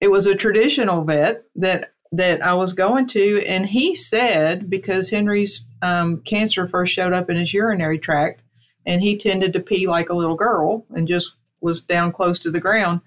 it 0.00 0.10
was 0.10 0.26
a 0.26 0.34
traditional 0.34 1.04
vet 1.04 1.44
that 1.56 1.92
that 2.12 2.44
I 2.44 2.54
was 2.54 2.72
going 2.72 3.06
to, 3.08 3.44
and 3.46 3.66
he 3.66 3.94
said 3.94 4.68
because 4.68 5.10
Henry's 5.10 5.64
um, 5.80 6.22
cancer 6.22 6.66
first 6.66 6.92
showed 6.92 7.12
up 7.12 7.30
in 7.30 7.36
his 7.36 7.54
urinary 7.54 7.98
tract, 7.98 8.42
and 8.84 9.00
he 9.00 9.16
tended 9.16 9.52
to 9.52 9.60
pee 9.60 9.86
like 9.86 10.08
a 10.08 10.16
little 10.16 10.34
girl 10.34 10.84
and 10.90 11.06
just 11.06 11.36
was 11.60 11.80
down 11.80 12.10
close 12.10 12.38
to 12.40 12.50
the 12.50 12.60
ground, 12.60 13.00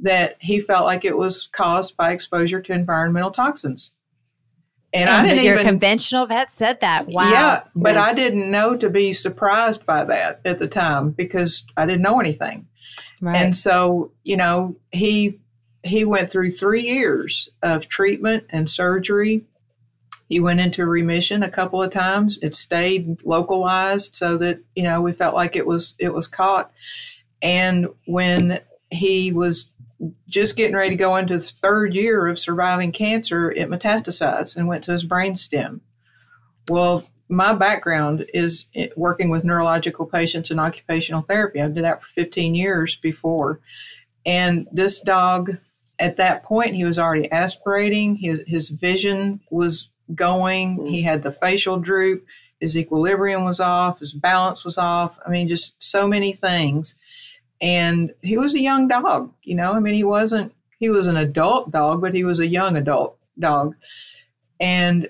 that 0.00 0.36
he 0.40 0.58
felt 0.58 0.86
like 0.86 1.04
it 1.04 1.18
was 1.18 1.48
caused 1.52 1.96
by 1.96 2.12
exposure 2.12 2.62
to 2.62 2.72
environmental 2.72 3.30
toxins. 3.30 3.92
And, 4.94 5.10
and 5.10 5.10
I 5.10 5.28
didn't 5.28 5.44
your 5.44 5.54
even, 5.54 5.66
conventional 5.66 6.26
vet 6.26 6.50
said 6.50 6.80
that. 6.80 7.08
Wow. 7.08 7.30
Yeah, 7.30 7.64
but 7.74 7.96
yeah. 7.96 8.04
I 8.04 8.14
didn't 8.14 8.50
know 8.50 8.76
to 8.76 8.88
be 8.88 9.12
surprised 9.12 9.84
by 9.84 10.04
that 10.04 10.40
at 10.44 10.58
the 10.58 10.68
time 10.68 11.10
because 11.10 11.66
I 11.76 11.84
didn't 11.84 12.02
know 12.02 12.20
anything. 12.20 12.68
Right. 13.20 13.36
And 13.36 13.54
so, 13.54 14.12
you 14.22 14.36
know, 14.36 14.76
he 14.92 15.40
he 15.86 16.04
went 16.04 16.30
through 16.30 16.50
three 16.50 16.82
years 16.82 17.48
of 17.62 17.88
treatment 17.88 18.44
and 18.50 18.68
surgery 18.68 19.44
He 20.28 20.40
went 20.40 20.60
into 20.60 20.86
remission 20.86 21.42
a 21.42 21.50
couple 21.50 21.82
of 21.82 21.92
times. 21.92 22.38
It 22.42 22.56
stayed 22.56 23.22
localized 23.24 24.16
so 24.16 24.36
that, 24.38 24.60
you 24.74 24.82
know, 24.82 25.00
we 25.00 25.12
felt 25.12 25.34
like 25.34 25.56
it 25.56 25.66
was 25.66 25.94
it 25.98 26.12
was 26.12 26.26
caught. 26.26 26.72
And 27.42 27.88
when 28.06 28.60
he 28.90 29.32
was 29.32 29.70
just 30.28 30.56
getting 30.56 30.76
ready 30.76 30.90
to 30.90 30.96
go 30.96 31.16
into 31.16 31.34
the 31.34 31.40
third 31.40 31.94
year 31.94 32.26
of 32.26 32.38
surviving 32.38 32.92
cancer, 32.92 33.50
it 33.50 33.68
metastasized 33.68 34.56
and 34.56 34.68
went 34.68 34.84
to 34.84 34.92
his 34.92 35.04
brain 35.04 35.36
stem. 35.36 35.80
Well, 36.68 37.04
my 37.28 37.52
background 37.54 38.26
is 38.34 38.66
eh, 38.74 38.88
working 38.96 39.30
with 39.30 39.44
neurological 39.44 40.06
patients 40.06 40.50
and 40.50 40.60
occupational 40.60 41.22
therapy. 41.22 41.60
I 41.60 41.68
did 41.68 41.84
that 41.84 42.02
for 42.02 42.08
15 42.08 42.54
years 42.54 42.96
before. 42.96 43.60
And 44.24 44.66
this 44.72 45.00
dog, 45.00 45.58
at 45.98 46.16
that 46.16 46.44
point, 46.44 46.74
he 46.74 46.84
was 46.84 46.98
already 46.98 47.30
aspirating. 47.32 48.16
His, 48.16 48.42
his 48.46 48.70
vision 48.70 49.40
was 49.50 49.90
going. 50.14 50.78
Mm-hmm. 50.78 50.86
He 50.86 51.02
had 51.02 51.22
the 51.22 51.32
facial 51.32 51.78
droop. 51.78 52.24
His 52.60 52.76
equilibrium 52.76 53.44
was 53.44 53.60
off. 53.60 54.00
His 54.00 54.12
balance 54.12 54.64
was 54.64 54.78
off. 54.78 55.18
I 55.26 55.30
mean, 55.30 55.48
just 55.48 55.82
so 55.82 56.08
many 56.08 56.32
things. 56.32 56.94
And 57.60 58.12
he 58.22 58.36
was 58.36 58.54
a 58.54 58.60
young 58.60 58.88
dog, 58.88 59.32
you 59.42 59.54
know. 59.54 59.72
I 59.72 59.80
mean, 59.80 59.94
he 59.94 60.04
wasn't, 60.04 60.52
he 60.78 60.88
was 60.90 61.06
an 61.06 61.16
adult 61.16 61.70
dog, 61.70 62.00
but 62.00 62.14
he 62.14 62.24
was 62.24 62.40
a 62.40 62.46
young 62.46 62.76
adult 62.76 63.18
dog. 63.38 63.74
And 64.60 65.08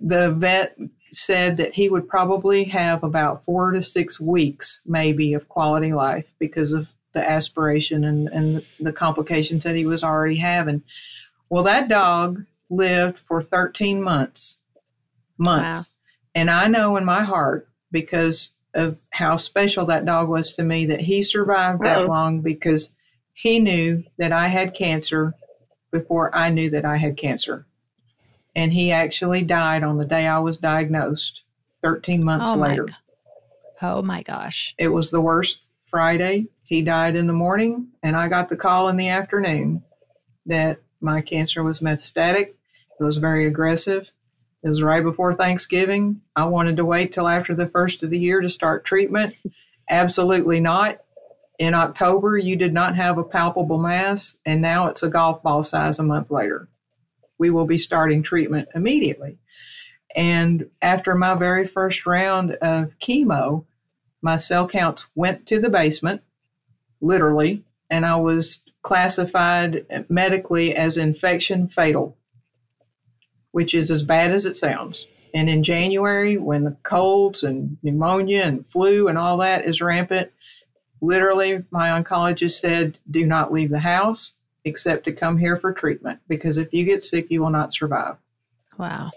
the 0.00 0.32
vet 0.32 0.76
said 1.10 1.56
that 1.56 1.74
he 1.74 1.88
would 1.88 2.08
probably 2.08 2.64
have 2.64 3.02
about 3.02 3.44
four 3.44 3.70
to 3.72 3.82
six 3.82 4.20
weeks, 4.20 4.80
maybe, 4.84 5.32
of 5.32 5.48
quality 5.48 5.92
life 5.92 6.34
because 6.38 6.72
of 6.72 6.92
the 7.18 7.30
aspiration 7.30 8.04
and, 8.04 8.28
and 8.28 8.64
the 8.80 8.92
complications 8.92 9.64
that 9.64 9.76
he 9.76 9.84
was 9.84 10.04
already 10.04 10.36
having. 10.36 10.82
Well, 11.50 11.62
that 11.64 11.88
dog 11.88 12.44
lived 12.70 13.18
for 13.18 13.42
13 13.42 14.02
months. 14.02 14.58
Months. 15.36 15.90
Wow. 15.90 16.40
And 16.40 16.50
I 16.50 16.66
know 16.66 16.96
in 16.96 17.04
my 17.04 17.22
heart, 17.22 17.68
because 17.90 18.52
of 18.74 18.98
how 19.10 19.36
special 19.36 19.86
that 19.86 20.04
dog 20.04 20.28
was 20.28 20.54
to 20.56 20.62
me, 20.62 20.86
that 20.86 21.00
he 21.00 21.22
survived 21.22 21.80
Uh-oh. 21.80 21.88
that 21.88 21.98
oh. 22.02 22.06
long 22.06 22.40
because 22.40 22.90
he 23.32 23.58
knew 23.58 24.04
that 24.18 24.32
I 24.32 24.48
had 24.48 24.74
cancer 24.74 25.34
before 25.90 26.34
I 26.36 26.50
knew 26.50 26.70
that 26.70 26.84
I 26.84 26.96
had 26.96 27.16
cancer 27.16 27.66
and 28.58 28.72
he 28.72 28.90
actually 28.90 29.42
died 29.42 29.84
on 29.84 29.98
the 29.98 30.04
day 30.04 30.26
I 30.26 30.40
was 30.40 30.56
diagnosed 30.56 31.42
13 31.82 32.24
months 32.24 32.50
oh 32.52 32.56
later. 32.56 32.88
My, 33.80 33.88
oh 33.88 34.02
my 34.02 34.22
gosh. 34.24 34.74
It 34.78 34.88
was 34.88 35.12
the 35.12 35.20
worst 35.20 35.60
Friday. 35.84 36.48
He 36.68 36.82
died 36.82 37.16
in 37.16 37.26
the 37.26 37.32
morning, 37.32 37.88
and 38.02 38.14
I 38.14 38.28
got 38.28 38.48
the 38.48 38.56
call 38.56 38.88
in 38.88 38.96
the 38.96 39.08
afternoon 39.08 39.82
that 40.46 40.80
my 41.00 41.20
cancer 41.20 41.62
was 41.62 41.80
metastatic. 41.80 42.54
It 43.00 43.02
was 43.02 43.16
very 43.16 43.46
aggressive. 43.46 44.10
It 44.62 44.68
was 44.68 44.82
right 44.82 45.02
before 45.02 45.32
Thanksgiving. 45.32 46.20
I 46.36 46.44
wanted 46.44 46.76
to 46.76 46.84
wait 46.84 47.12
till 47.12 47.28
after 47.28 47.54
the 47.54 47.68
first 47.68 48.02
of 48.02 48.10
the 48.10 48.18
year 48.18 48.40
to 48.40 48.48
start 48.48 48.84
treatment. 48.84 49.34
Absolutely 49.88 50.60
not. 50.60 50.98
In 51.58 51.74
October, 51.74 52.36
you 52.36 52.54
did 52.54 52.72
not 52.72 52.96
have 52.96 53.18
a 53.18 53.24
palpable 53.24 53.78
mass, 53.78 54.36
and 54.44 54.60
now 54.60 54.88
it's 54.88 55.02
a 55.02 55.08
golf 55.08 55.42
ball 55.42 55.62
size 55.62 55.98
a 55.98 56.02
month 56.02 56.30
later 56.30 56.68
we 57.38 57.50
will 57.50 57.64
be 57.64 57.78
starting 57.78 58.22
treatment 58.22 58.68
immediately. 58.74 59.38
And 60.14 60.68
after 60.82 61.14
my 61.14 61.34
very 61.34 61.66
first 61.66 62.04
round 62.04 62.52
of 62.54 62.92
chemo, 63.00 63.64
my 64.20 64.36
cell 64.36 64.66
counts 64.66 65.06
went 65.14 65.46
to 65.46 65.60
the 65.60 65.70
basement, 65.70 66.22
literally, 67.00 67.64
and 67.90 68.04
I 68.04 68.16
was 68.16 68.62
classified 68.82 69.86
medically 70.08 70.74
as 70.74 70.96
infection 70.96 71.68
fatal, 71.68 72.16
which 73.50 73.74
is 73.74 73.90
as 73.90 74.02
bad 74.02 74.30
as 74.30 74.46
it 74.46 74.56
sounds. 74.56 75.06
And 75.34 75.48
in 75.48 75.62
January, 75.62 76.38
when 76.38 76.64
the 76.64 76.76
colds 76.82 77.42
and 77.42 77.76
pneumonia 77.82 78.42
and 78.42 78.66
flu 78.66 79.08
and 79.08 79.18
all 79.18 79.36
that 79.38 79.64
is 79.64 79.80
rampant, 79.80 80.30
literally, 81.00 81.64
my 81.70 81.88
oncologist 81.90 82.58
said, 82.58 82.98
do 83.10 83.26
not 83.26 83.52
leave 83.52 83.70
the 83.70 83.80
house 83.80 84.34
except 84.64 85.04
to 85.04 85.12
come 85.12 85.38
here 85.38 85.56
for 85.56 85.72
treatment 85.72 86.20
because 86.28 86.56
if 86.56 86.72
you 86.72 86.84
get 86.84 87.04
sick, 87.04 87.30
you 87.30 87.42
will 87.42 87.50
not 87.50 87.74
survive. 87.74 88.16
Wow. 88.78 89.10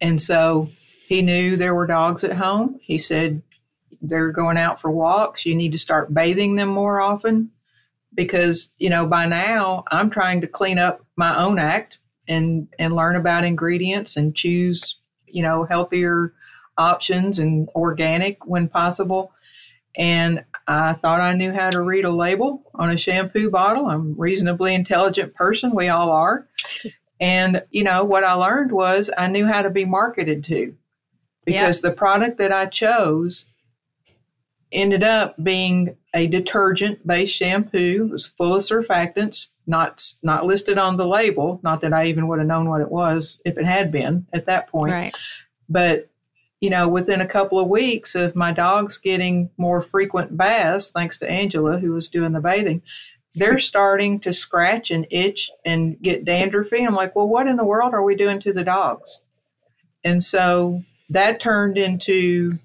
And 0.00 0.20
so 0.20 0.68
he 1.06 1.22
knew 1.22 1.56
there 1.56 1.74
were 1.74 1.86
dogs 1.86 2.24
at 2.24 2.32
home. 2.32 2.78
He 2.82 2.98
said, 2.98 3.42
they're 4.02 4.32
going 4.32 4.58
out 4.58 4.80
for 4.80 4.90
walks. 4.90 5.46
You 5.46 5.54
need 5.54 5.72
to 5.72 5.78
start 5.78 6.12
bathing 6.12 6.56
them 6.56 6.68
more 6.68 7.00
often 7.00 7.50
because, 8.14 8.70
you 8.76 8.90
know, 8.90 9.06
by 9.06 9.26
now 9.26 9.84
I'm 9.90 10.10
trying 10.10 10.40
to 10.42 10.46
clean 10.46 10.78
up 10.78 11.04
my 11.16 11.38
own 11.38 11.58
act 11.58 11.98
and, 12.28 12.68
and 12.78 12.94
learn 12.94 13.16
about 13.16 13.44
ingredients 13.44 14.16
and 14.16 14.34
choose, 14.34 14.98
you 15.26 15.42
know, 15.42 15.64
healthier 15.64 16.34
options 16.76 17.38
and 17.38 17.68
organic 17.74 18.44
when 18.44 18.68
possible. 18.68 19.32
And 19.96 20.44
I 20.66 20.94
thought 20.94 21.20
I 21.20 21.34
knew 21.34 21.52
how 21.52 21.70
to 21.70 21.82
read 21.82 22.04
a 22.04 22.10
label 22.10 22.62
on 22.74 22.90
a 22.90 22.96
shampoo 22.96 23.50
bottle. 23.50 23.86
I'm 23.86 24.12
a 24.12 24.14
reasonably 24.14 24.74
intelligent 24.74 25.34
person. 25.34 25.74
We 25.74 25.88
all 25.88 26.10
are. 26.10 26.48
And, 27.20 27.62
you 27.70 27.84
know, 27.84 28.02
what 28.02 28.24
I 28.24 28.32
learned 28.32 28.72
was 28.72 29.10
I 29.16 29.28
knew 29.28 29.46
how 29.46 29.62
to 29.62 29.70
be 29.70 29.84
marketed 29.84 30.42
to 30.44 30.74
because 31.44 31.80
the 31.80 31.92
product 31.92 32.38
that 32.38 32.52
I 32.52 32.66
chose 32.66 33.51
ended 34.72 35.04
up 35.04 35.36
being 35.42 35.96
a 36.14 36.26
detergent 36.26 37.06
based 37.06 37.34
shampoo. 37.34 38.06
It 38.08 38.12
was 38.12 38.26
full 38.26 38.54
of 38.54 38.62
surfactants, 38.62 39.48
not 39.66 40.02
not 40.22 40.46
listed 40.46 40.78
on 40.78 40.96
the 40.96 41.06
label. 41.06 41.60
Not 41.62 41.80
that 41.82 41.92
I 41.92 42.06
even 42.06 42.28
would 42.28 42.38
have 42.38 42.48
known 42.48 42.68
what 42.68 42.80
it 42.80 42.90
was 42.90 43.40
if 43.44 43.56
it 43.58 43.64
had 43.64 43.92
been 43.92 44.26
at 44.32 44.46
that 44.46 44.68
point. 44.68 44.92
Right. 44.92 45.16
But 45.68 46.08
you 46.60 46.70
know, 46.70 46.88
within 46.88 47.20
a 47.20 47.26
couple 47.26 47.58
of 47.58 47.68
weeks 47.68 48.14
of 48.14 48.36
my 48.36 48.52
dogs 48.52 48.96
getting 48.96 49.50
more 49.56 49.80
frequent 49.80 50.36
baths, 50.36 50.92
thanks 50.92 51.18
to 51.18 51.28
Angela, 51.28 51.78
who 51.78 51.92
was 51.92 52.08
doing 52.08 52.32
the 52.32 52.40
bathing, 52.40 52.82
they're 53.34 53.58
starting 53.72 54.20
to 54.20 54.32
scratch 54.32 54.90
and 54.90 55.06
itch 55.10 55.50
and 55.64 56.00
get 56.00 56.24
dandruffy. 56.24 56.86
I'm 56.86 56.94
like, 56.94 57.16
well, 57.16 57.28
what 57.28 57.48
in 57.48 57.56
the 57.56 57.64
world 57.64 57.94
are 57.94 58.02
we 58.04 58.14
doing 58.14 58.38
to 58.40 58.52
the 58.52 58.62
dogs? 58.62 59.20
And 60.04 60.22
so 60.22 60.82
that 61.10 61.40
turned 61.40 61.78
into 61.78 62.58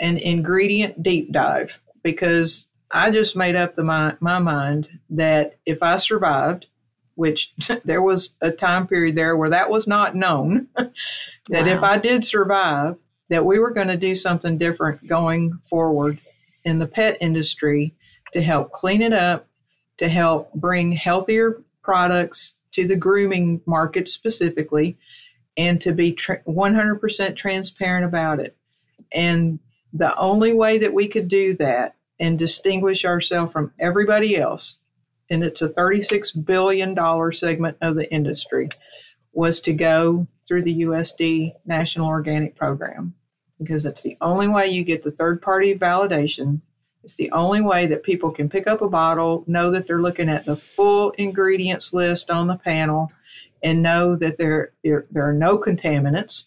an 0.00 0.16
ingredient 0.18 1.02
deep 1.02 1.32
dive 1.32 1.80
because 2.02 2.66
I 2.90 3.10
just 3.10 3.36
made 3.36 3.56
up 3.56 3.74
the 3.74 3.84
my, 3.84 4.16
my 4.20 4.38
mind 4.38 4.88
that 5.10 5.58
if 5.66 5.82
I 5.82 5.96
survived, 5.96 6.66
which 7.14 7.52
there 7.84 8.02
was 8.02 8.30
a 8.40 8.50
time 8.50 8.86
period 8.86 9.16
there 9.16 9.36
where 9.36 9.50
that 9.50 9.70
was 9.70 9.86
not 9.86 10.14
known, 10.14 10.68
that 10.76 10.92
wow. 11.50 11.66
if 11.66 11.82
I 11.82 11.98
did 11.98 12.24
survive, 12.24 12.96
that 13.28 13.44
we 13.44 13.58
were 13.58 13.70
going 13.70 13.88
to 13.88 13.96
do 13.96 14.14
something 14.14 14.56
different 14.56 15.06
going 15.06 15.58
forward 15.62 16.18
in 16.64 16.78
the 16.78 16.86
pet 16.86 17.18
industry 17.20 17.94
to 18.32 18.40
help 18.40 18.72
clean 18.72 19.02
it 19.02 19.12
up, 19.12 19.46
to 19.98 20.08
help 20.08 20.52
bring 20.54 20.92
healthier 20.92 21.62
products 21.82 22.54
to 22.72 22.86
the 22.86 22.96
grooming 22.96 23.60
market 23.66 24.08
specifically, 24.08 24.96
and 25.56 25.80
to 25.80 25.92
be 25.92 26.12
tra- 26.12 26.42
100% 26.44 27.36
transparent 27.36 28.04
about 28.04 28.40
it. 28.40 28.56
And 29.12 29.58
the 29.92 30.16
only 30.16 30.52
way 30.52 30.78
that 30.78 30.92
we 30.92 31.08
could 31.08 31.28
do 31.28 31.54
that 31.56 31.94
and 32.20 32.38
distinguish 32.38 33.04
ourselves 33.04 33.52
from 33.52 33.72
everybody 33.78 34.36
else, 34.36 34.78
and 35.30 35.44
it's 35.44 35.62
a 35.62 35.68
$36 35.68 36.44
billion 36.44 36.96
segment 37.32 37.76
of 37.80 37.94
the 37.94 38.12
industry, 38.12 38.68
was 39.32 39.60
to 39.60 39.72
go 39.72 40.26
through 40.46 40.62
the 40.62 40.80
USDA 40.80 41.54
National 41.66 42.08
Organic 42.08 42.56
Program 42.56 43.14
because 43.58 43.84
it's 43.84 44.02
the 44.02 44.16
only 44.20 44.48
way 44.48 44.68
you 44.68 44.84
get 44.84 45.02
the 45.02 45.10
third 45.10 45.42
party 45.42 45.74
validation. 45.74 46.60
It's 47.02 47.16
the 47.16 47.30
only 47.32 47.60
way 47.60 47.86
that 47.86 48.02
people 48.02 48.30
can 48.30 48.48
pick 48.48 48.66
up 48.66 48.82
a 48.82 48.88
bottle, 48.88 49.44
know 49.46 49.70
that 49.70 49.86
they're 49.86 50.02
looking 50.02 50.28
at 50.28 50.44
the 50.44 50.56
full 50.56 51.10
ingredients 51.12 51.92
list 51.92 52.30
on 52.30 52.46
the 52.46 52.56
panel, 52.56 53.12
and 53.62 53.82
know 53.82 54.14
that 54.16 54.38
there, 54.38 54.72
there, 54.84 55.06
there 55.10 55.28
are 55.28 55.32
no 55.32 55.58
contaminants 55.58 56.44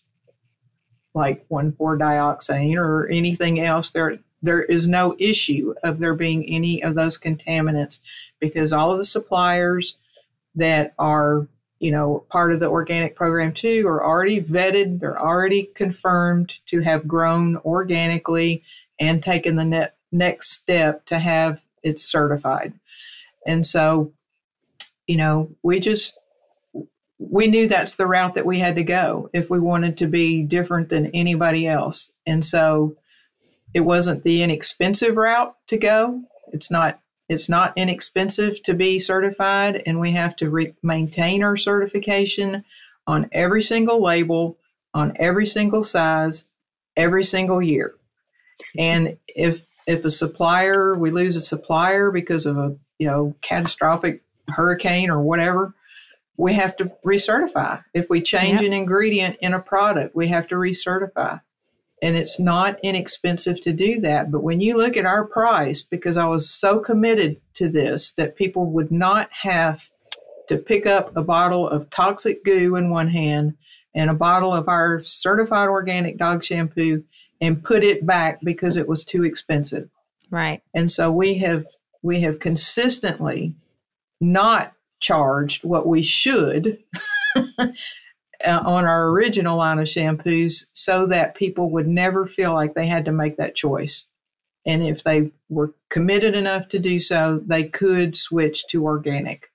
like 1.13 1.47
1,4-dioxane 1.49 2.77
or 2.77 3.07
anything 3.09 3.59
else. 3.59 3.89
There, 3.89 4.19
there 4.41 4.63
is 4.63 4.87
no 4.87 5.15
issue 5.19 5.73
of 5.83 5.99
there 5.99 6.15
being 6.15 6.45
any 6.45 6.81
of 6.83 6.95
those 6.95 7.17
contaminants 7.17 7.99
because 8.39 8.71
all 8.73 8.91
of 8.91 8.97
the 8.97 9.05
suppliers 9.05 9.97
that 10.55 10.93
are 10.97 11.47
you 11.81 11.89
know, 11.89 12.23
part 12.29 12.53
of 12.53 12.59
the 12.59 12.69
organic 12.69 13.15
program 13.15 13.51
too 13.51 13.87
are 13.87 14.05
already 14.05 14.39
vetted. 14.39 14.99
They're 14.99 15.19
already 15.19 15.63
confirmed 15.73 16.53
to 16.67 16.81
have 16.81 17.07
grown 17.07 17.57
organically 17.57 18.63
and 18.99 19.21
taken 19.21 19.55
the 19.55 19.65
net, 19.65 19.95
next 20.11 20.51
step 20.51 21.07
to 21.07 21.17
have 21.17 21.63
it 21.81 21.99
certified. 21.99 22.73
And 23.47 23.65
so, 23.65 24.13
you 25.07 25.17
know, 25.17 25.49
we 25.63 25.79
just, 25.79 26.19
we 27.29 27.47
knew 27.47 27.67
that's 27.67 27.95
the 27.95 28.07
route 28.07 28.33
that 28.33 28.45
we 28.45 28.59
had 28.59 28.75
to 28.75 28.83
go 28.83 29.29
if 29.33 29.49
we 29.49 29.59
wanted 29.59 29.97
to 29.97 30.07
be 30.07 30.41
different 30.41 30.89
than 30.89 31.07
anybody 31.07 31.67
else. 31.67 32.11
And 32.25 32.43
so 32.43 32.95
it 33.73 33.81
wasn't 33.81 34.23
the 34.23 34.41
inexpensive 34.41 35.15
route 35.15 35.55
to 35.67 35.77
go. 35.77 36.23
It's 36.51 36.71
not 36.71 36.99
it's 37.29 37.47
not 37.47 37.71
inexpensive 37.77 38.61
to 38.63 38.73
be 38.73 38.99
certified, 38.99 39.83
and 39.85 40.01
we 40.01 40.11
have 40.11 40.35
to 40.37 40.49
re- 40.49 40.73
maintain 40.83 41.43
our 41.43 41.55
certification 41.55 42.65
on 43.07 43.29
every 43.31 43.61
single 43.61 44.01
label 44.01 44.57
on 44.93 45.13
every 45.17 45.45
single 45.45 45.83
size, 45.83 46.45
every 46.97 47.23
single 47.23 47.61
year. 47.61 47.95
And 48.77 49.17
if 49.27 49.65
if 49.87 50.05
a 50.05 50.09
supplier 50.09 50.95
we 50.95 51.11
lose 51.11 51.35
a 51.35 51.41
supplier 51.41 52.11
because 52.11 52.45
of 52.45 52.57
a 52.57 52.75
you 52.99 53.07
know 53.07 53.35
catastrophic 53.41 54.23
hurricane 54.49 55.09
or 55.09 55.21
whatever, 55.21 55.73
we 56.37 56.53
have 56.53 56.75
to 56.77 56.91
recertify. 57.05 57.83
If 57.93 58.09
we 58.09 58.21
change 58.21 58.61
yep. 58.61 58.67
an 58.67 58.73
ingredient 58.73 59.37
in 59.41 59.53
a 59.53 59.61
product, 59.61 60.15
we 60.15 60.27
have 60.27 60.47
to 60.47 60.55
recertify. 60.55 61.41
And 62.01 62.15
it's 62.15 62.39
not 62.39 62.79
inexpensive 62.81 63.61
to 63.61 63.73
do 63.73 63.99
that. 64.01 64.31
But 64.31 64.41
when 64.41 64.59
you 64.59 64.75
look 64.75 64.97
at 64.97 65.05
our 65.05 65.23
price, 65.23 65.83
because 65.83 66.17
I 66.17 66.25
was 66.25 66.49
so 66.49 66.79
committed 66.79 67.39
to 67.55 67.69
this 67.69 68.11
that 68.13 68.35
people 68.35 68.65
would 68.71 68.91
not 68.91 69.29
have 69.31 69.91
to 70.47 70.57
pick 70.57 70.85
up 70.85 71.15
a 71.15 71.23
bottle 71.23 71.67
of 71.67 71.89
toxic 71.89 72.43
goo 72.43 72.75
in 72.75 72.89
one 72.89 73.09
hand 73.09 73.55
and 73.93 74.09
a 74.09 74.15
bottle 74.15 74.51
of 74.51 74.67
our 74.67 74.99
certified 74.99 75.69
organic 75.69 76.17
dog 76.17 76.43
shampoo 76.43 77.03
and 77.39 77.63
put 77.63 77.83
it 77.83 78.05
back 78.05 78.39
because 78.43 78.77
it 78.77 78.87
was 78.87 79.03
too 79.03 79.23
expensive. 79.23 79.89
Right. 80.29 80.61
And 80.73 80.91
so 80.91 81.11
we 81.11 81.37
have 81.39 81.65
we 82.01 82.21
have 82.21 82.39
consistently 82.39 83.53
not 84.19 84.73
charged 85.01 85.63
what 85.63 85.87
we 85.87 86.01
should 86.01 86.77
uh, 87.35 87.67
on 88.45 88.85
our 88.85 89.09
original 89.09 89.57
line 89.57 89.79
of 89.79 89.87
shampoos 89.87 90.65
so 90.71 91.05
that 91.07 91.35
people 91.35 91.69
would 91.71 91.87
never 91.87 92.25
feel 92.25 92.53
like 92.53 92.73
they 92.73 92.87
had 92.87 93.05
to 93.05 93.11
make 93.11 93.37
that 93.37 93.55
choice. 93.55 94.07
And 94.65 94.83
if 94.83 95.03
they 95.03 95.31
were 95.49 95.73
committed 95.89 96.35
enough 96.35 96.69
to 96.69 96.79
do 96.79 96.99
so, 96.99 97.41
they 97.45 97.63
could 97.65 98.15
switch 98.15 98.65
to 98.67 98.85
organic. 98.85 99.50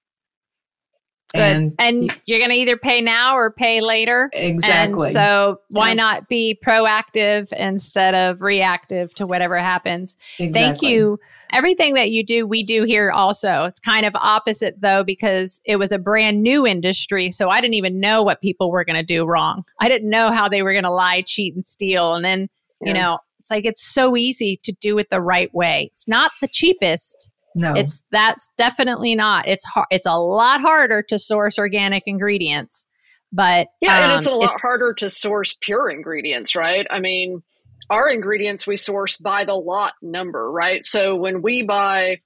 Good. 1.36 1.56
And, 1.56 1.74
and 1.78 2.20
you're 2.26 2.38
going 2.38 2.50
to 2.50 2.56
either 2.56 2.76
pay 2.76 3.00
now 3.00 3.36
or 3.36 3.50
pay 3.50 3.80
later. 3.80 4.30
Exactly. 4.32 5.08
And 5.08 5.12
so 5.12 5.60
why 5.68 5.88
yeah. 5.88 5.94
not 5.94 6.28
be 6.28 6.58
proactive 6.64 7.52
instead 7.52 8.14
of 8.14 8.42
reactive 8.42 9.14
to 9.14 9.26
whatever 9.26 9.58
happens? 9.58 10.16
Exactly. 10.38 10.52
Thank 10.52 10.82
you. 10.82 11.18
Everything 11.52 11.94
that 11.94 12.10
you 12.10 12.24
do, 12.24 12.46
we 12.46 12.62
do 12.62 12.84
here 12.84 13.10
also. 13.10 13.64
It's 13.64 13.78
kind 13.78 14.04
of 14.04 14.14
opposite 14.16 14.80
though, 14.80 15.04
because 15.04 15.60
it 15.64 15.76
was 15.76 15.92
a 15.92 15.98
brand 15.98 16.42
new 16.42 16.66
industry. 16.66 17.30
So 17.30 17.50
I 17.50 17.60
didn't 17.60 17.74
even 17.74 18.00
know 18.00 18.22
what 18.22 18.40
people 18.40 18.70
were 18.70 18.84
going 18.84 18.98
to 18.98 19.06
do 19.06 19.24
wrong. 19.24 19.62
I 19.80 19.88
didn't 19.88 20.10
know 20.10 20.30
how 20.30 20.48
they 20.48 20.62
were 20.62 20.72
going 20.72 20.84
to 20.84 20.90
lie, 20.90 21.22
cheat, 21.22 21.54
and 21.54 21.64
steal. 21.64 22.14
And 22.14 22.24
then, 22.24 22.48
yeah. 22.80 22.88
you 22.88 22.94
know, 22.94 23.18
it's 23.38 23.50
like 23.50 23.64
it's 23.64 23.82
so 23.82 24.16
easy 24.16 24.58
to 24.64 24.72
do 24.80 24.98
it 24.98 25.08
the 25.10 25.20
right 25.20 25.54
way. 25.54 25.90
It's 25.92 26.08
not 26.08 26.32
the 26.40 26.48
cheapest 26.48 27.30
no. 27.56 27.72
It's 27.74 28.04
that's 28.12 28.52
definitely 28.58 29.14
not. 29.14 29.48
It's 29.48 29.64
hard 29.64 29.86
it's 29.90 30.04
a 30.06 30.18
lot 30.18 30.60
harder 30.60 31.02
to 31.08 31.18
source 31.18 31.58
organic 31.58 32.02
ingredients. 32.06 32.86
But 33.32 33.68
Yeah, 33.80 33.96
um, 33.96 34.10
and 34.10 34.12
it's 34.18 34.26
a 34.26 34.30
lot 34.30 34.52
it's, 34.52 34.62
harder 34.62 34.92
to 34.98 35.08
source 35.08 35.56
pure 35.62 35.90
ingredients, 35.90 36.54
right? 36.54 36.86
I 36.90 37.00
mean, 37.00 37.42
our 37.88 38.10
ingredients 38.10 38.66
we 38.66 38.76
source 38.76 39.16
by 39.16 39.44
the 39.44 39.54
lot 39.54 39.94
number, 40.02 40.52
right? 40.52 40.84
So 40.84 41.16
when 41.16 41.40
we 41.40 41.62
buy 41.62 42.20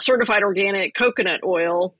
certified 0.00 0.42
organic 0.42 0.94
coconut 0.94 1.40
oil, 1.44 1.94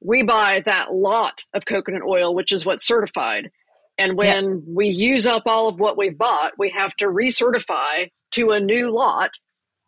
we 0.00 0.22
buy 0.22 0.62
that 0.66 0.92
lot 0.92 1.44
of 1.54 1.64
coconut 1.64 2.02
oil, 2.06 2.34
which 2.34 2.52
is 2.52 2.66
what's 2.66 2.86
certified. 2.86 3.50
And 3.96 4.18
when 4.18 4.44
yep. 4.44 4.62
we 4.68 4.88
use 4.88 5.24
up 5.24 5.44
all 5.46 5.68
of 5.68 5.80
what 5.80 5.96
we've 5.96 6.16
bought, 6.16 6.52
we 6.58 6.74
have 6.76 6.94
to 6.96 7.06
recertify 7.06 8.10
to 8.32 8.50
a 8.50 8.60
new 8.60 8.94
lot. 8.94 9.30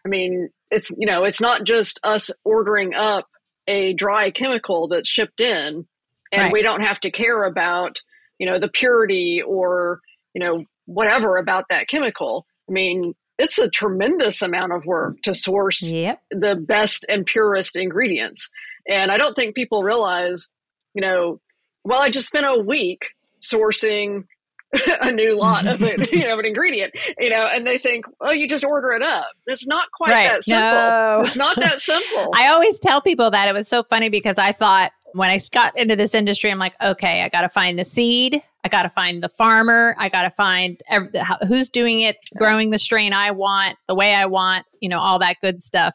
I 0.09 0.11
mean, 0.11 0.49
it's 0.71 0.91
you 0.97 1.07
know 1.07 1.25
it's 1.25 1.41
not 1.41 1.65
just 1.65 2.01
us 2.03 2.31
ordering 2.45 2.95
up 2.95 3.27
a 3.67 3.93
dry 3.93 4.31
chemical 4.31 4.89
that's 4.89 5.09
shipped 5.09 5.41
in 5.41 5.87
and 6.33 6.43
right. 6.43 6.53
we 6.53 6.63
don't 6.63 6.83
have 6.83 7.01
to 7.01 7.11
care 7.11 7.45
about 7.45 7.99
you 8.39 8.47
know 8.47 8.59
the 8.59 8.69
purity 8.69 9.43
or 9.47 10.01
you 10.35 10.41
know 10.41 10.65
whatever 10.87 11.37
about 11.37 11.65
that 11.71 11.89
chemical 11.89 12.47
i 12.69 12.73
mean 12.73 13.15
it's 13.39 13.59
a 13.59 13.69
tremendous 13.69 14.43
amount 14.43 14.73
of 14.73 14.85
work 14.85 15.17
to 15.23 15.35
source 15.35 15.83
yep. 15.83 16.21
the 16.31 16.57
best 16.57 17.05
and 17.09 17.27
purest 17.27 17.77
ingredients 17.77 18.49
and 18.89 19.11
i 19.11 19.17
don't 19.17 19.35
think 19.35 19.55
people 19.55 19.83
realize 19.83 20.49
you 20.95 21.03
know 21.03 21.41
well 21.85 22.01
i 22.01 22.11
just 22.11 22.27
spent 22.27 22.47
a 22.47 22.59
week 22.59 23.11
sourcing 23.43 24.25
a 25.01 25.13
new 25.13 25.37
lot 25.37 25.67
of 25.67 25.81
it, 25.83 26.13
you 26.13 26.25
know, 26.25 26.39
an 26.39 26.45
ingredient, 26.45 26.95
you 27.19 27.31
know, 27.31 27.47
and 27.47 27.67
they 27.67 27.79
think, 27.79 28.05
oh, 28.21 28.31
you 28.31 28.47
just 28.47 28.65
order 28.65 28.91
it 28.91 29.03
up. 29.03 29.29
It's 29.47 29.67
not 29.67 29.91
quite 29.93 30.11
right. 30.11 30.29
that 30.29 30.45
simple. 30.45 30.61
No. 30.61 31.23
It's 31.25 31.37
not 31.37 31.57
that 31.57 31.81
simple. 31.81 32.31
I 32.35 32.49
always 32.49 32.79
tell 32.79 33.01
people 33.01 33.31
that 33.31 33.49
it 33.49 33.53
was 33.53 33.67
so 33.67 33.83
funny 33.83 34.09
because 34.09 34.37
I 34.37 34.53
thought 34.53 34.93
when 35.15 35.31
I 35.31 35.39
got 35.53 35.77
into 35.77 35.97
this 35.97 36.15
industry, 36.15 36.51
I'm 36.51 36.59
like, 36.59 36.75
okay, 36.83 37.23
I 37.23 37.31
got 37.31 37.43
to 37.43 37.49
find 37.49 37.79
the 37.79 37.85
seed. 37.85 38.43
I 38.65 38.69
got 38.69 38.83
to 38.83 38.91
find 38.91 39.23
the 39.23 39.29
farmer. 39.29 39.95
I 39.99 40.11
got 40.11 40.23
to 40.23 40.31
find 40.31 40.79
every, 40.91 41.11
who's 41.47 41.71
doing 41.71 42.01
it, 42.01 42.17
growing 42.37 42.71
the 42.71 42.79
strain 42.79 43.15
I 43.15 43.31
want, 43.31 43.79
the 43.87 43.95
way 43.95 44.15
I 44.15 44.27
want, 44.27 44.67
you 44.81 44.89
know, 44.89 44.99
all 44.99 45.19
that 45.21 45.37
good 45.41 45.61
stuff. 45.61 45.95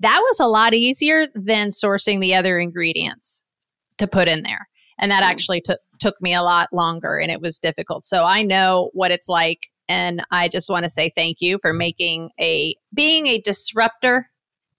That 0.00 0.20
was 0.20 0.40
a 0.40 0.46
lot 0.46 0.72
easier 0.72 1.26
than 1.34 1.68
sourcing 1.68 2.20
the 2.20 2.34
other 2.34 2.58
ingredients 2.58 3.44
to 3.98 4.06
put 4.06 4.28
in 4.28 4.44
there. 4.44 4.68
And 4.98 5.10
that 5.10 5.22
mm. 5.22 5.26
actually 5.26 5.60
took 5.60 5.80
took 6.00 6.20
me 6.20 6.34
a 6.34 6.42
lot 6.42 6.68
longer 6.72 7.18
and 7.18 7.30
it 7.30 7.40
was 7.40 7.58
difficult. 7.58 8.04
So 8.04 8.24
I 8.24 8.42
know 8.42 8.90
what 8.92 9.10
it's 9.10 9.28
like 9.28 9.60
and 9.88 10.22
I 10.30 10.48
just 10.48 10.68
want 10.68 10.84
to 10.84 10.90
say 10.90 11.10
thank 11.14 11.40
you 11.40 11.58
for 11.60 11.72
making 11.72 12.30
a 12.38 12.74
being 12.94 13.26
a 13.26 13.40
disruptor 13.40 14.28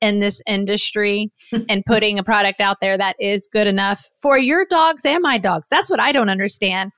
in 0.02 0.20
this 0.20 0.42
industry 0.48 1.32
and 1.70 1.84
putting 1.86 2.20
a 2.20 2.24
product 2.24 2.62
out 2.62 2.78
there 2.82 2.98
that 2.98 3.16
is 3.20 3.48
good 3.52 3.68
enough 3.68 4.06
for 4.22 4.38
your 4.38 4.66
dogs 4.70 5.06
and 5.06 5.22
my 5.22 5.38
dogs. 5.38 5.68
That's 5.70 5.90
what 5.90 6.00
I 6.00 6.12
don't 6.12 6.30
understand. 6.30 6.92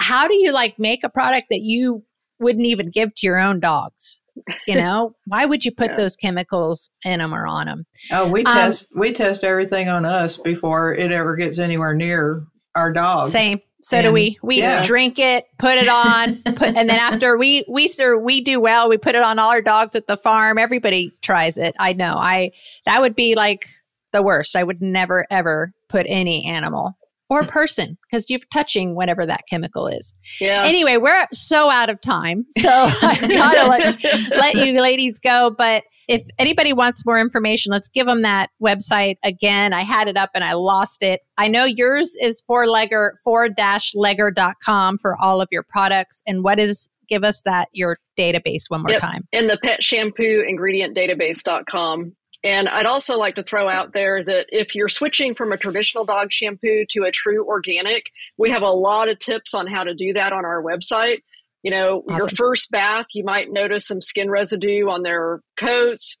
How 0.00 0.28
do 0.28 0.34
you 0.34 0.52
like 0.52 0.78
make 0.78 1.02
a 1.02 1.08
product 1.08 1.46
that 1.50 1.62
you 1.62 2.04
wouldn't 2.38 2.66
even 2.66 2.90
give 2.90 3.14
to 3.14 3.26
your 3.26 3.38
own 3.38 3.60
dogs? 3.60 4.22
You 4.66 4.74
know, 4.76 5.14
why 5.26 5.46
would 5.46 5.64
you 5.64 5.72
put 5.72 5.92
yeah. 5.92 5.96
those 5.96 6.14
chemicals 6.16 6.90
in 7.04 7.18
them 7.20 7.34
or 7.34 7.46
on 7.46 7.66
them? 7.66 7.84
Oh, 8.12 8.28
we 8.28 8.44
um, 8.44 8.52
test 8.52 8.88
we 8.94 9.12
test 9.12 9.42
everything 9.42 9.88
on 9.88 10.04
us 10.04 10.36
before 10.36 10.94
it 10.94 11.10
ever 11.10 11.36
gets 11.36 11.58
anywhere 11.58 11.94
near 11.94 12.44
our 12.76 12.92
dogs. 12.92 13.32
Same. 13.32 13.60
So 13.80 13.98
and, 13.98 14.06
do 14.06 14.12
we. 14.12 14.38
We 14.42 14.58
yeah. 14.58 14.82
drink 14.82 15.18
it, 15.18 15.46
put 15.58 15.78
it 15.78 15.88
on, 15.88 16.36
put, 16.54 16.76
and 16.76 16.88
then 16.88 16.98
after 16.98 17.36
we 17.36 17.64
we 17.68 17.88
sir 17.88 18.16
we 18.18 18.40
do 18.40 18.60
well, 18.60 18.88
we 18.88 18.98
put 18.98 19.14
it 19.14 19.22
on 19.22 19.38
all 19.38 19.50
our 19.50 19.62
dogs 19.62 19.96
at 19.96 20.06
the 20.06 20.16
farm. 20.16 20.58
Everybody 20.58 21.12
tries 21.22 21.56
it. 21.56 21.74
I 21.78 21.92
know. 21.92 22.14
I 22.16 22.52
that 22.84 23.00
would 23.00 23.16
be 23.16 23.34
like 23.34 23.66
the 24.12 24.22
worst. 24.22 24.54
I 24.56 24.62
would 24.62 24.80
never 24.80 25.26
ever 25.30 25.72
put 25.88 26.06
any 26.08 26.46
animal 26.46 26.94
or 27.28 27.44
person 27.44 27.98
because 28.08 28.30
you're 28.30 28.40
touching 28.52 28.94
whatever 28.94 29.26
that 29.26 29.42
chemical 29.48 29.88
is. 29.88 30.14
Yeah. 30.40 30.62
Anyway, 30.64 30.96
we're 30.96 31.26
so 31.32 31.70
out 31.70 31.90
of 31.90 32.00
time. 32.00 32.46
So 32.58 32.68
I 32.70 33.18
gotta 33.20 33.68
let, 33.68 34.30
let 34.30 34.54
you 34.54 34.80
ladies 34.80 35.18
go. 35.18 35.54
But 35.56 35.84
if 36.08 36.22
anybody 36.38 36.72
wants 36.72 37.04
more 37.04 37.18
information, 37.18 37.72
let's 37.72 37.88
give 37.88 38.06
them 38.06 38.22
that 38.22 38.50
website 38.62 39.16
again. 39.24 39.72
I 39.72 39.82
had 39.82 40.08
it 40.08 40.16
up 40.16 40.30
and 40.34 40.44
I 40.44 40.52
lost 40.54 41.02
it. 41.02 41.20
I 41.36 41.48
know 41.48 41.64
yours 41.64 42.16
is 42.20 42.42
4-Legger, 42.48 43.12
4-legger.com 43.26 44.98
for 44.98 45.16
all 45.20 45.40
of 45.40 45.48
your 45.50 45.64
products. 45.68 46.22
And 46.26 46.44
what 46.44 46.58
is 46.58 46.88
give 47.08 47.24
us 47.24 47.42
that 47.42 47.68
your 47.72 47.98
database 48.18 48.64
one 48.68 48.82
more 48.82 48.92
yep. 48.92 49.00
time. 49.00 49.26
In 49.32 49.46
the 49.46 49.58
pet 49.62 49.82
shampoo 49.82 50.44
ingredient 50.46 50.96
database.com. 50.96 52.14
And 52.44 52.68
I'd 52.68 52.86
also 52.86 53.18
like 53.18 53.34
to 53.36 53.42
throw 53.42 53.68
out 53.68 53.92
there 53.92 54.22
that 54.24 54.46
if 54.50 54.74
you're 54.74 54.88
switching 54.88 55.34
from 55.34 55.52
a 55.52 55.56
traditional 55.56 56.04
dog 56.04 56.30
shampoo 56.30 56.84
to 56.90 57.04
a 57.04 57.10
true 57.10 57.44
organic, 57.46 58.10
we 58.38 58.50
have 58.50 58.62
a 58.62 58.70
lot 58.70 59.08
of 59.08 59.18
tips 59.18 59.54
on 59.54 59.66
how 59.66 59.82
to 59.82 59.94
do 59.94 60.12
that 60.12 60.32
on 60.32 60.44
our 60.44 60.62
website. 60.62 61.22
You 61.66 61.72
know, 61.72 62.04
awesome. 62.06 62.18
your 62.18 62.28
first 62.28 62.70
bath, 62.70 63.06
you 63.12 63.24
might 63.24 63.50
notice 63.50 63.88
some 63.88 64.00
skin 64.00 64.30
residue 64.30 64.88
on 64.88 65.02
their 65.02 65.40
coats. 65.58 66.16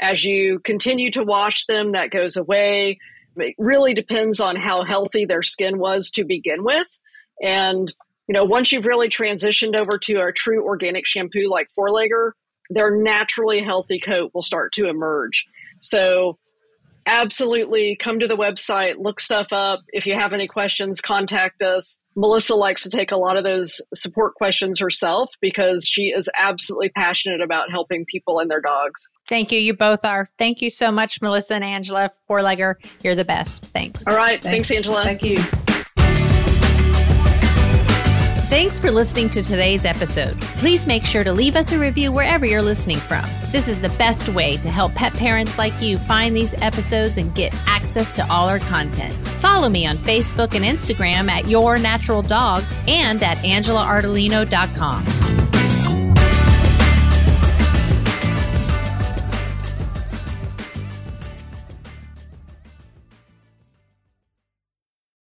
As 0.00 0.24
you 0.24 0.58
continue 0.64 1.12
to 1.12 1.22
wash 1.22 1.66
them, 1.66 1.92
that 1.92 2.10
goes 2.10 2.36
away. 2.36 2.98
It 3.36 3.54
really 3.58 3.94
depends 3.94 4.40
on 4.40 4.56
how 4.56 4.82
healthy 4.82 5.24
their 5.24 5.44
skin 5.44 5.78
was 5.78 6.10
to 6.10 6.24
begin 6.24 6.64
with. 6.64 6.88
And, 7.40 7.94
you 8.26 8.32
know, 8.32 8.44
once 8.44 8.72
you've 8.72 8.86
really 8.86 9.08
transitioned 9.08 9.78
over 9.78 9.98
to 9.98 10.14
a 10.20 10.32
true 10.32 10.64
organic 10.64 11.06
shampoo 11.06 11.48
like 11.48 11.68
4-Legger, 11.78 12.32
their 12.70 12.90
naturally 12.90 13.62
healthy 13.62 14.00
coat 14.00 14.32
will 14.34 14.42
start 14.42 14.72
to 14.72 14.88
emerge. 14.88 15.44
So 15.78 16.40
absolutely 17.08 17.96
come 17.96 18.20
to 18.20 18.28
the 18.28 18.36
website, 18.36 18.94
look 18.98 19.20
stuff 19.20 19.48
up. 19.52 19.80
If 19.88 20.06
you 20.06 20.14
have 20.14 20.32
any 20.32 20.46
questions, 20.46 21.00
contact 21.00 21.62
us. 21.62 21.98
Melissa 22.14 22.54
likes 22.54 22.82
to 22.82 22.90
take 22.90 23.12
a 23.12 23.16
lot 23.16 23.36
of 23.36 23.44
those 23.44 23.80
support 23.94 24.34
questions 24.34 24.78
herself 24.78 25.30
because 25.40 25.84
she 25.86 26.12
is 26.16 26.28
absolutely 26.36 26.90
passionate 26.90 27.40
about 27.40 27.70
helping 27.70 28.04
people 28.06 28.40
and 28.40 28.50
their 28.50 28.60
dogs. 28.60 29.08
Thank 29.28 29.52
you. 29.52 29.60
You 29.60 29.74
both 29.74 30.04
are. 30.04 30.28
Thank 30.38 30.60
you 30.60 30.70
so 30.70 30.90
much, 30.90 31.22
Melissa 31.22 31.54
and 31.54 31.64
Angela 31.64 32.10
4-Legger. 32.28 32.74
You're 33.02 33.14
the 33.14 33.24
best. 33.24 33.66
Thanks. 33.66 34.06
All 34.06 34.16
right. 34.16 34.42
Thanks, 34.42 34.68
Thanks 34.68 34.88
Angela. 34.88 35.04
Thank 35.04 35.22
you. 35.22 35.67
Thanks 38.48 38.80
for 38.80 38.90
listening 38.90 39.28
to 39.30 39.42
today's 39.42 39.84
episode. 39.84 40.40
Please 40.40 40.86
make 40.86 41.04
sure 41.04 41.22
to 41.22 41.34
leave 41.34 41.54
us 41.54 41.70
a 41.72 41.78
review 41.78 42.10
wherever 42.10 42.46
you're 42.46 42.62
listening 42.62 42.96
from. 42.96 43.22
This 43.52 43.68
is 43.68 43.78
the 43.78 43.90
best 43.90 44.26
way 44.30 44.56
to 44.56 44.70
help 44.70 44.94
pet 44.94 45.12
parents 45.12 45.58
like 45.58 45.82
you 45.82 45.98
find 45.98 46.34
these 46.34 46.54
episodes 46.62 47.18
and 47.18 47.34
get 47.34 47.54
access 47.66 48.10
to 48.12 48.26
all 48.32 48.48
our 48.48 48.58
content. 48.60 49.14
Follow 49.42 49.68
me 49.68 49.86
on 49.86 49.98
Facebook 49.98 50.54
and 50.54 50.64
Instagram 50.64 51.28
at 51.28 51.46
Your 51.46 51.76
Natural 51.76 52.22
Dog 52.22 52.64
and 52.86 53.22
at 53.22 53.36
AngelaArdolino.com. 53.38 55.27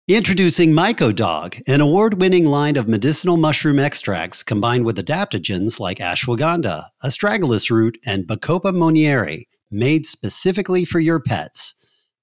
Introducing 0.10 0.72
MycoDog, 0.72 1.62
an 1.68 1.82
award 1.82 2.20
winning 2.20 2.48
line 2.48 2.78
of 2.78 2.88
medicinal 2.88 3.38
mushroom 3.38 3.78
extracts 3.78 4.42
combined 4.42 4.84
with 4.84 4.98
adaptogens 4.98 5.80
like 5.80 6.00
ashwagandha, 6.00 6.88
astragalus 7.04 7.70
root, 7.70 7.96
and 8.08 8.26
Bacopa 8.26 8.74
monnieri, 8.74 9.48
made 9.70 10.08
specifically 10.08 10.84
for 10.84 11.00
your 11.00 11.20
pets. 11.20 11.76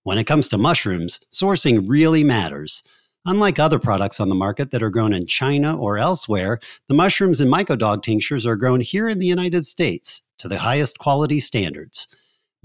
When 0.02 0.18
it 0.18 0.26
comes 0.26 0.48
to 0.48 0.58
mushrooms, 0.58 1.20
sourcing 1.32 1.84
really 1.86 2.24
matters. 2.24 2.82
Unlike 3.24 3.60
other 3.60 3.78
products 3.78 4.18
on 4.18 4.30
the 4.30 4.34
market 4.34 4.72
that 4.72 4.82
are 4.82 4.90
grown 4.90 5.12
in 5.12 5.28
China 5.28 5.78
or 5.78 5.96
elsewhere, 5.96 6.58
the 6.88 6.94
mushrooms 6.94 7.40
in 7.40 7.46
MycoDog 7.46 8.02
tinctures 8.02 8.46
are 8.46 8.56
grown 8.56 8.80
here 8.80 9.08
in 9.08 9.20
the 9.20 9.28
United 9.28 9.64
States 9.64 10.22
to 10.38 10.48
the 10.48 10.58
highest 10.58 10.98
quality 10.98 11.38
standards. 11.38 12.08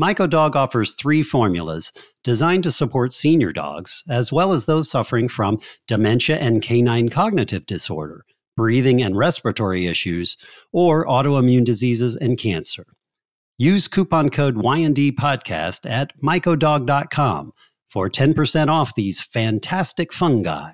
MycoDog 0.02 0.56
offers 0.56 0.96
three 0.96 1.22
formulas 1.22 1.92
designed 2.24 2.64
to 2.64 2.72
support 2.72 3.14
senior 3.14 3.54
dogs, 3.54 4.04
as 4.10 4.32
well 4.32 4.52
as 4.52 4.66
those 4.66 4.90
suffering 4.90 5.28
from 5.28 5.60
dementia 5.88 6.38
and 6.40 6.64
canine 6.64 7.10
cognitive 7.10 7.68
disorder, 7.68 8.26
breathing 8.58 9.04
and 9.04 9.16
respiratory 9.16 9.86
issues, 9.86 10.38
or 10.74 11.06
autoimmune 11.06 11.64
diseases 11.66 12.16
and 12.16 12.40
cancer. 12.40 12.86
Use 13.60 13.88
coupon 13.88 14.32
code 14.32 14.56
YND 14.56 15.12
podcast 15.12 15.88
at 15.88 16.12
mycodog.com 16.20 17.52
for 17.92 18.10
10% 18.10 18.70
off 18.70 18.96
these 18.96 19.22
fantastic 19.22 20.12
fungi. 20.12 20.72